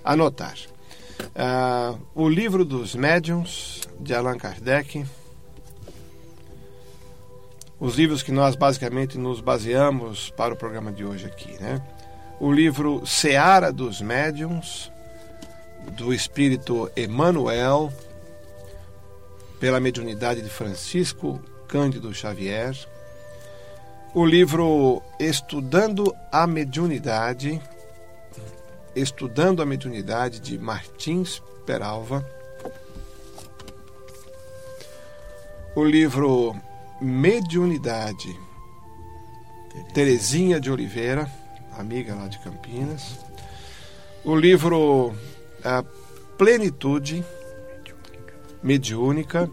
anotar. 0.04 0.56
Uh, 1.28 1.98
o 2.14 2.28
Livro 2.28 2.64
dos 2.64 2.94
Médiuns, 2.94 3.80
de 4.00 4.14
Allan 4.14 4.36
Kardec. 4.36 5.04
Os 7.78 7.96
livros 7.96 8.22
que 8.22 8.32
nós 8.32 8.56
basicamente 8.56 9.16
nos 9.16 9.40
baseamos 9.40 10.30
para 10.30 10.54
o 10.54 10.56
programa 10.56 10.92
de 10.92 11.04
hoje 11.04 11.26
aqui, 11.26 11.60
né? 11.60 11.80
O 12.38 12.52
livro 12.52 13.02
Seara 13.06 13.72
dos 13.72 14.00
Médiuns, 14.00 14.90
do 15.96 16.12
espírito 16.12 16.90
Emmanuel, 16.96 17.92
pela 19.58 19.80
mediunidade 19.80 20.42
de 20.42 20.48
Francisco 20.48 21.40
Cândido 21.68 22.12
Xavier. 22.12 22.76
O 24.14 24.24
livro 24.24 25.02
Estudando 25.18 26.14
a 26.32 26.46
Mediunidade, 26.46 27.60
Estudando 28.94 29.62
a 29.62 29.66
Mediunidade 29.66 30.40
de 30.40 30.58
Martins 30.58 31.42
Peralva. 31.64 32.26
O 35.74 35.84
livro 35.84 36.56
Mediunidade, 37.00 38.38
Terezinha 39.94 40.60
de 40.60 40.70
Oliveira, 40.70 41.30
amiga 41.78 42.14
lá 42.14 42.26
de 42.26 42.38
Campinas. 42.40 43.18
O 44.24 44.36
livro 44.36 45.14
a 45.64 45.84
Plenitude, 46.36 47.24
mediúnica 48.62 49.48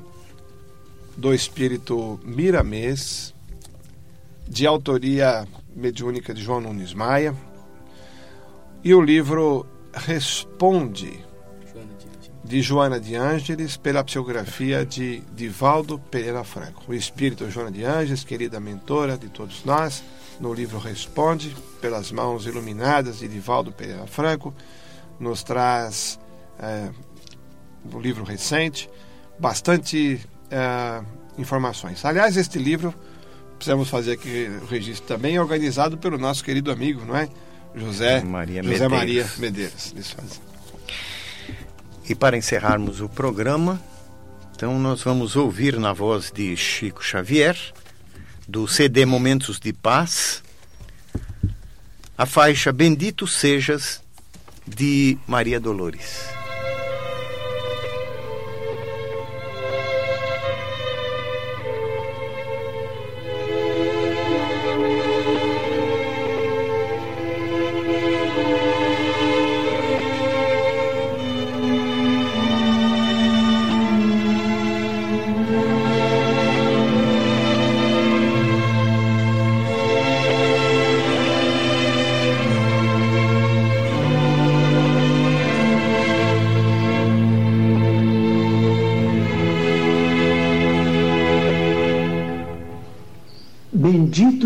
do 1.16 1.34
espírito 1.34 2.20
Miramês, 2.24 3.34
de 4.48 4.66
autoria 4.66 5.48
mediúnica 5.76 6.34
de 6.34 6.42
João 6.42 6.62
Nunes 6.62 6.94
Maia, 6.94 7.36
e 8.88 8.96
o 8.96 9.02
livro 9.02 9.66
Responde, 9.94 11.22
de 12.42 12.62
Joana 12.62 13.02
de 13.02 13.16
Ângeles, 13.16 13.76
pela 13.76 14.02
psicografia 14.02 14.86
de 14.86 15.20
Divaldo 15.36 16.00
Pereira 16.00 16.42
Franco. 16.46 16.84
O 16.88 16.94
espírito 16.94 17.52
Joana 17.52 17.70
de 17.70 17.84
Ângeles, 17.84 18.24
querida 18.24 18.62
mentora 18.62 19.18
de 19.18 19.28
todos 19.28 19.66
nós, 19.66 20.02
no 20.40 20.54
livro 20.54 20.80
Responde, 20.80 21.54
pelas 21.82 22.14
mãos 22.14 22.46
iluminadas 22.46 23.20
de 23.20 23.28
Divaldo 23.28 23.74
Pereira 23.74 24.08
Franco, 24.08 24.54
nos 25.20 25.44
traz 25.44 26.18
é, 26.58 26.90
um 27.94 28.00
livro 28.00 28.24
recente, 28.24 28.90
bastante 29.38 30.18
uh, 30.46 31.06
informações. 31.38 32.06
Aliás, 32.06 32.38
este 32.38 32.58
livro 32.58 32.96
precisamos 33.58 33.90
fazer 33.90 34.14
aqui 34.14 34.50
o 34.62 34.66
registro 34.66 35.06
também, 35.06 35.38
organizado 35.38 35.98
pelo 35.98 36.18
nosso 36.18 36.42
querido 36.42 36.72
amigo, 36.72 37.04
não 37.04 37.18
é? 37.18 37.28
José 37.78 38.22
Maria 38.22 38.64
José 38.64 38.88
Medeiros. 38.88 38.98
Maria 38.98 39.30
Medeiros. 39.38 39.94
E 42.10 42.16
para 42.16 42.38
encerrarmos 42.38 43.02
o 43.02 43.10
programa, 43.10 43.82
então 44.56 44.80
nós 44.80 45.02
vamos 45.04 45.36
ouvir 45.36 45.78
na 45.78 45.94
voz 45.94 46.32
de 46.32 46.56
Chico 46.56 47.04
Xavier, 47.04 47.58
do 48.48 48.68
CD 48.68 49.06
Momentos 49.06 49.60
de 49.60 49.74
Paz, 49.74 50.42
a 52.18 52.26
faixa 52.26 52.72
Bendito 52.72 53.28
Sejas, 53.28 54.02
de 54.66 55.18
Maria 55.28 55.60
Dolores. 55.60 56.37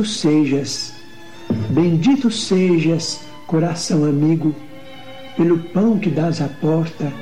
Bendito 0.02 0.18
sejas, 0.18 0.93
bendito 1.70 2.32
sejas, 2.32 3.20
coração 3.45 4.04
amigo, 4.04 4.56
pelo 5.38 5.60
pão 5.60 5.99
que 5.99 6.10
dás 6.10 6.41
à 6.41 6.47
porta, 6.47 7.14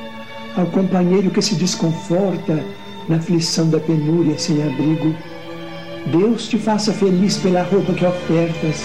ao 0.55 0.65
companheiro 0.67 1.30
que 1.30 1.41
se 1.41 1.55
desconforta 1.55 2.63
na 3.09 3.17
aflição 3.17 3.69
da 3.69 3.82
penúria 3.82 4.39
sem 4.39 4.63
abrigo. 4.63 5.13
Deus 6.09 6.47
te 6.47 6.57
faça 6.57 6.93
feliz 6.93 7.38
pela 7.39 7.63
roupa 7.63 7.91
que 7.91 8.05
ofertas 8.05 8.82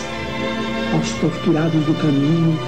aos 0.93 1.13
torturados 1.21 1.87
do 1.87 1.95
caminho, 1.95 2.59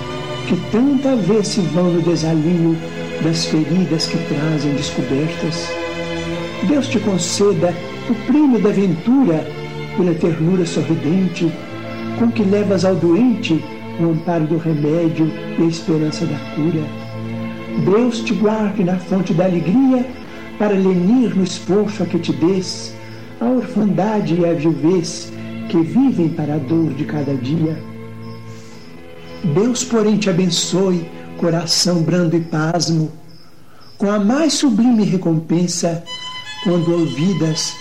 que 0.46 0.54
tanta 0.70 1.16
vez 1.16 1.48
se 1.48 1.60
vão 1.60 1.90
no 1.90 2.02
desalinho 2.02 2.78
das 3.24 3.46
feridas 3.46 4.06
que 4.06 4.18
trazem 4.32 4.74
descobertas. 4.74 5.68
Deus 6.68 6.86
te 6.86 7.00
conceda 7.00 7.74
o 8.08 8.14
prêmio 8.26 8.60
da 8.60 8.70
ventura 8.70 9.55
pela 9.96 10.14
ternura 10.14 10.64
sorridente 10.66 11.50
com 12.18 12.30
que 12.30 12.42
levas 12.42 12.84
ao 12.84 12.94
doente 12.94 13.62
o 14.00 14.10
amparo 14.10 14.46
do 14.46 14.58
remédio 14.58 15.30
e 15.58 15.62
a 15.62 15.66
esperança 15.66 16.26
da 16.26 16.38
cura. 16.54 16.82
Deus 17.84 18.20
te 18.20 18.34
guarde 18.34 18.84
na 18.84 18.98
fonte 18.98 19.34
da 19.34 19.44
alegria 19.44 20.06
para 20.58 20.74
lenir 20.74 21.36
no 21.36 21.44
esforço 21.44 22.02
a 22.02 22.06
que 22.06 22.18
te 22.18 22.32
des 22.32 22.94
a 23.40 23.44
orfandade 23.44 24.34
e 24.34 24.46
a 24.46 24.54
viuvez 24.54 25.32
que 25.68 25.78
vivem 25.78 26.28
para 26.28 26.54
a 26.54 26.58
dor 26.58 26.94
de 26.94 27.04
cada 27.04 27.34
dia. 27.34 27.76
Deus, 29.54 29.84
porém, 29.84 30.16
te 30.16 30.30
abençoe, 30.30 31.08
coração 31.36 32.02
brando 32.02 32.36
e 32.36 32.40
pasmo, 32.40 33.12
com 33.98 34.10
a 34.10 34.18
mais 34.18 34.54
sublime 34.54 35.04
recompensa, 35.04 36.02
quando 36.64 36.92
ouvidas 36.92 37.74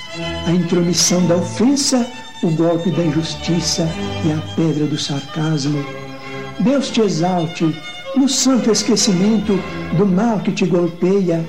a 0.45 0.51
intromissão 0.51 1.25
da 1.25 1.35
ofensa, 1.35 2.07
o 2.43 2.49
golpe 2.51 2.91
da 2.91 3.03
injustiça 3.03 3.87
e 4.25 4.31
a 4.31 4.55
pedra 4.55 4.85
do 4.85 4.97
sarcasmo. 4.97 5.83
Deus 6.59 6.89
te 6.89 7.01
exalte 7.01 7.75
no 8.15 8.29
santo 8.29 8.71
esquecimento 8.71 9.59
do 9.97 10.05
mal 10.05 10.39
que 10.39 10.51
te 10.51 10.65
golpeia, 10.65 11.43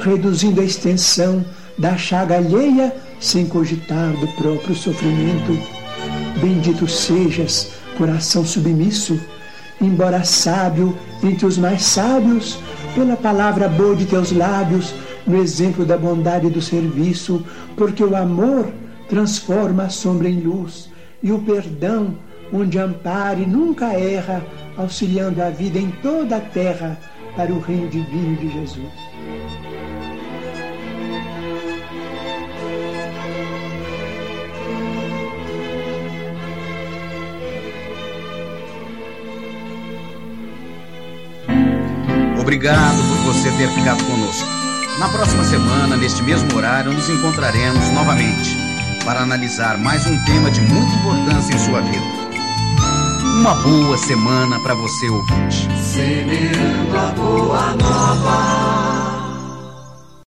reduzindo 0.00 0.60
a 0.60 0.64
extensão 0.64 1.44
da 1.76 1.96
chaga 1.96 2.36
alheia 2.36 2.94
sem 3.20 3.46
cogitar 3.46 4.12
do 4.12 4.26
próprio 4.28 4.74
sofrimento. 4.74 5.58
Bendito 6.40 6.88
sejas, 6.88 7.70
coração 7.96 8.44
submisso, 8.44 9.18
embora 9.80 10.24
sábio 10.24 10.96
entre 11.22 11.46
os 11.46 11.58
mais 11.58 11.82
sábios, 11.82 12.58
pela 12.94 13.16
palavra 13.16 13.68
boa 13.68 13.94
de 13.94 14.06
teus 14.06 14.32
lábios, 14.32 14.94
no 15.28 15.36
exemplo 15.36 15.84
da 15.84 15.96
bondade 15.96 16.46
e 16.46 16.50
do 16.50 16.62
serviço, 16.62 17.44
porque 17.76 18.02
o 18.02 18.16
amor 18.16 18.72
transforma 19.08 19.84
a 19.84 19.88
sombra 19.90 20.28
em 20.28 20.40
luz 20.40 20.90
e 21.22 21.30
o 21.30 21.38
perdão, 21.40 22.16
onde 22.52 22.78
ampare, 22.78 23.44
nunca 23.44 23.92
erra, 23.92 24.42
auxiliando 24.76 25.42
a 25.42 25.50
vida 25.50 25.78
em 25.78 25.90
toda 26.02 26.36
a 26.36 26.40
terra 26.40 26.98
para 27.36 27.52
o 27.52 27.60
reino 27.60 27.88
divino 27.88 28.36
de 28.36 28.50
Jesus. 28.50 29.08
Obrigado 42.40 42.96
por 42.96 43.34
você 43.34 43.50
ter 43.58 43.68
ficado 43.68 44.02
conosco. 44.04 44.67
Na 44.98 45.08
próxima 45.08 45.44
semana, 45.44 45.96
neste 45.96 46.24
mesmo 46.24 46.56
horário, 46.56 46.92
nos 46.92 47.08
encontraremos 47.08 47.88
novamente 47.90 48.56
para 49.04 49.20
analisar 49.20 49.78
mais 49.78 50.04
um 50.04 50.24
tema 50.24 50.50
de 50.50 50.60
muita 50.60 50.92
importância 50.92 51.54
em 51.54 51.58
sua 51.60 51.80
vida. 51.82 52.04
Uma 53.40 53.54
boa 53.54 53.96
semana 53.96 54.58
para 54.58 54.74
você 54.74 55.08
ouvinte. 55.08 55.68
Semeando 55.80 56.96
a 56.96 57.12
boa 57.12 57.74
nova. 57.76 58.87